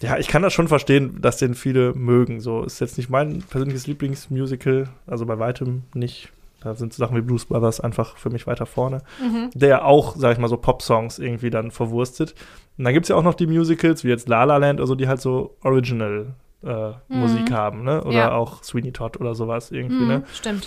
[0.00, 2.40] ja, ich kann das schon verstehen, dass den viele mögen.
[2.40, 6.28] So ist jetzt nicht mein persönliches Lieblingsmusical, also bei weitem nicht.
[6.62, 9.02] Da sind so Sachen wie Blues Brothers einfach für mich weiter vorne.
[9.22, 9.50] Mhm.
[9.54, 12.34] Der auch, sag ich mal, so Pop-Songs irgendwie dann verwurstet.
[12.78, 14.94] Und dann gibt es ja auch noch die Musicals, wie jetzt La La Land, also
[14.94, 18.00] die halt so Original äh, Musik haben, ne?
[18.00, 18.16] Oder Mhm.
[18.16, 18.32] Ja.
[18.32, 20.22] auch Sweeney Todd oder sowas irgendwie, Mhm, ne?
[20.32, 20.66] Stimmt.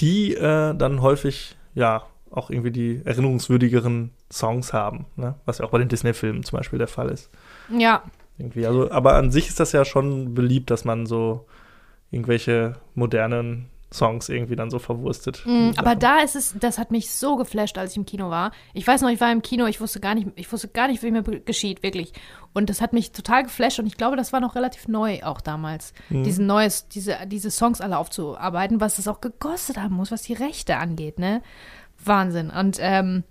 [0.00, 5.34] Die äh, dann häufig, ja, auch irgendwie die erinnerungswürdigeren Songs haben, ne?
[5.44, 7.30] Was ja auch bei den Disney-Filmen zum Beispiel der Fall ist.
[7.76, 8.02] Ja,
[8.38, 8.66] Irgendwie.
[8.66, 11.46] Also, aber an sich ist das ja schon beliebt, dass man so
[12.10, 15.42] irgendwelche modernen Songs irgendwie dann so verwurstet.
[15.46, 18.28] Mm, Die aber da ist es, das hat mich so geflasht, als ich im Kino
[18.28, 18.52] war.
[18.74, 21.02] Ich weiß noch, ich war im Kino, ich wusste gar nicht, ich wusste gar nicht,
[21.02, 22.12] wie mir geschieht, wirklich.
[22.52, 25.40] Und das hat mich total geflasht und ich glaube, das war noch relativ neu auch
[25.40, 26.22] damals, Mhm.
[26.24, 30.34] diesen neues, diese, diese Songs alle aufzuarbeiten, was das auch gekostet haben muss, was die
[30.34, 31.40] Rechte angeht, ne?
[32.04, 32.50] Wahnsinn.
[32.50, 33.24] Und ähm,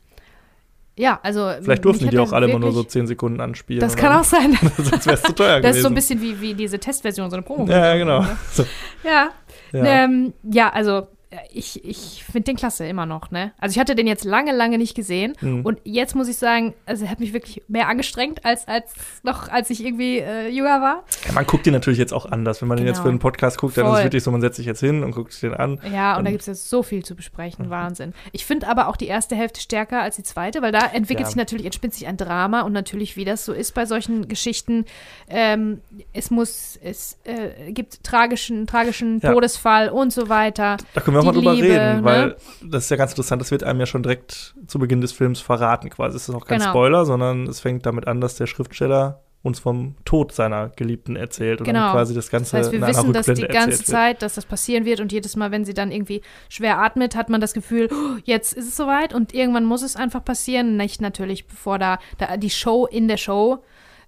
[0.99, 3.81] ja, also Vielleicht durften die auch alle immer nur so wirklich- zehn Sekunden anspielen.
[3.81, 4.57] Das kann auch sein.
[4.77, 5.77] Sonst wäre es zu teuer Das gewesen.
[5.77, 7.67] ist so ein bisschen wie, wie diese Testversion, so eine Promo.
[7.71, 8.25] Ja, genau.
[8.51, 8.65] So,
[9.03, 9.29] Ja.
[9.71, 9.83] Ja.
[9.85, 11.07] Ähm, ja, also
[11.51, 13.51] ich, ich finde den klasse immer noch, ne?
[13.59, 15.61] Also ich hatte den jetzt lange, lange nicht gesehen Mhm.
[15.65, 19.49] und jetzt muss ich sagen, also er hat mich wirklich mehr angestrengt als, als noch,
[19.49, 21.03] als ich irgendwie äh, jünger war.
[21.25, 22.61] Ja, man guckt den natürlich jetzt auch anders.
[22.61, 23.03] Wenn man den jetzt Genau.
[23.03, 25.11] für einen Podcast guckt, dann ist es wirklich so, man setzt sich jetzt hin und
[25.11, 25.79] guckt sich den an.
[25.93, 26.33] Ja, und da Ähm.
[26.33, 28.13] gibt es jetzt so viel zu besprechen, Wahnsinn.
[28.31, 31.25] Ich finde aber auch die erste Hälfte stärker als die zweite, weil da entwickelt Ja.
[31.27, 34.85] sich natürlich, entspinnt sich ein Drama und natürlich, wie das so ist bei solchen Geschichten,
[35.29, 35.81] ähm,
[36.13, 39.33] es muss, es äh, gibt tragischen, tragischen Ja.
[39.33, 40.77] Todesfall und so weiter.
[40.93, 42.03] Da können wir auch Die mal drüber Liebe, reden, ne?
[42.03, 45.11] weil das ist ja ganz interessant, das wird einem ja schon direkt zu Beginn des
[45.11, 46.15] Films verraten quasi.
[46.17, 46.71] Es ist auch kein Genau.
[46.71, 51.61] Spoiler, sondern es fängt damit an, dass der Schriftsteller uns vom Tod seiner Geliebten erzählt
[51.61, 51.91] und dann Genau.
[51.91, 53.85] quasi das Das Ganze heißt, wir in wissen, dass die ganze erzählt wird.
[53.87, 57.29] Zeit, dass das passieren wird und jedes Mal, wenn sie dann irgendwie schwer atmet, hat
[57.29, 60.75] man das Gefühl, oh, jetzt ist es soweit und irgendwann muss es einfach passieren.
[60.75, 63.59] Nicht natürlich, bevor da, da die Show in der Show,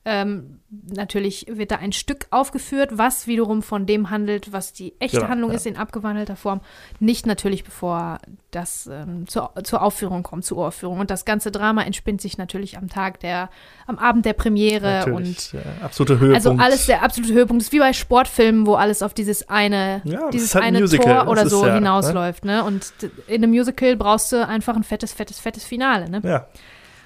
[0.06, 5.18] ähm, natürlich wird da ein Stück aufgeführt, was wiederum von dem handelt, was die echte
[5.18, 5.58] Genau, Handlung ja.
[5.58, 6.62] ist in abgewandelter Form.
[7.00, 8.20] Nicht natürlich, bevor
[8.52, 11.00] das ähm, zur, zur Aufführung kommt, zur Uraufführung.
[11.00, 13.50] Und das ganze Drama entspinnt sich natürlich am Tag der,
[13.88, 16.46] am Abend der Premiere und Natürlich, ja, absolute Höhepunkt.
[16.48, 17.62] also alles der absolute Höhepunkt.
[17.62, 20.76] Das ist wie bei Sportfilmen, wo alles auf dieses eine, Ja, dieses ist halt ein
[20.76, 21.76] eine Musical, Tor oder ist so ja, ne?
[21.76, 22.64] hinausläuft, ne?
[22.64, 22.94] Und
[23.28, 26.22] in einem Musical brauchst du einfach ein fettes, fettes, fettes Finale, ne?
[26.24, 26.48] Ja,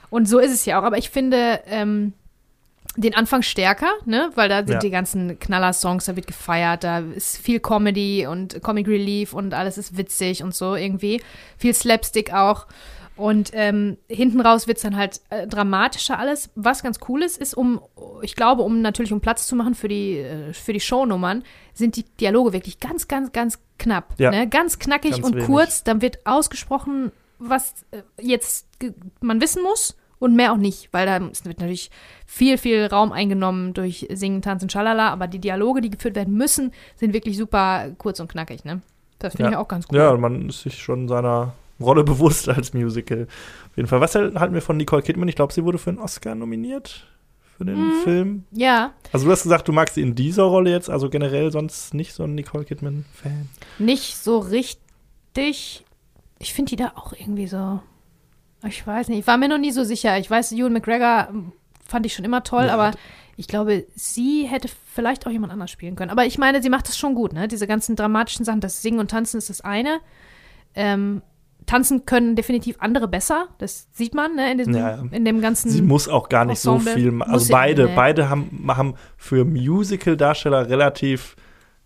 [0.09, 0.83] Und so ist es ja auch.
[0.83, 2.13] Aber ich finde ähm,
[2.95, 4.29] den Anfang stärker, ne?
[4.35, 4.79] Weil da sind Ja.
[4.79, 9.77] die ganzen Knaller-Songs, da wird gefeiert, da ist viel Comedy und Comic Relief und alles
[9.77, 11.21] ist witzig und so irgendwie.
[11.57, 12.67] Viel Slapstick auch.
[13.15, 16.49] Und ähm, hinten raus wird es dann halt äh, dramatischer alles.
[16.55, 17.79] Was ganz cool ist, ist, um,
[18.23, 21.43] ich glaube, um natürlich um Platz zu machen für die, äh, für die Shownummern,
[21.75, 24.15] sind die Dialoge wirklich ganz, ganz, ganz knapp.
[24.17, 24.31] Ja.
[24.31, 24.47] Ne?
[24.49, 25.45] Ganz knackig Ganz und wenig.
[25.47, 25.83] kurz.
[25.83, 28.67] Dann wird ausgesprochen, was äh, jetzt
[29.21, 31.91] man wissen muss und mehr auch nicht, weil da wird natürlich
[32.25, 36.71] viel, viel Raum eingenommen durch Singen, Tanzen, Schalala, aber die Dialoge, die geführt werden müssen,
[36.95, 38.81] sind wirklich super kurz und knackig, ne?
[39.19, 39.57] Das finde Ja.
[39.57, 39.97] ich auch ganz cool.
[39.97, 43.27] Ja, man ist sich schon seiner Rolle bewusst als Musical.
[43.69, 44.01] Auf jeden Fall.
[44.01, 45.27] Was halten wir von Nicole Kidman?
[45.27, 47.05] Ich glaube, sie wurde für einen Oscar nominiert
[47.57, 48.01] für den Mhm.
[48.03, 48.43] Film.
[48.51, 51.93] Ja, Also du hast gesagt, du magst sie in dieser Rolle jetzt, also generell sonst
[51.93, 53.49] nicht so ein Nicole Kidman-Fan.
[53.77, 55.83] nicht so richtig.
[56.39, 57.81] Ich finde die da auch irgendwie so.
[58.67, 60.17] Ich weiß nicht, ich war mir noch nie so sicher.
[60.17, 61.51] Ich weiß, Ewan McGregor ähm,
[61.85, 62.91] fand ich schon immer toll, Ja, aber
[63.35, 66.11] ich glaube, sie hätte vielleicht auch jemand anders spielen können.
[66.11, 67.47] Aber ich meine, sie macht das schon gut, ne?
[67.47, 69.99] Diese ganzen dramatischen Sachen, das Singen und Tanzen ist das eine.
[70.75, 71.21] Ähm,
[71.65, 74.51] tanzen können definitiv andere besser, das sieht man, ne?
[74.51, 75.03] In, diesem, Ja, ja.
[75.11, 75.69] in dem ganzen.
[75.71, 77.91] Sie muss auch gar nicht so Ensemble viel ma- muss Also beide, nee.
[77.95, 81.35] beide haben, haben für Musical-Darsteller relativ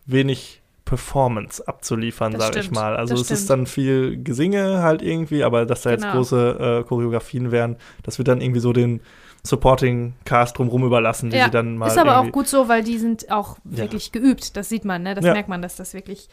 [0.05, 2.95] wenig Performance abzuliefern, Das sag ich mal.
[2.95, 3.49] Also es ist stimmt.
[3.49, 6.15] dann viel Gesinge halt irgendwie, aber dass da jetzt Genau.
[6.15, 9.01] große äh, Choreografien wären, das wird dann irgendwie so den
[9.43, 12.83] Supporting Cast drumherum überlassen, die Ja, sie dann mal ist aber auch gut so, weil
[12.83, 13.77] die sind auch Ja.
[13.83, 14.57] wirklich geübt.
[14.57, 15.13] Das sieht man, ne?
[15.13, 15.33] Das Ja.
[15.33, 16.27] merkt man, dass das wirklich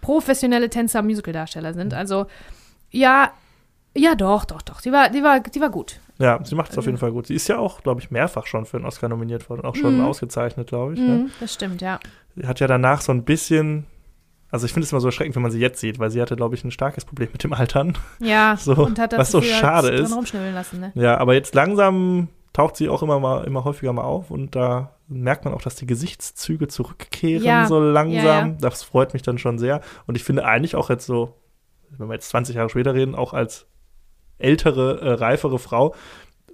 [0.00, 1.74] professionelle Tänzer, Musicaldarsteller Mhm.
[1.76, 1.94] sind.
[1.94, 2.26] Also,
[2.90, 3.30] ja,
[3.94, 4.80] ja, doch, doch, doch.
[4.80, 6.00] Die war, die war, die war gut.
[6.22, 7.26] Ja, sie macht es auf jeden Fall gut.
[7.26, 9.96] Sie ist ja auch, glaube ich, mehrfach schon für einen Oscar nominiert worden, auch schon
[9.96, 10.04] Mhm.
[10.04, 11.00] ausgezeichnet, glaube ich.
[11.00, 11.06] Ne?
[11.16, 11.98] Mhm, das stimmt, ja.
[12.36, 13.86] Sie hat ja danach so ein bisschen,
[14.50, 16.36] also ich finde es immer so erschreckend, wenn man sie jetzt sieht, weil sie hatte,
[16.36, 17.98] glaube ich, ein starkes Problem mit dem Altern.
[18.20, 20.14] Ja, So, und hat das was so schade ist.
[20.54, 20.92] lassen, ne?
[20.94, 24.92] Ja, aber jetzt langsam taucht sie auch immer mal, immer häufiger mal auf und da
[25.08, 28.16] merkt man auch, dass die Gesichtszüge zurückkehren Ja, so langsam.
[28.24, 28.54] ja, ja.
[28.60, 29.80] Das freut mich dann schon sehr.
[30.06, 31.34] Und ich finde eigentlich auch jetzt so,
[31.90, 33.66] wenn wir jetzt 20 Jahre später reden, auch als
[34.38, 35.94] ältere, äh, reifere Frau,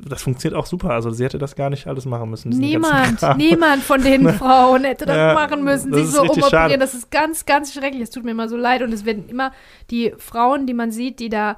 [0.01, 0.91] das funktioniert auch super.
[0.91, 2.51] Also sie hätte das gar nicht alles machen müssen.
[2.51, 6.51] Niemand, niemand von den Frauen hätte das Ja, machen müssen, das sich so umoperieren.
[6.51, 6.79] schade.
[6.79, 8.03] Das ist ganz, ganz schrecklich.
[8.03, 8.83] Es tut mir immer so leid.
[8.83, 9.51] Und es werden immer
[9.91, 11.57] die Frauen, die man sieht, die da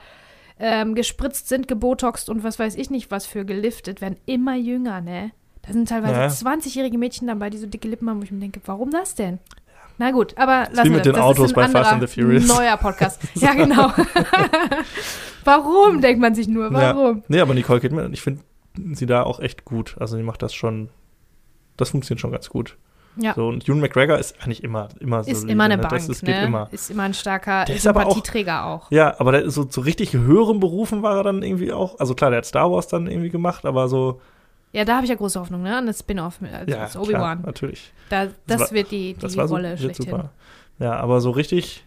[0.58, 5.00] ähm, gespritzt sind, gebotoxt und was weiß ich nicht was für geliftet, werden immer jünger,
[5.00, 5.32] ne?
[5.62, 6.26] Da sind teilweise Ja.
[6.52, 9.38] 20-jährige Mädchen dabei, die so dicke Lippen haben, wo ich mir denke, warum das denn?
[10.00, 11.04] Na gut, aber wie lassen wir mit das.
[11.04, 12.48] den das Autos ist ein bei Fast and the Furious.
[12.48, 13.20] Neuer Podcast.
[13.34, 13.92] ja, genau.
[15.44, 17.16] warum, denkt man sich nur, warum?
[17.18, 17.22] Ja.
[17.28, 18.40] Nee, aber Nicole Kidman, ich finde
[18.94, 19.96] sie da auch echt gut.
[20.00, 20.88] Also sie macht das schon,
[21.76, 22.78] das funktioniert schon ganz gut.
[23.16, 23.34] Ja.
[23.34, 25.32] So, und Ewan McGregor ist eigentlich immer, immer so.
[25.32, 25.82] Ist immer eine ne?
[25.82, 26.32] Bank, Das, das ne?
[26.32, 26.68] geht immer.
[26.70, 28.90] Ist immer ein starker Der ist aber auch- auch.
[28.90, 31.98] Ja, aber der, so zu richtig höheren Berufen war er dann irgendwie auch.
[31.98, 34.22] Also klar, der hat Star Wars dann irgendwie gemacht, aber so.
[34.72, 35.76] Ja, da habe ich ja große Hoffnung, ne?
[35.76, 37.42] An das Spin-off mit als, Ja, Obi-Wan.
[37.44, 37.92] natürlich.
[38.08, 40.10] Da, das war- wird die, die Das war so, Rolle wird schlechthin.
[40.10, 40.30] super.
[40.78, 41.84] Ja, aber so richtig,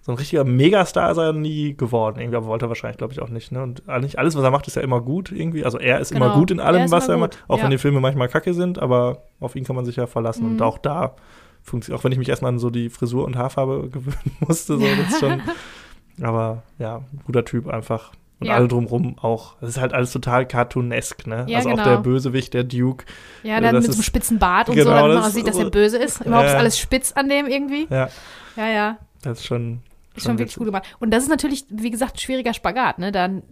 [0.00, 2.18] so ein richtiger Megastar ist er nie geworden.
[2.18, 3.52] Irgendwie, aber wollte er wahrscheinlich, glaube ich, auch nicht.
[3.52, 3.62] Ne?
[3.62, 5.64] Und eigentlich alles, was er macht, ist ja immer gut irgendwie.
[5.64, 6.38] Also er ist immer Genau.
[6.38, 7.44] gut in allem, Er was immer er macht.
[7.48, 7.64] Auch ja.
[7.64, 10.44] wenn die Filme manchmal kacke sind, aber auf ihn kann man sich ja verlassen.
[10.46, 10.62] Und Mhm.
[10.62, 11.14] auch da
[11.62, 14.84] funktioniert, auch wenn ich mich erstmal an so die Frisur und Haarfarbe gewöhnen musste, so
[14.86, 15.40] das schon.
[16.22, 18.10] Aber ja, guter Typ einfach.
[18.42, 18.54] Und Ja.
[18.56, 19.54] alle drumrum auch.
[19.60, 21.44] Das ist halt alles total cartoonesk, ne?
[21.48, 21.84] Ja, also auch genau.
[21.84, 23.04] der Bösewicht, der Duke.
[23.42, 25.28] Ja, Ja, dann mit so einem ist- spitzen Bart und genau, so, damit man auch
[25.28, 26.20] sieht, ist dass er böse ist.
[26.20, 26.58] Überhaupt ist Ja.
[26.58, 27.86] alles spitz an dem irgendwie.
[27.90, 28.08] Ja,
[28.56, 28.98] Ja, ja.
[29.22, 29.80] das ist schon.
[30.14, 30.84] Ist schon wirklich gut gemacht.
[31.00, 33.12] Und das ist natürlich, wie gesagt, ein schwieriger Spagat, ne?
[33.12, 33.42] Dann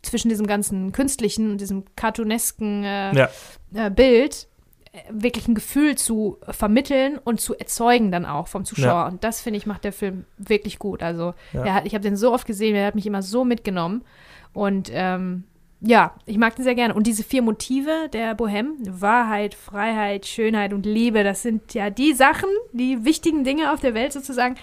[0.00, 3.28] zwischen diesem ganzen künstlichen und diesem cartoonesken äh,
[3.74, 4.48] äh, Bild äh,
[5.10, 8.86] wirklich ein Gefühl zu vermitteln und zu erzeugen dann auch vom Zuschauer.
[8.86, 9.08] Ja.
[9.08, 11.02] Und das, finde ich, macht der Film wirklich gut.
[11.02, 11.74] Also, Ja.
[11.74, 14.04] hat, ich habe den so oft gesehen, er hat mich immer so mitgenommen.
[14.52, 15.44] Und ähm,
[15.80, 16.94] ja, ich mag den sehr gerne.
[16.94, 22.12] Und diese vier Motive der Bohème, Wahrheit, Freiheit, Schönheit und Liebe, das sind ja die
[22.14, 24.56] Sachen, die wichtigen Dinge auf der Welt sozusagen.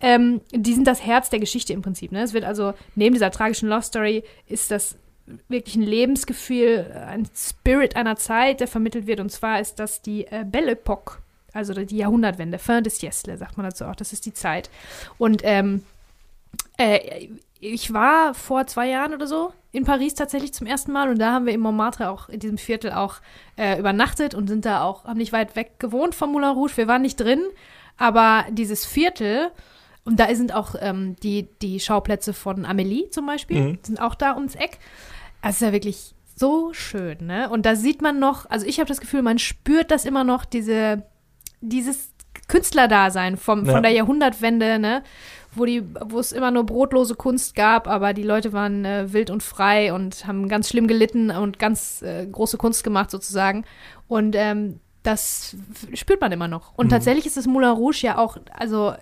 [0.00, 2.12] Ähm, die sind das Herz der Geschichte im Prinzip.
[2.12, 2.22] Ne?
[2.22, 4.96] Es wird also, neben dieser tragischen Love Story, ist das
[5.48, 9.20] wirklich ein Lebensgefühl, ein Spirit einer Zeit, der vermittelt wird.
[9.20, 11.18] Und zwar ist das die äh, Belle Epoque,
[11.52, 13.96] also die Jahrhundertwende, fin des siècle, sagt man dazu auch.
[13.96, 14.70] Das ist die Zeit.
[15.18, 15.82] Und ähm,
[16.76, 17.28] äh,
[17.60, 21.32] ich war vor zwei Jahren oder so in Paris tatsächlich zum ersten Mal und da
[21.32, 23.16] haben wir in Montmartre auch in diesem Viertel auch
[23.56, 26.76] äh, übernachtet und sind da auch, haben nicht weit weg gewohnt vom Moulin Rouge.
[26.76, 27.40] Wir waren nicht drin,
[27.96, 29.50] aber dieses Viertel
[30.04, 33.78] und da sind auch ähm, die, die Schauplätze von Amélie zum Beispiel, Mhm.
[33.82, 34.78] sind auch da ums Eck.
[35.44, 37.48] Also es ist ja wirklich so schön, ne?
[37.50, 40.44] Und da sieht man noch, also ich habe das Gefühl, man spürt das immer noch,
[40.44, 41.02] diese,
[41.60, 42.10] dieses
[42.48, 43.72] Künstlerdasein vom, Ja.
[43.72, 45.02] von der Jahrhundertwende, ne?
[45.56, 49.30] Wo, die, wo es immer nur brotlose Kunst gab, aber die Leute waren äh, wild
[49.30, 53.64] und frei und haben ganz schlimm gelitten und ganz äh, große Kunst gemacht sozusagen.
[54.08, 55.54] Und ähm, das
[55.92, 56.74] spürt man immer noch.
[56.76, 56.90] Und Mhm.
[56.90, 58.94] tatsächlich ist das Moulin Rouge ja auch, also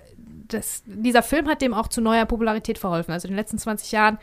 [0.52, 3.12] das, dieser Film hat dem auch zu neuer Popularität verholfen.
[3.12, 4.18] Also in den letzten 20 Jahren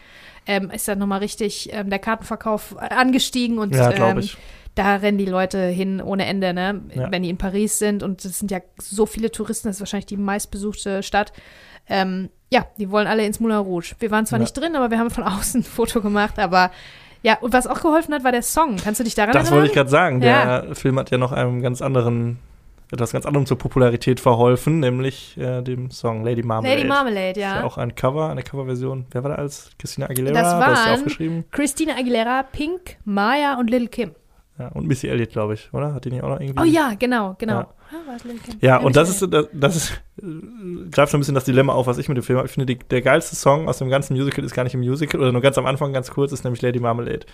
[0.47, 4.27] ähm, ist da nochmal richtig ähm, der Kartenverkauf angestiegen und Ja, ähm,
[4.75, 6.81] da rennen die Leute hin ohne Ende, ne?
[6.95, 7.11] Ja.
[7.11, 10.05] Wenn die in Paris sind und es sind ja so viele Touristen, das ist wahrscheinlich
[10.05, 11.33] die meistbesuchte Stadt.
[11.87, 13.95] Ähm, ja, die wollen alle ins Moulin Rouge.
[13.99, 14.43] Wir waren zwar Ja.
[14.43, 16.71] nicht drin, aber wir haben von außen ein Foto gemacht, aber
[17.23, 18.77] ja, und was auch geholfen hat, war der Song.
[18.77, 19.55] Kannst du dich daran Das erinnern?
[19.57, 20.21] wollte ich gerade sagen.
[20.21, 22.39] Der Film hat ja noch einem ganz anderen,
[22.91, 26.75] etwas ganz anderem zur Popularität verholfen, nämlich äh, dem Song Lady Marmalade.
[26.77, 27.63] Lady Marmalade, Ist ja ja.
[27.63, 29.05] auch ein Cover, eine Coverversion.
[29.11, 30.33] Wer war da als Christina Aguilera?
[30.33, 31.45] Das ja waren- aufgeschrieben.
[31.51, 34.11] Christina Aguilera, Pink, Maya und Lil Kim.
[34.57, 35.93] Ja, und Missy Elliott, glaube ich, oder?
[35.93, 36.59] Hat die nicht auch noch irgendwie?
[36.59, 37.59] Oh ja, genau, genau.
[37.59, 37.67] Ja.
[37.91, 38.17] Ah?
[38.59, 39.91] Ja, und das ist, das, das ist,
[40.21, 42.47] äh, greift so ein bisschen das Dilemma auf, was ich mit dem Film habe.
[42.47, 45.21] Ich finde, die, der geilste Song aus dem ganzen Musical ist gar nicht im Musical,
[45.21, 47.25] oder nur ganz am Anfang, ganz kurz, ist nämlich Lady Marmalade.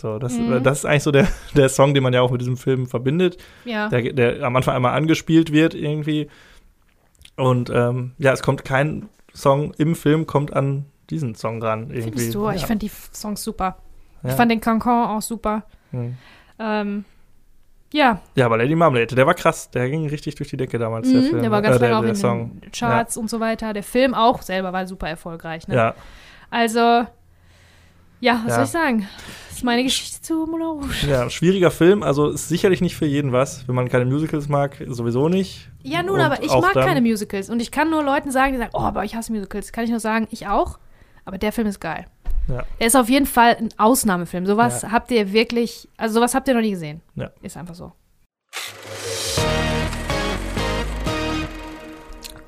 [0.00, 0.62] So, das, Mhm.
[0.62, 1.26] das ist eigentlich so der,
[1.56, 3.88] der Song, den man ja auch mit diesem Film verbindet, Ja.
[3.88, 6.28] der, der am Anfang einmal angespielt wird irgendwie.
[7.36, 11.90] Und ähm, ja, es kommt kein Song im Film, kommt an diesen Song ran.
[11.90, 12.02] Irgendwie.
[12.02, 12.48] Findest du?
[12.50, 12.66] Ich ja.
[12.66, 13.76] fand die F- Songs super.
[14.22, 14.30] Ja.
[14.30, 15.62] Ich fand den Cancan auch super.
[15.92, 16.16] Hm.
[16.58, 17.04] Ähm,
[17.92, 19.70] ja, Ja, aber Lady Marmalade, der war krass.
[19.70, 21.42] Der ging richtig durch die Decke damals, der mhm, Film.
[21.42, 22.60] der war ganz äh, der, lange auch der in Song.
[22.60, 23.72] den Charts und so weiter.
[23.72, 25.66] Der Film auch selber war super erfolgreich.
[25.68, 25.74] Ne?
[25.76, 25.94] Ja,
[26.50, 27.06] Also,
[28.20, 28.54] ja, was Ja.
[28.56, 29.08] soll ich sagen?
[29.58, 31.08] Ist meine Geschichte zu Moulin Rouge.
[31.08, 32.04] ja, schwieriger Film.
[32.04, 33.66] Also ist sicherlich nicht für jeden was.
[33.66, 35.68] Wenn man keine Musicals mag, sowieso nicht.
[35.82, 37.50] Ja, nun, Und aber ich mag keine Musicals.
[37.50, 39.72] Und ich kann nur Leuten sagen, die sagen, oh, aber ich hasse Musicals.
[39.72, 40.78] Kann ich nur sagen, ich auch.
[41.24, 42.06] Aber der Film ist geil.
[42.46, 42.62] Ja.
[42.78, 44.46] Der ist auf jeden Fall ein Ausnahmefilm.
[44.46, 44.92] Sowas Ja.
[44.92, 47.00] habt ihr wirklich, also sowas habt ihr noch nie gesehen.
[47.16, 47.30] Ja.
[47.42, 47.90] Ist einfach so.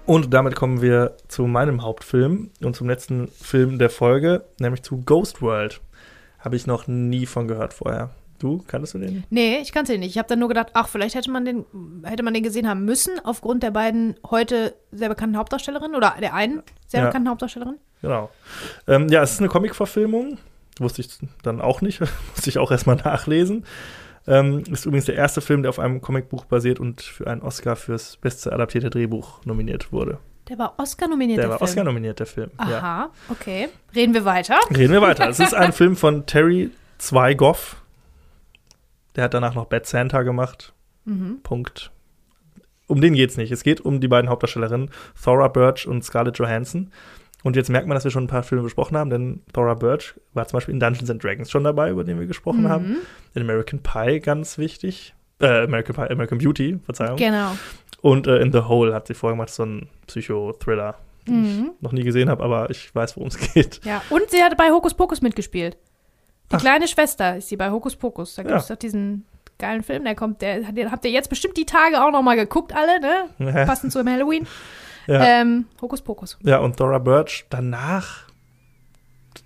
[0.07, 5.03] Und damit kommen wir zu meinem Hauptfilm und zum letzten Film der Folge, nämlich zu
[5.05, 5.81] Ghost World.
[6.41, 8.11] Habe ich noch nie von gehört vorher.
[8.39, 9.25] Du, kanntest du den?
[9.29, 10.11] Nee, ich kannte ihn nicht.
[10.11, 11.67] Ich habe dann nur gedacht, ach, vielleicht hätte man den,
[12.05, 16.33] hätte man den gesehen haben müssen, aufgrund der beiden heute sehr bekannten Hauptdarstellerinnen oder der
[16.33, 17.07] einen sehr Ja.
[17.09, 17.77] bekannten Hauptdarstellerin.
[18.01, 18.31] Genau.
[18.89, 20.39] Ähm, ja, es ist eine Comic-Verfilmung.
[20.79, 21.11] Wusste ich
[21.43, 22.01] dann auch nicht.
[22.35, 23.67] Musste ich auch erstmal nachlesen.
[24.27, 27.77] Ähm, ist übrigens der erste Film, der auf einem Comicbuch basiert und für einen Oscar
[27.77, 30.19] fürs beste adaptierte Drehbuch nominiert wurde.
[30.51, 31.39] Der war Oscar nominiert.
[31.39, 31.69] Der der war Film.
[31.69, 32.51] Oscar nominiert, der Film.
[32.59, 32.79] Ja.
[32.79, 33.69] Aha, okay.
[33.95, 34.59] Reden wir weiter.
[34.77, 35.29] Reden wir weiter.
[35.31, 37.77] Es ist ein Film von Terry Zweigoff.
[39.15, 40.73] Der hat danach noch Bad Santa gemacht.
[41.05, 41.39] Mhm.
[41.45, 41.93] Punkt.
[42.89, 43.53] Um den geht's nicht.
[43.53, 44.91] Es geht um die beiden Hauptdarstellerinnen,
[45.23, 46.91] Thora Birch und Scarlett Johansson.
[47.45, 50.15] Und jetzt merkt man, dass wir schon ein paar Filme besprochen haben, denn Thora Birch
[50.35, 52.89] war zum Beispiel in Dungeons and Dragons schon dabei, über den wir gesprochen haben.
[52.89, 52.97] Mhm.
[53.35, 55.15] In American Pie ganz wichtig.
[55.39, 57.17] Äh, American Pie, American Beauty, Verzeihung.
[57.17, 57.57] Genau.
[58.03, 60.95] Und äh, in The Hole hat sie vorher gemacht, so ein Psycho-Thriller,
[61.29, 61.71] den Mhm.
[61.77, 63.81] ich noch nie gesehen habe, aber ich weiß, worum es geht.
[63.85, 65.77] Ja, und sie hat bei Hokus Pokus mitgespielt.
[66.51, 66.61] Die Ach.
[66.61, 68.35] kleine Schwester ist sie bei Hokus Pokus.
[68.35, 68.75] Da gibt es Ja.
[68.75, 69.25] doch diesen
[69.59, 72.35] geilen Film, der kommt, der, den habt ihr jetzt bestimmt die Tage auch noch mal
[72.37, 73.65] geguckt, alle, ne?
[73.67, 74.47] Passend zu dem Halloween.
[75.07, 75.23] ja.
[75.23, 76.39] Ähm, Hokus Pokus.
[76.43, 78.25] ja, und Thora Birch danach,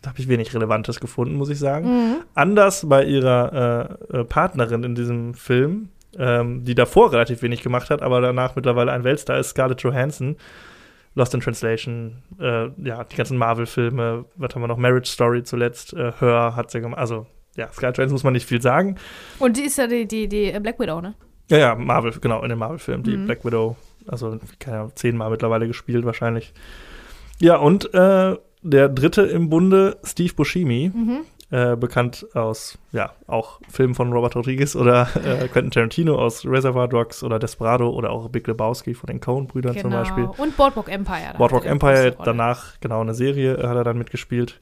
[0.02, 1.86] da habe ich wenig Relevantes gefunden, muss ich sagen.
[1.88, 2.16] Mhm.
[2.34, 7.90] Anders bei ihrer äh, äh, Partnerin in diesem Film, ähm, die davor relativ wenig gemacht
[7.90, 10.36] hat, aber danach mittlerweile ein Weltstar ist, Scarlett Johansson.
[11.16, 14.78] Lost in Translation, äh, ja, die ganzen Marvel-Filme, was haben wir noch?
[14.78, 16.98] Marriage Story zuletzt, äh, Her hat sie gemacht.
[16.98, 17.26] Also,
[17.56, 18.96] ja, Scarlett Johansson muss man nicht viel sagen.
[19.38, 21.14] Und die ist ja die, die, die Black Widow, ne?
[21.50, 23.26] Ja, ja, Marvel, genau, in dem Marvel-Film, die Mhm.
[23.26, 23.76] Black Widow,
[24.08, 26.52] also, keine Ahnung, zehnmal mittlerweile gespielt wahrscheinlich.
[27.40, 31.20] Ja, und äh, der dritte im Bunde, Steve Buscemi, Mhm.
[31.54, 36.88] Äh, bekannt aus, ja, auch Filmen von Robert Rodriguez oder äh, Quentin Tarantino aus Reservoir
[36.88, 40.24] Dogs oder Desperado oder auch Big Lebowski von den Coen-Brüdern zum Beispiel.
[40.24, 40.34] Genau.
[40.42, 41.34] Und Boardwalk Empire.
[41.38, 44.58] Boardwalk Empire, danach genau eine Serie äh, hat er dann mitgespielt.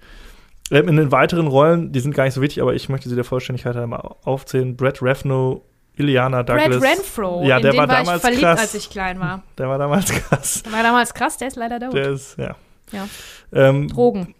[0.70, 3.14] Ähm, in den weiteren Rollen, die sind gar nicht so wichtig, aber ich möchte sie
[3.14, 4.76] der Vollständigkeit einmal aufzählen.
[4.76, 5.64] Brett Revno,
[5.96, 6.78] Iliana Douglas.
[6.78, 7.42] Brad Renfro.
[7.44, 8.60] Ja, der den war war ich damals verliebt, krass.
[8.60, 9.42] als ich klein war.
[9.56, 10.62] Der war damals krass.
[10.62, 11.94] Der war damals krass, der ist leider tot.
[11.94, 12.54] Der ist, ja.
[12.92, 13.08] Ja.
[13.50, 14.34] Ähm, Drogen.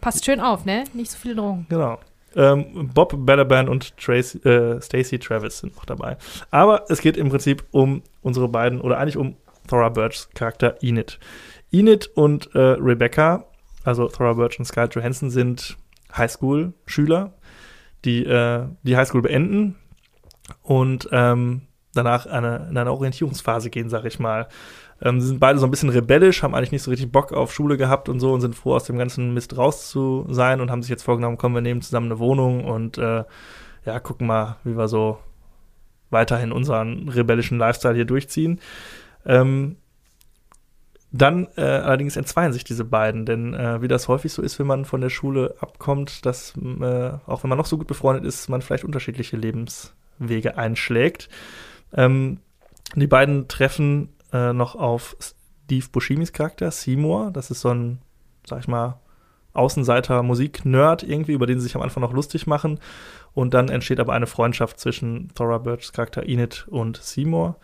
[0.00, 0.84] Passt schön auf, ne?
[0.94, 1.66] Nicht so viele Drogen.
[1.68, 1.98] Genau.
[2.36, 6.16] Ähm, Bob Balaban und Tracy, äh, Stacey Travis sind noch dabei.
[6.50, 9.36] Aber es geht im Prinzip um unsere beiden, oder eigentlich um
[9.68, 11.18] Thora Birchs Charakter Enid.
[11.72, 13.46] Enid und äh, Rebecca,
[13.84, 15.76] also Thora Birch und Scarlett Johansson, sind
[16.16, 17.34] Highschool-Schüler,
[18.04, 19.76] die äh, die Highschool beenden
[20.62, 21.62] und ähm,
[21.94, 24.48] danach eine, in eine Orientierungsphase gehen, sag ich mal.
[25.02, 27.52] Ähm, sie sind beide so ein bisschen rebellisch, haben eigentlich nicht so richtig Bock auf
[27.52, 30.70] Schule gehabt und so und sind froh, aus dem ganzen Mist raus zu sein und
[30.70, 33.24] haben sich jetzt vorgenommen, komm, wir nehmen zusammen eine Wohnung und äh,
[33.86, 35.18] ja, gucken mal, wie wir so
[36.10, 38.60] weiterhin unseren rebellischen Lifestyle hier durchziehen.
[39.24, 39.76] Ähm,
[41.12, 44.66] dann äh, allerdings entzweien sich diese beiden, denn äh, wie das häufig so ist, wenn
[44.66, 48.48] man von der Schule abkommt, dass äh, auch wenn man noch so gut befreundet ist,
[48.48, 51.28] man vielleicht unterschiedliche Lebenswege einschlägt.
[51.92, 52.38] Ähm,
[52.94, 57.30] die beiden treffen äh, noch auf Steve Buscemi's Charakter, Seymour.
[57.32, 57.98] Das ist so ein,
[58.46, 58.98] sag ich mal,
[59.52, 62.78] Außenseiter-Musik-Nerd irgendwie, über den sie sich am Anfang noch lustig machen.
[63.32, 67.56] Und dann entsteht aber eine Freundschaft zwischen Thora Birchs Charakter Enid und Seymour.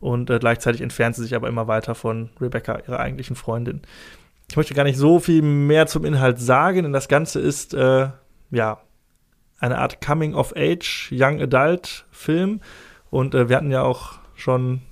[0.00, 3.82] Und äh, gleichzeitig entfernt sie sich aber immer weiter von Rebecca, ihrer eigentlichen Freundin.
[4.50, 8.08] Ich möchte gar nicht so viel mehr zum Inhalt sagen, denn das Ganze ist, äh,
[8.50, 8.80] ja,
[9.58, 12.60] eine Art Coming-of-Age, Young Adult-Film.
[13.10, 14.82] Und äh, wir hatten ja auch schon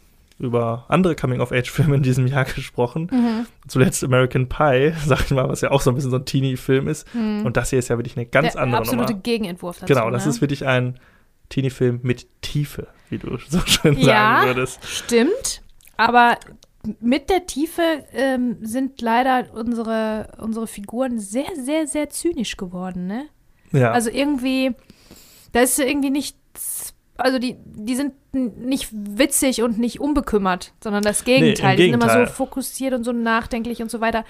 [0.43, 3.09] über andere Coming-of-Age-Filme in diesem Jahr gesprochen.
[3.11, 3.47] Mhm.
[3.69, 6.89] Zuletzt American Pie, sag ich mal, was ja auch so ein bisschen so ein Teenie-Film
[6.89, 7.13] ist.
[7.15, 7.47] Mhm.
[7.47, 9.23] Und das hier ist ja wirklich eine ganz Der andere absolute Nummer.
[9.23, 9.93] Gegenentwurf dazu.
[9.93, 10.31] Genau, das ne?
[10.31, 10.99] ist wirklich ein
[11.49, 14.07] Teenie-Film mit Tiefe, wie du so schön Ja.
[14.43, 14.81] sagen würdest.
[14.87, 15.63] Stimmt,
[15.97, 16.37] aber
[17.01, 17.83] mit der Tiefe
[18.13, 23.27] ähm, sind leider unsere, unsere Figuren sehr, sehr, sehr zynisch geworden, ne?
[23.71, 24.73] Ja, Also irgendwie,
[25.53, 31.25] da ist irgendwie nichts, also die, die sind nicht witzig und nicht unbekümmert, sondern das
[31.25, 31.73] Gegenteil.
[31.73, 32.27] im die sind immer Gegenteil.
[32.29, 34.25] so fokussiert und so nachdenklich und so weiter.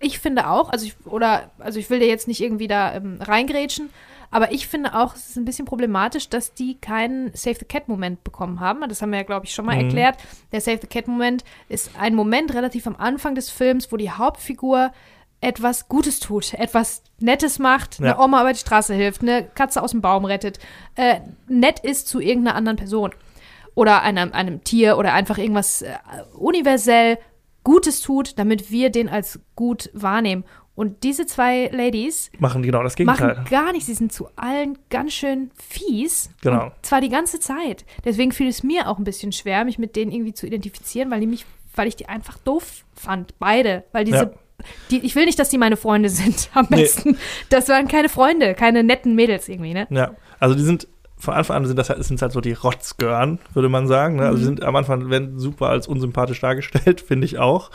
[0.00, 3.18] Ich- finde auch, also ich, oder, also ich will dir jetzt nicht irgendwie da ähm,
[3.20, 3.90] reingrätschen,
[4.32, 8.24] aber ich finde auch, es ist ein bisschen problematisch, dass die keinen Save the Cat-Moment
[8.24, 8.80] bekommen haben.
[8.88, 9.82] Das haben wir ja, glaube ich, schon mal Mhm.
[9.84, 10.16] erklärt.
[10.50, 14.90] Der Save the Cat-Moment ist ein Moment relativ am Anfang des Films, wo die Hauptfigur
[15.40, 18.18] etwas Gutes tut, etwas Nettes macht, eine Ja.
[18.18, 20.58] Oma über die Straße hilft, eine Katze aus dem Baum rettet,
[20.96, 23.12] äh, nett ist zu irgendeiner anderen Person
[23.76, 25.90] oder einem, einem Tier oder einfach irgendwas äh,
[26.34, 27.18] universell
[27.62, 30.44] Gutes tut, damit wir den als gut wahrnehmen.
[30.74, 33.28] Und diese zwei Ladies machen genau das Gegenteil.
[33.34, 33.86] machen gar nichts.
[33.86, 36.30] Sie sind zu allen ganz schön fies.
[36.42, 36.70] Genau.
[36.82, 37.84] Zwar die ganze Zeit.
[38.04, 41.20] Deswegen fiel es mir auch ein bisschen schwer, mich mit denen irgendwie zu identifizieren, weil
[41.20, 43.38] die mich, weil ich die einfach doof fand.
[43.38, 43.84] Beide.
[43.92, 44.16] Weil diese.
[44.16, 44.30] Ja.
[44.90, 46.50] Die, ich will nicht, dass die meine Freunde sind.
[46.54, 46.82] Am Nee.
[46.82, 47.16] besten.
[47.48, 49.86] Das waren keine Freunde, keine netten Mädels irgendwie, ne?
[49.90, 50.88] Ja, also die sind
[51.18, 54.16] von Anfang an sind das halt, sind halt so die Rotzgören, würde man sagen.
[54.16, 54.26] Ne?
[54.26, 54.44] Also Mhm.
[54.44, 57.70] sind am Anfang werden super als unsympathisch dargestellt, finde ich auch.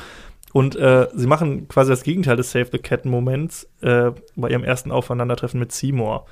[0.54, 4.64] Und äh, sie machen quasi das Gegenteil des Save the Cat Moments äh, bei ihrem
[4.64, 6.26] ersten Aufeinandertreffen mit Seymour.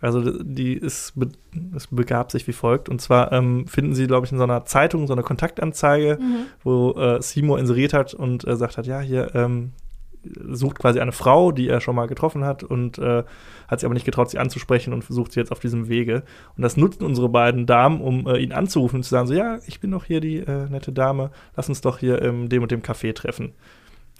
[0.00, 1.28] Also die ist, be
[1.76, 2.88] es begab sich wie folgt.
[2.88, 6.18] Und zwar ähm, finden sie, glaube ich, in so einer Zeitung so eine Kontaktanzeige,
[6.64, 9.70] wo äh, Seymour inseriert hat und äh, sagt hat, ja, hier ähm,
[10.50, 13.24] sucht quasi eine Frau, die er schon mal getroffen hat und äh,
[13.68, 16.22] hat sich aber nicht getraut, sie anzusprechen und versucht sie jetzt auf diesem Wege.
[16.56, 19.58] Und das nutzen unsere beiden Damen, um äh, ihn anzurufen und zu sagen, so, ja,
[19.66, 22.70] ich bin doch hier die äh, nette Dame, lass uns doch hier in dem und
[22.70, 23.52] dem Café treffen.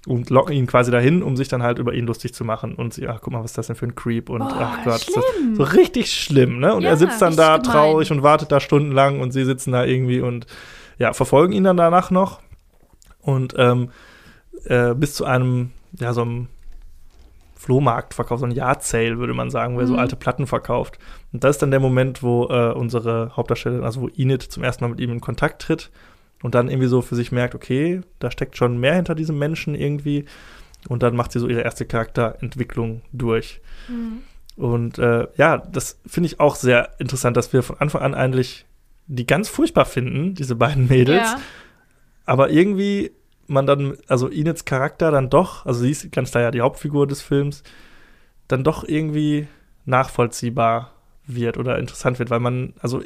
[0.05, 2.74] Und locken ihn quasi dahin, um sich dann halt über ihn lustig zu machen.
[2.74, 4.31] Und sie, ach, guck mal, was ist das denn für ein Creep?
[4.31, 5.55] Und Oh, ach Gott, ist das schlimm.
[5.55, 6.74] so richtig schlimm, ne?
[6.74, 7.73] Und Ja, er sitzt dann da gemein.
[7.73, 10.47] traurig und wartet da stundenlang und sie sitzen da irgendwie und
[10.99, 12.41] ja, verfolgen ihn dann danach noch.
[13.20, 13.91] Und ähm,
[14.65, 16.48] äh, bis zu einem, ja, so einem
[17.55, 19.98] Flohmarktverkauf, so ein Yard-Sale, würde man sagen, wo er so Mhm.
[20.01, 20.98] alte Platten verkauft.
[21.32, 24.82] Und das ist dann der Moment, wo äh, unsere Hauptdarstellerin, also wo Enid zum ersten
[24.85, 25.90] Mal mit ihm in Kontakt tritt
[26.43, 29.74] und dann irgendwie so für sich merkt, okay, da steckt schon mehr hinter diesem Menschen
[29.77, 30.24] irgendwie.
[30.89, 33.60] Und dann macht sie so ihre erste Charakterentwicklung durch.
[34.56, 38.66] Und äh, ja, das finde ich auch sehr interessant, dass wir von Anfang an eigentlich
[39.06, 41.31] die ganz furchtbar finden, diese beiden Mädels.
[41.31, 41.40] Ja.
[42.27, 43.12] Aber irgendwie
[43.53, 47.07] man dann, also Inids Charakter dann doch, also sie ist ganz klar ja die Hauptfigur
[47.07, 47.62] des Films,
[48.49, 49.47] dann doch irgendwie
[49.85, 50.93] nachvollziehbar
[51.27, 53.03] wird oder interessant wird, weil man, also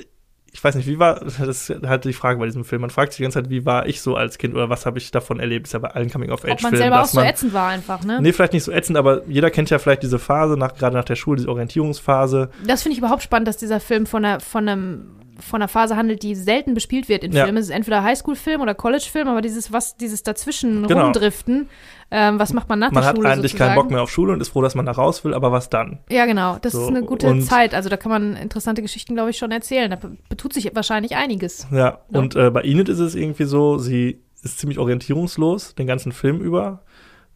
[0.57, 2.81] ich weiß nicht, wie war, das ist halt die Frage bei diesem Film.
[2.81, 4.97] Man fragt sich die ganze Zeit, wie war ich so als Kind oder was habe
[4.97, 5.67] ich davon erlebt?
[5.67, 8.23] Ist ja bei allen Ob Coming-of-Age-Filmen, man selber auch so ätzend war einfach, ne?
[8.23, 11.05] Nee, vielleicht nicht so ätzend, aber jeder kennt ja vielleicht diese Phase, nach, gerade nach
[11.05, 12.49] der Schule, diese Orientierungsphase.
[12.67, 15.11] Das finde ich überhaupt spannend, dass dieser Film von einer, von einem
[15.41, 17.45] von einer Phase handelt, die selten bespielt wird in Ja.
[17.45, 17.59] Filmen.
[17.59, 21.05] Es ist entweder Highschool-Film oder College-Film, aber dieses, was, dieses dazwischen Genau.
[21.05, 21.69] rumdriften,
[22.11, 23.69] ähm, was macht man nach Man der hat Schule eigentlich sozusagen?
[23.75, 25.69] keinen Bock mehr auf Schule und ist froh, dass man da raus will, aber was
[25.71, 25.99] dann?
[26.11, 26.57] Ja, genau.
[26.63, 27.75] Das So, ist eine gute Zeit.
[27.75, 29.91] Also da kann man interessante Geschichten, glaube ich, schon erzählen.
[29.91, 31.67] Da be- betut sich wahrscheinlich einiges.
[31.73, 31.79] Ja,
[32.11, 32.19] Ja.
[32.21, 36.41] und äh, bei Enid ist es irgendwie so, sie ist ziemlich orientierungslos den ganzen Film
[36.41, 36.83] über,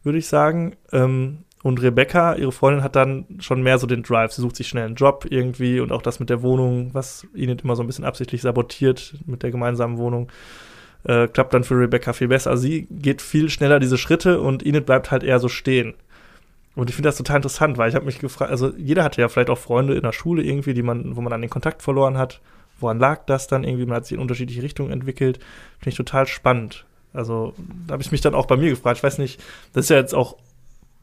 [0.03, 0.75] würde ich sagen.
[0.93, 4.31] Ähm, und Rebecca, ihre Freundin, hat dann schon mehr so den Drive.
[4.31, 7.63] Sie sucht sich schnell einen Job irgendwie und auch das mit der Wohnung, was Enid
[7.63, 10.31] immer so ein bisschen absichtlich sabotiert mit der gemeinsamen Wohnung,
[11.03, 12.57] äh, klappt dann für Rebecca viel besser.
[12.57, 15.93] Sie geht viel schneller diese Schritte und Enid bleibt halt eher so stehen.
[16.75, 19.27] Und ich finde das total interessant, weil ich habe mich gefragt, also jeder hatte ja
[19.27, 22.17] vielleicht auch Freunde in der Schule irgendwie, die man, wo man dann den Kontakt verloren
[22.17, 22.39] hat.
[22.79, 23.85] Woran lag das dann irgendwie?
[23.85, 25.37] Man hat sich in unterschiedliche Richtungen entwickelt.
[25.79, 26.85] Finde ich total spannend.
[27.13, 27.53] Also,
[27.85, 28.97] da habe ich mich dann auch bei mir gefragt.
[28.97, 29.43] Ich weiß nicht,
[29.73, 30.37] das ist ja jetzt auch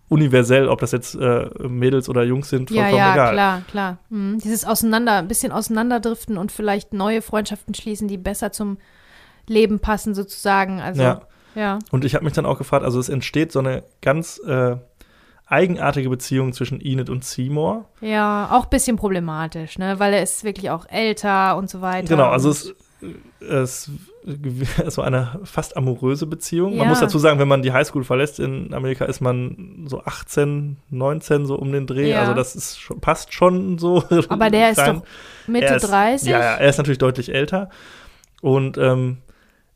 [0.08, 3.32] universell, ob das jetzt äh, Mädels oder Jungs sind, Ja, vollkommen ja, egal.
[3.32, 3.98] klar, klar.
[4.08, 4.38] Mhm.
[4.38, 8.78] Dieses Auseinander, ein bisschen auseinanderdriften und vielleicht neue Freundschaften schließen, die besser zum
[9.46, 10.80] Leben passen, sozusagen.
[10.80, 11.20] Also, Ja.
[11.54, 11.78] ja.
[11.90, 14.76] Und ich habe mich dann auch gefragt, also es entsteht so eine ganz äh,
[15.46, 17.86] eigenartige Beziehung zwischen Enid und Seymour.
[18.00, 19.98] Ja, auch ein bisschen problematisch, ne?
[19.98, 22.08] Weil er ist wirklich auch älter und so weiter.
[22.08, 22.74] Genau, also es,
[23.40, 23.90] es
[24.88, 26.72] so eine fast amoröse Beziehung.
[26.72, 26.80] Ja.
[26.80, 30.76] Man muss dazu sagen, wenn man die Highschool verlässt in Amerika, ist man so 18,
[30.90, 32.10] 19 so um den Dreh.
[32.10, 32.20] Ja.
[32.20, 34.02] Also das ist passt schon so.
[34.28, 35.02] Aber der ist doch
[35.46, 36.28] Mitte Er ist, 30.
[36.28, 37.70] Ja, er ist natürlich deutlich älter.
[38.40, 39.18] Und ähm,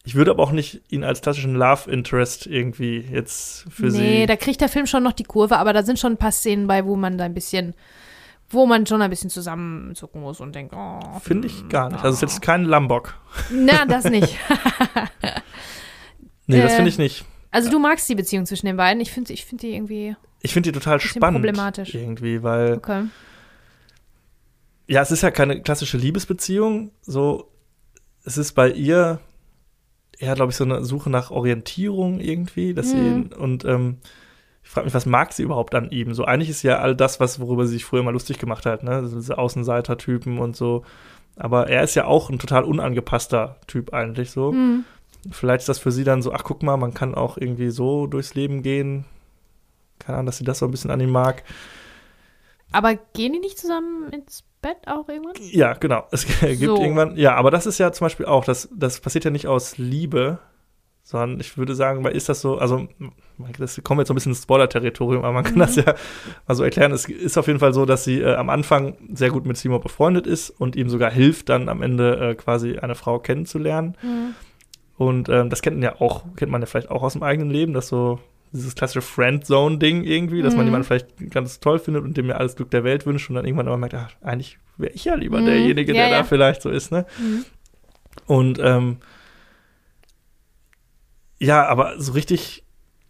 [0.05, 4.27] ich würde aber auch nicht ihn als klassischen Love Interest irgendwie jetzt für nee, sie.
[4.27, 6.67] da kriegt der Film schon noch die Kurve, aber da sind schon ein paar Szenen
[6.67, 7.75] bei, wo man da ein bisschen,
[8.51, 11.01] wo man schon ein bisschen zusammenzucken muss und denkt, oh.
[11.21, 12.03] Finde ich gar nicht.
[12.03, 13.15] Also es ist jetzt kein Lambok.
[13.53, 14.37] Na, das nicht.
[16.47, 17.25] Nee, das finde ich nicht.
[17.51, 19.01] Also du magst die Beziehung zwischen den beiden.
[19.01, 21.41] Ich finde ich find die irgendwie, Ich finde die total spannend.
[21.41, 21.95] problematisch.
[21.95, 23.05] Irgendwie, weil okay.
[24.89, 26.91] ja, es ist ja keine klassische Liebesbeziehung.
[27.03, 27.49] So,
[28.25, 29.21] es ist bei ihr
[30.19, 33.29] eher, glaube ich, so eine Suche nach Orientierung irgendwie, dass Mhm.
[33.31, 33.99] sie und ähm,
[34.65, 36.15] ich frage mich, was mag sie überhaupt an ihm?
[36.15, 38.83] So eigentlich ist ja all das, was worüber sie sich früher mal lustig gemacht hat,
[38.85, 40.85] ne, so diese Außenseiter-Typen und so.
[41.37, 44.53] Aber er ist ja auch ein total unangepasster Typ eigentlich so.
[44.53, 44.85] Hm.
[45.31, 48.07] Vielleicht ist das für sie dann so, ach guck mal, man kann auch irgendwie so
[48.07, 49.05] durchs Leben gehen.
[49.99, 51.45] Keine Ahnung, dass sie das so ein bisschen an ihm mag.
[52.73, 55.35] Aber gehen die nicht zusammen ins Bett auch irgendwann?
[55.39, 56.07] Ja, genau.
[56.11, 56.81] Es gibt So.
[56.81, 59.79] irgendwann, ja, aber das ist ja zum Beispiel auch, das, das passiert ja nicht aus
[59.79, 60.39] Liebe,
[61.05, 62.87] sondern ich würde sagen, weil ist das so, also
[63.59, 65.95] das kommen jetzt so ein bisschen ins Spoiler-Territorium, aber man kann das ja
[66.47, 66.93] mal so erklären.
[66.93, 69.81] Es ist auf jeden Fall so, dass sie äh, am Anfang sehr gut mit Simon
[69.81, 73.97] befreundet ist und ihm sogar hilft, dann am Ende äh, quasi eine Frau kennenzulernen.
[74.01, 74.35] Hm.
[74.97, 77.51] Und ähm, das kennt man ja auch, kennt man ja vielleicht auch aus dem eigenen
[77.51, 78.21] Leben, dass so
[78.53, 80.69] dieses klassische Friendzone-Ding irgendwie, dass man Mhm.
[80.69, 83.47] jemanden vielleicht ganz toll findet und dem mir alles Glück der Welt wünscht und dann
[83.47, 85.47] irgendwann aber merkt, ach, eigentlich wäre ich ja lieber Mhm.
[85.47, 86.19] derjenige, Ja, der ja.
[86.19, 87.07] da vielleicht so ist, ne?
[87.19, 87.45] Mhm.
[88.27, 88.99] Und ähm,
[91.43, 92.65] ja, aber so richtig,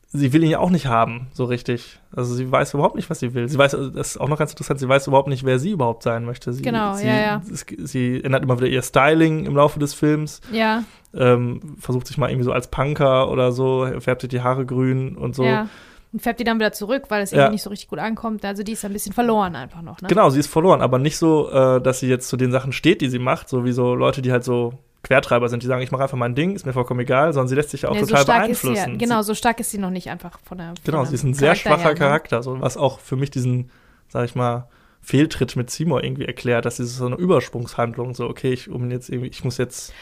[0.09, 1.99] sie will ihn ja auch nicht haben, so richtig.
[2.15, 3.49] Also sie weiß überhaupt nicht, was sie will.
[3.49, 6.03] Sie weiß, das ist auch noch ganz interessant, sie weiß überhaupt nicht, wer sie überhaupt
[6.03, 6.53] sein möchte.
[6.53, 7.43] Sie, Genau, sie, ja, ja.
[7.51, 10.85] Es, sie ändert immer wieder ihr Styling im Laufe des Films Ja,
[11.15, 15.17] ähm, versucht sich mal irgendwie so als Punker oder so, färbt sich die Haare grün
[15.17, 15.45] und so.
[15.45, 15.69] ja.
[16.13, 17.39] Und färbt die dann wieder zurück, weil es Ja.
[17.39, 18.45] irgendwie nicht so richtig gut ankommt.
[18.45, 20.09] Also die ist ein bisschen verloren einfach noch, ne?
[20.09, 23.01] Genau, sie ist verloren, aber nicht so, äh, dass sie jetzt zu den Sachen steht,
[23.01, 25.91] die sie macht, so wie so Leute, die halt so Quertreiber sind, die sagen, ich
[25.91, 28.03] mache einfach mein Ding, ist mir vollkommen egal, sondern sie lässt sich ja auch Nee,
[28.03, 28.93] total so ist sie beeinflussen.
[28.93, 30.75] ja, genau, so stark ist sie noch nicht einfach von der.
[30.85, 31.99] Genau, von sie ist ein sehr Charakter schwacher her, ne?
[31.99, 33.71] Charakter, so, was auch für mich diesen,
[34.09, 34.69] sag ich mal,
[35.01, 39.09] Fehltritt mit Seymour irgendwie erklärt, dass dieses so eine Übersprungshandlung, so, okay, ich, um jetzt
[39.11, 39.93] irgendwie, ich muss jetzt,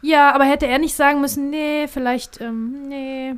[0.00, 3.34] Ja, aber hätte er nicht sagen müssen, nee, vielleicht, ähm, nee,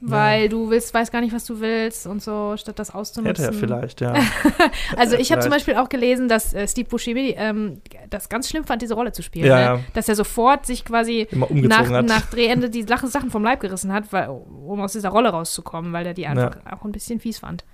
[0.00, 3.44] weil du willst, weißt gar nicht, was du willst und so, statt das auszunutzen.
[3.44, 4.14] hätte er vielleicht, ja.
[4.96, 5.50] Also ich habe zum.
[5.50, 7.80] Beispiel auch gelesen, dass äh, Steve Buscemi ähm,
[8.10, 9.46] das ganz schlimm fand, diese Rolle zu spielen.
[9.46, 9.62] Ja, ne?
[9.62, 9.80] ja.
[9.94, 14.12] Dass er sofort sich quasi nach, nach Drehende die Sachen, Sachen vom Leib gerissen hat,
[14.12, 17.64] weil, um aus dieser Rolle rauszukommen, weil er die einfach auch ein bisschen fies fand.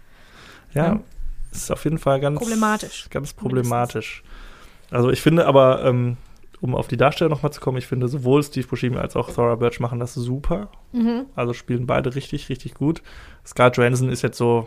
[0.73, 1.01] Ja, Ja.
[1.53, 3.07] ist auf jeden Fall ganz Problematisch.
[3.11, 4.23] Ganz problematisch.
[4.91, 6.17] Also ich finde aber, ähm,
[6.65, 9.57] um auf die Darsteller nochmal zu kommen, ich finde sowohl Steve Buscemi als auch Thora
[9.57, 10.71] Birch machen das super.
[10.93, 11.27] Mhm.
[11.35, 13.03] Also spielen beide richtig, richtig gut.
[13.45, 14.67] Scarlett Johansson ist jetzt so,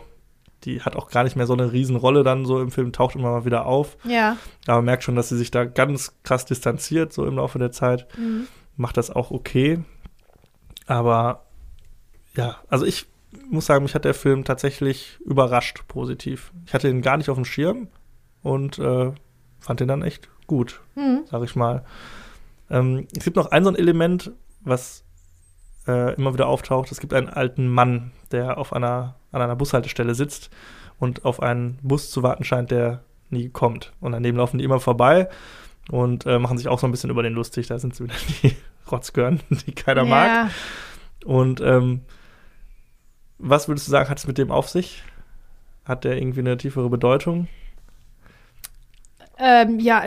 [0.62, 3.32] die hat auch gar nicht mehr so eine Riesenrolle dann so im Film, taucht immer
[3.32, 3.96] mal wieder auf.
[4.04, 4.36] Ja.
[4.68, 7.72] Aber man merkt schon, dass sie sich da ganz krass distanziert, so im Laufe der
[7.72, 8.06] Zeit.
[8.16, 8.46] Mhm.
[8.76, 9.80] Macht das auch okay.
[10.86, 11.46] Aber
[12.36, 13.06] ja, also ich
[13.50, 16.52] muss sagen, mich hat der Film tatsächlich überrascht positiv.
[16.64, 17.88] Ich hatte ihn gar nicht auf dem Schirm
[18.44, 19.10] und äh,
[19.58, 21.20] fand den dann echt gut, Mhm.
[21.30, 21.84] sag ich mal.
[22.70, 25.04] Ähm, es gibt noch ein so ein Element, was
[25.86, 26.90] äh, immer wieder auftaucht.
[26.90, 30.50] Es gibt einen alten Mann, der auf einer, an einer Bushaltestelle sitzt
[30.98, 33.92] und auf einen Bus zu warten scheint, der nie kommt.
[34.00, 35.28] Und daneben laufen die immer vorbei
[35.90, 37.68] und äh, machen sich auch so ein bisschen über den lustig.
[37.68, 38.56] Da sind sie wieder die
[38.90, 40.26] Rotzgörn, die keiner mag.
[40.26, 40.50] ja.
[41.24, 42.00] Und ähm,
[43.38, 45.02] was würdest du sagen, hat es mit dem auf sich?
[45.84, 47.48] Hat der irgendwie eine tiefere Bedeutung?
[49.40, 50.02] Ähm, ja,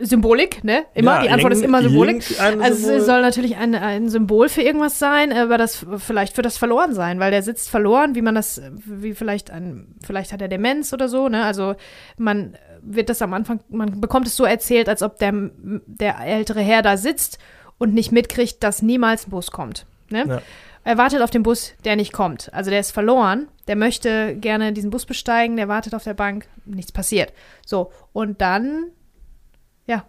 [0.00, 0.84] Symbolik, ne?
[0.94, 1.16] Immer.
[1.16, 2.24] Ja, die Antwort ist immer Symbolik.
[2.40, 2.96] Also Symbol.
[2.96, 7.20] es soll natürlich ein, ein Symbol für irgendwas sein, aber das vielleicht für das Verlorensein,
[7.20, 11.08] weil der sitzt verloren, wie man das, wie vielleicht ein, vielleicht hat er Demenz oder
[11.08, 11.44] so, ne?
[11.44, 11.76] Also
[12.16, 15.32] man wird das am Anfang, man bekommt es so erzählt, als ob der,
[15.86, 17.38] der ältere Herr da sitzt
[17.78, 19.86] und nicht mitkriegt, dass niemals ein Bus kommt.
[20.10, 20.24] Ne?
[20.28, 20.42] Ja.
[20.84, 22.52] Er wartet auf den Bus, der nicht kommt.
[22.52, 26.46] Also der ist verloren, der möchte gerne diesen Bus besteigen, der wartet auf der Bank,
[26.66, 27.32] nichts passiert.
[27.66, 28.90] So, und dann,
[29.86, 30.04] ja,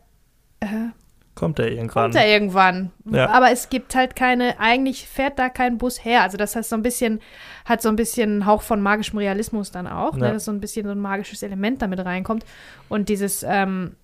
[0.60, 0.90] äh,
[1.36, 2.04] Kommt der irgendwann?
[2.04, 2.92] kommt er irgendwann.
[3.12, 3.30] Ja.
[3.30, 6.22] Aber es gibt halt keine, eigentlich fährt da kein Bus her.
[6.24, 7.20] Also das heißt so ein bisschen,
[7.66, 10.28] hat so ein bisschen einen Hauch von magischem Realismus dann auch, ne?
[10.28, 10.34] Ja.
[10.34, 12.46] dass so ein bisschen so ein magisches Element damit reinkommt.
[12.88, 13.98] Und dieses, ähm,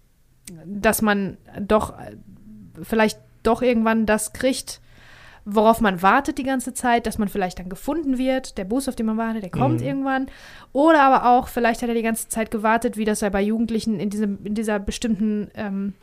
[0.66, 2.18] dass man doch äh,
[2.84, 4.81] vielleicht doch irgendwann das kriegt,
[5.46, 8.96] worauf man wartet die ganze Zeit, dass man vielleicht dann gefunden wird, der Bus, auf
[8.96, 9.88] den man wartet, der kommt Mhm.
[9.88, 10.28] irgendwann.
[10.72, 14.00] Oder aber auch, vielleicht hat er die ganze Zeit gewartet, wie das ja bei Jugendlichen
[14.00, 15.94] in, diesem, in dieser bestimmten ähm,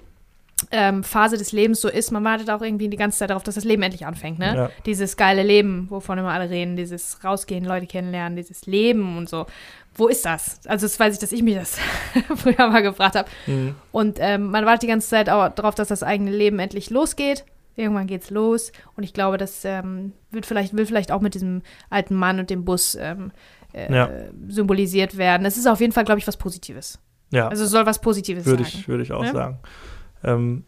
[0.73, 2.10] ähm, Phase des Lebens so ist.
[2.10, 4.55] Man wartet auch irgendwie die ganze Zeit darauf, dass das Leben endlich anfängt, ne?
[4.56, 4.70] Ja.
[4.86, 9.47] Dieses geile Leben, wovon immer alle reden, dieses Rausgehen, Leute kennenlernen, dieses Leben und so.
[9.94, 10.60] Wo ist das?
[10.66, 11.77] Also das weiß ich, dass ich mich das
[12.36, 13.28] früher mal gefragt habe.
[13.47, 13.77] Mhm.
[13.93, 17.44] Und ähm, man wartet die ganze Zeit auch darauf, dass das eigene Leben endlich losgeht.
[17.79, 18.73] Irgendwann geht's los.
[18.97, 22.51] Und ich glaube, das ähm, wird vielleicht, will vielleicht auch mit diesem alten Mann und
[22.51, 23.31] dem Bus ähm,
[23.73, 24.11] äh, Ja.
[24.49, 25.47] symbolisiert werden.
[25.47, 26.99] Es ist auf jeden Fall, glaube ich, was Positives.
[27.31, 27.47] Ja.
[27.49, 28.77] Also es soll was Positives Würde sagen.
[28.81, 29.33] ich, würde ich auch Ja?
[29.33, 29.59] sagen.
[30.25, 30.65] Ähm,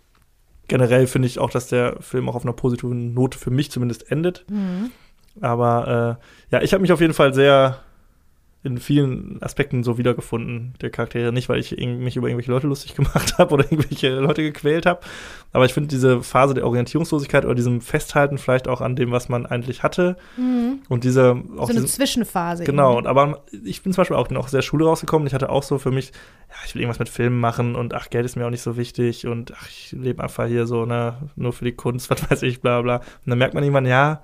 [0.68, 4.10] generell finde ich auch, dass der Film auch auf einer positiven Note für mich zumindest
[4.12, 4.44] endet.
[4.48, 4.92] Mhm.
[5.40, 6.18] Aber
[6.50, 7.78] äh, ja, ich habe mich auf jeden Fall sehr
[8.62, 11.32] in vielen Aspekten so wiedergefunden, der Charaktere.
[11.32, 15.00] Nicht, weil ich mich über irgendwelche Leute lustig gemacht habe oder irgendwelche Leute gequält habe.
[15.52, 19.30] Aber ich finde diese Phase der Orientierungslosigkeit oder diesem Festhalten vielleicht auch an dem, was
[19.30, 20.16] man eigentlich hatte.
[20.36, 20.80] Mhm.
[20.88, 22.64] Und diese auch So eine Zwischenphase.
[22.64, 25.26] Genau, und aber ich bin zum Beispiel auch bin auch aus der Schule rausgekommen.
[25.26, 26.12] Ich hatte auch so für mich,
[26.50, 28.76] ja, ich will irgendwas mit Filmen machen und ach, Geld ist mir auch nicht so
[28.76, 32.42] wichtig und ach, ich lebe einfach hier so, ne, nur für die Kunst, was weiß
[32.42, 32.96] ich, bla bla.
[32.96, 34.22] Und dann merkt man irgendwann, ja,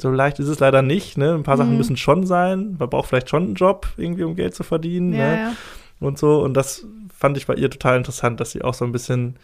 [0.00, 1.34] so leicht ist es leider nicht, ne?
[1.34, 1.76] Ein paar Sachen Mhm.
[1.78, 2.76] müssen schon sein.
[2.78, 5.38] Man braucht vielleicht schon einen Job, irgendwie, um Geld zu verdienen, Ja, ne?
[5.42, 5.52] ja.
[6.00, 6.40] Und so.
[6.42, 9.36] Und das fand ich bei ihr total interessant, dass sie auch so ein bisschen,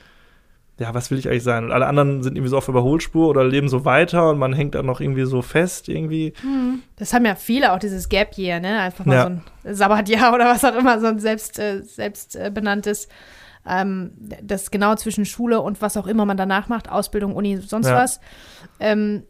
[0.78, 1.64] ja, was will ich eigentlich sein?
[1.64, 4.76] Und alle anderen sind irgendwie so auf Überholspur oder leben so weiter und man hängt
[4.76, 6.32] dann noch irgendwie so fest, irgendwie.
[6.96, 8.80] Das haben ja viele auch dieses Gap Year, ne?
[8.80, 9.22] Einfach mal Ja.
[9.22, 9.28] so
[9.68, 13.08] ein Sabbatjahr oder was auch immer, so ein selbst, äh, selbst äh, benanntes.
[13.66, 14.12] Ähm,
[14.42, 17.96] das genau zwischen Schule und was auch immer man danach macht, Ausbildung, Uni, sonst Ja.
[17.96, 18.20] was.
[18.78, 19.22] Ähm,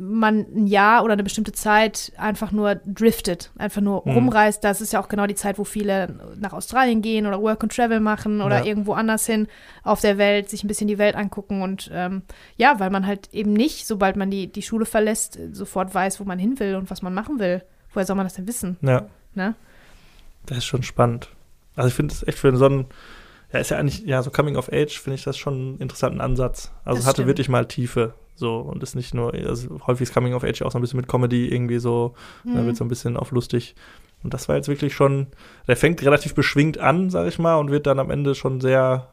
[0.00, 4.12] man ein Jahr oder eine bestimmte Zeit einfach nur driftet, einfach nur Mhm.
[4.14, 4.64] rumreist.
[4.64, 7.74] Das ist ja auch genau die Zeit, wo viele nach Australien gehen oder Work and
[7.76, 8.64] Travel machen oder Ja.
[8.64, 9.48] irgendwo anders hin
[9.82, 12.22] auf der Welt, sich ein bisschen die Welt angucken und ähm,
[12.56, 16.24] ja, weil man halt eben nicht, sobald man die, die Schule verlässt, sofort weiß, wo
[16.24, 17.62] man hin will und was man machen will.
[17.92, 18.78] Woher soll man das denn wissen?
[18.80, 19.06] Ja.
[19.34, 19.54] Ne?
[20.46, 21.28] Das ist schon spannend.
[21.76, 22.86] Also ich finde es echt für so einen,
[23.52, 26.20] ja, ist ja eigentlich, ja, so Coming of Age finde ich das schon einen interessanten
[26.22, 26.72] Ansatz.
[26.84, 27.28] Also Das es hatte stimmt.
[27.28, 28.14] wirklich mal Tiefe.
[28.34, 30.96] So, und ist nicht nur, also häufig ist Coming of Age auch so ein bisschen
[30.98, 32.14] mit Comedy irgendwie so,
[32.44, 32.66] da Mhm.
[32.66, 33.74] wird so ein bisschen auf lustig.
[34.24, 35.26] Und das war jetzt wirklich schon,
[35.68, 39.08] der fängt relativ beschwingt an, sag ich mal, und wird dann am Ende schon sehr,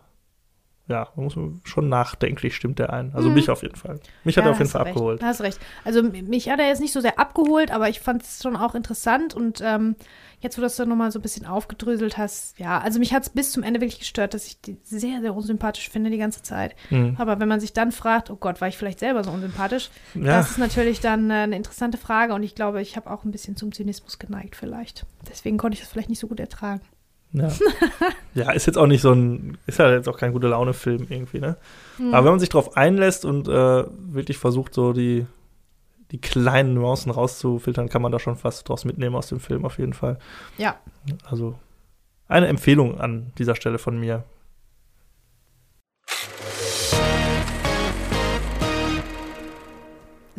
[0.89, 3.11] ja, man muss schon nachdenklich stimmt der ein.
[3.13, 3.35] Also Mhm.
[3.35, 3.99] mich auf jeden Fall.
[4.23, 4.95] Mich hat er auf jeden Fall recht.
[4.95, 5.23] abgeholt.
[5.23, 5.59] Hast recht.
[5.85, 8.75] Also mich hat er jetzt nicht so sehr abgeholt, aber ich fand es schon auch
[8.75, 9.95] interessant und ähm,
[10.41, 13.23] jetzt, wo du das dann nochmal so ein bisschen aufgedröselt hast, ja, also mich hat
[13.23, 16.41] es bis zum Ende wirklich gestört, dass ich die sehr, sehr unsympathisch finde die ganze
[16.41, 16.75] Zeit.
[16.89, 17.15] Mhm.
[17.19, 20.23] Aber wenn man sich dann fragt, oh Gott, war ich vielleicht selber so unsympathisch, Ja,
[20.37, 23.31] das ist natürlich dann äh, eine interessante Frage und ich glaube, ich habe auch ein
[23.31, 25.05] bisschen zum Zynismus geneigt vielleicht.
[25.29, 26.81] Deswegen konnte ich das vielleicht nicht so gut ertragen.
[27.31, 27.49] Ja.
[28.33, 31.39] ja, ist jetzt auch nicht so ein, ist ja jetzt auch kein gute Laune-Film irgendwie,
[31.39, 31.57] ne?
[31.97, 32.13] Hm.
[32.13, 35.25] Aber wenn man sich darauf einlässt und äh, wirklich versucht, so die,
[36.11, 39.77] die kleinen Nuancen rauszufiltern, kann man da schon was draus mitnehmen aus dem Film auf
[39.77, 40.17] jeden Fall.
[40.57, 40.77] Ja.
[41.23, 41.55] Also
[42.27, 44.23] eine Empfehlung an dieser Stelle von mir.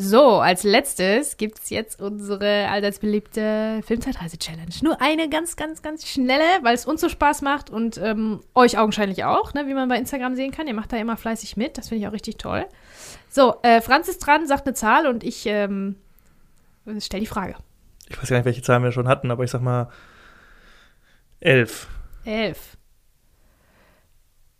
[0.03, 4.71] So, als letztes gibt es jetzt unsere allseits beliebte Filmzeitreise-Challenge.
[4.83, 8.79] Nur eine ganz, ganz, ganz schnelle, weil es uns so Spaß macht und ähm, euch
[8.79, 10.67] augenscheinlich auch, ne, wie man bei Instagram sehen kann.
[10.67, 12.65] Ihr macht da immer fleißig mit, das finde ich auch richtig toll.
[13.29, 15.97] So, äh, Franz ist dran, sagt eine Zahl und ich ähm,
[16.99, 17.57] stell die Frage.
[18.09, 19.91] Ich weiß gar nicht, welche Zahlen wir schon hatten, aber ich sag mal
[21.41, 21.89] elf.
[22.25, 22.79] Elf.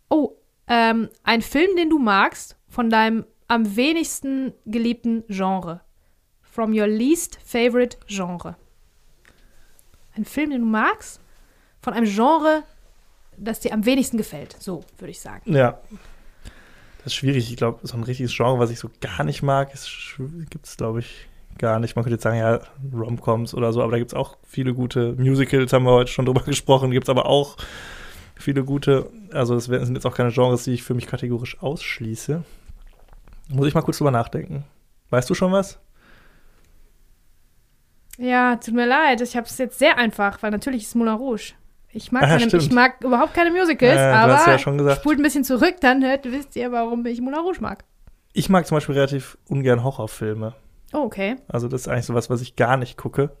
[0.07, 0.33] Oh,
[0.67, 5.81] ähm, ein Film, den du magst, von deinem am wenigsten geliebten Genre.
[6.41, 8.55] From your least favorite Genre.
[10.15, 11.19] Ein Film, den du magst,
[11.81, 12.63] von einem Genre,
[13.35, 14.55] das dir am wenigsten gefällt.
[14.57, 15.51] So, würde ich sagen.
[15.51, 15.81] Ja.
[16.99, 17.51] Das ist schwierig.
[17.51, 19.73] Ich glaube, so ein richtiges Genre, was ich so gar nicht mag,
[20.49, 21.97] gibt es, glaube ich, gar nicht.
[21.97, 22.61] Man könnte jetzt sagen, ja,
[22.93, 26.25] Romcoms oder so, aber da gibt es auch viele gute Musicals, haben wir heute schon
[26.25, 27.57] drüber gesprochen, gibt es aber auch
[28.35, 29.09] viele gute.
[29.33, 32.45] Also, das sind jetzt auch keine Genres, die ich für mich kategorisch ausschließe.
[33.51, 34.63] Muss ich mal kurz drüber nachdenken.
[35.09, 35.79] Weißt du schon was?
[38.17, 39.21] Ja, tut mir leid.
[39.21, 41.53] Ich habe es jetzt sehr einfach, weil natürlich ist Moulin Rouge.
[41.93, 44.77] Ich mag, Ah, keine, ich mag überhaupt keine Musicals, Äh, du aber hast ja schon
[44.77, 45.01] gesagt.
[45.01, 47.83] spult ein bisschen zurück, dann hört, wisst ihr, warum ich Moulin Rouge mag.
[48.33, 50.53] Ich mag zum Beispiel relativ ungern Horrorfilme.
[50.93, 51.35] Oh, okay.
[51.49, 53.31] Also, das ist eigentlich sowas, was ich gar nicht gucke.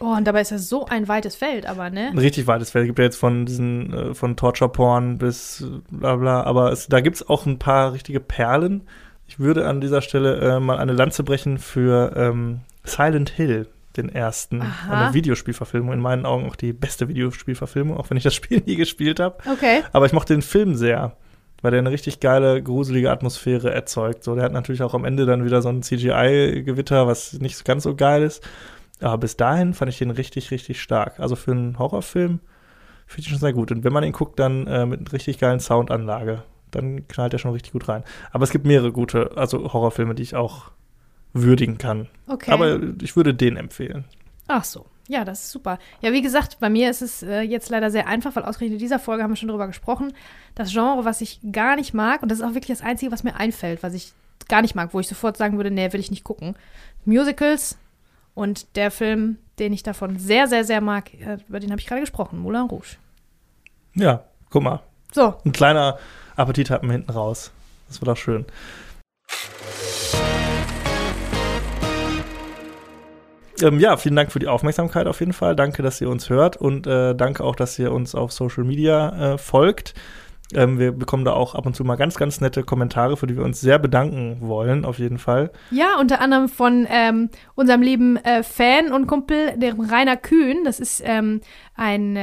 [0.00, 2.08] Oh, und dabei ist das so ein weites Feld, aber, ne?
[2.08, 2.84] Ein richtig weites Feld.
[2.84, 6.72] Es gibt ja jetzt von diesen, äh, von Torture Porn bis äh, bla bla, aber
[6.72, 8.88] es, da gibt es auch ein paar richtige Perlen.
[9.26, 14.08] Ich würde an dieser Stelle äh, mal eine Lanze brechen für ähm, Silent Hill, den
[14.08, 14.62] ersten.
[14.62, 15.06] Aha.
[15.06, 18.76] Eine Videospielverfilmung, in meinen Augen auch die beste Videospielverfilmung, auch wenn ich das Spiel nie
[18.76, 19.38] gespielt habe.
[19.50, 19.82] Okay.
[19.92, 21.16] Aber ich mochte den Film sehr,
[21.62, 24.24] weil der eine richtig geile, gruselige Atmosphäre erzeugt.
[24.24, 27.84] So, der hat natürlich auch am Ende dann wieder so ein CGI-Gewitter, was nicht ganz
[27.84, 28.46] so geil ist.
[29.00, 31.18] Aber bis dahin fand ich den richtig, richtig stark.
[31.18, 32.40] Also für einen Horrorfilm
[33.06, 33.72] finde ich schon sehr gut.
[33.72, 36.42] Und wenn man ihn guckt, dann äh, mit einer richtig geilen Soundanlage.
[36.74, 38.04] Dann knallt er schon richtig gut rein.
[38.32, 40.70] Aber es gibt mehrere gute, also Horrorfilme, die ich auch
[41.32, 42.08] würdigen kann.
[42.26, 42.50] Okay.
[42.50, 44.04] Aber ich würde den empfehlen.
[44.46, 44.86] Ach so.
[45.06, 45.78] Ja, das ist super.
[46.00, 48.84] Ja, wie gesagt, bei mir ist es äh, jetzt leider sehr einfach, weil ausgerechnet in
[48.84, 50.14] dieser Folge haben wir schon drüber gesprochen.
[50.54, 53.22] Das Genre, was ich gar nicht mag, und das ist auch wirklich das Einzige, was
[53.22, 54.12] mir einfällt, was ich
[54.48, 56.54] gar nicht mag, wo ich sofort sagen würde, nee, will ich nicht gucken.
[57.04, 57.76] Musicals
[58.34, 61.86] und der Film, den ich davon sehr, sehr, sehr mag, äh, über den habe ich
[61.86, 62.96] gerade gesprochen, Moulin Rouge.
[63.94, 64.80] Ja, guck mal.
[65.12, 65.98] So, Ein kleiner
[66.36, 67.52] Appetit hatten hinten raus.
[67.88, 68.44] Das war doch schön.
[73.62, 75.54] Ähm, ja, vielen Dank für die Aufmerksamkeit auf jeden Fall.
[75.54, 79.34] Danke, dass ihr uns hört und äh, danke auch, dass ihr uns auf Social Media
[79.34, 79.94] äh, folgt.
[80.52, 83.36] Ähm, wir bekommen da auch ab und zu mal ganz, ganz nette Kommentare, für die
[83.36, 85.50] wir uns sehr bedanken wollen, auf jeden Fall.
[85.70, 90.64] Ja, unter anderem von ähm, unserem lieben äh, Fan und Kumpel, dem Rainer Kühn.
[90.64, 91.40] Das ist ähm,
[91.74, 92.16] ein,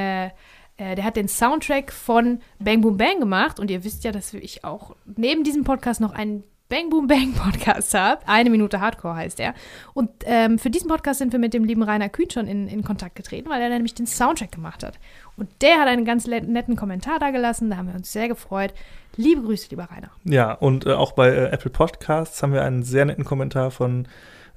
[0.82, 3.60] äh, der hat den Soundtrack von Bang Boom Bang gemacht.
[3.60, 7.34] Und ihr wisst ja, dass ich auch neben diesem Podcast noch einen Bang Boom Bang
[7.36, 8.28] Podcast habe.
[8.28, 9.54] Eine Minute Hardcore heißt er.
[9.94, 12.84] Und ähm, für diesen Podcast sind wir mit dem lieben Rainer Kühn schon in, in
[12.84, 14.98] Kontakt getreten, weil er nämlich den Soundtrack gemacht hat.
[15.38, 17.70] Und der hat einen ganz netten Kommentar da gelassen.
[17.70, 18.74] Da haben wir uns sehr gefreut.
[19.18, 20.10] Liebe Grüße, lieber Rainer.
[20.24, 24.08] Ja, und äh, auch bei äh, Apple Podcasts haben wir einen sehr netten Kommentar von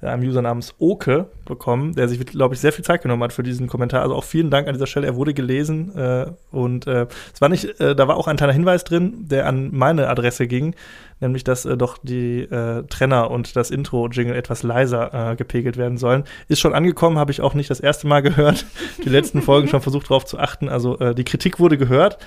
[0.07, 3.43] einem User namens Oke bekommen, der sich, glaube ich, sehr viel Zeit genommen hat für
[3.43, 4.01] diesen Kommentar.
[4.01, 5.07] Also auch vielen Dank an dieser Stelle.
[5.07, 8.53] Er wurde gelesen äh, und äh, es war nicht, äh, da war auch ein kleiner
[8.53, 10.75] Hinweis drin, der an meine Adresse ging,
[11.19, 15.97] nämlich dass äh, doch die äh, Trenner und das Intro-Jingle etwas leiser äh, gepegelt werden
[15.97, 16.23] sollen.
[16.47, 18.65] Ist schon angekommen, habe ich auch nicht das erste Mal gehört.
[19.03, 20.69] Die letzten Folgen schon versucht darauf zu achten.
[20.69, 22.17] Also die Kritik wurde gehört,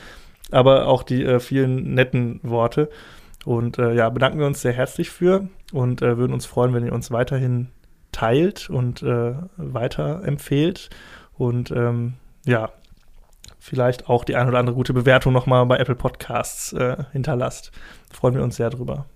[0.51, 2.89] aber auch die vielen netten Worte.
[3.45, 6.85] Und äh, ja, bedanken wir uns sehr herzlich für und äh, würden uns freuen, wenn
[6.85, 7.69] ihr uns weiterhin
[8.13, 10.91] teilt und äh, weiterempfehlt.
[11.37, 12.71] Und ähm, ja,
[13.59, 17.71] vielleicht auch die ein oder andere gute Bewertung nochmal bei Apple Podcasts äh, hinterlasst.
[18.13, 19.07] Freuen wir uns sehr drüber.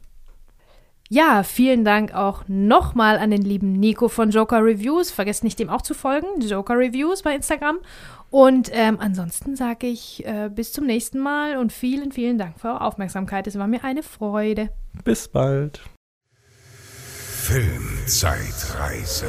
[1.08, 5.10] Ja, vielen Dank auch nochmal an den lieben Nico von Joker Reviews.
[5.10, 6.40] Vergesst nicht, dem auch zu folgen.
[6.40, 7.80] Joker Reviews bei Instagram.
[8.32, 12.68] Und ähm, ansonsten sage ich äh, bis zum nächsten Mal und vielen, vielen Dank für
[12.68, 13.46] eure Aufmerksamkeit.
[13.46, 14.70] Es war mir eine Freude.
[15.04, 15.82] Bis bald.
[17.42, 19.26] Filmzeitreise.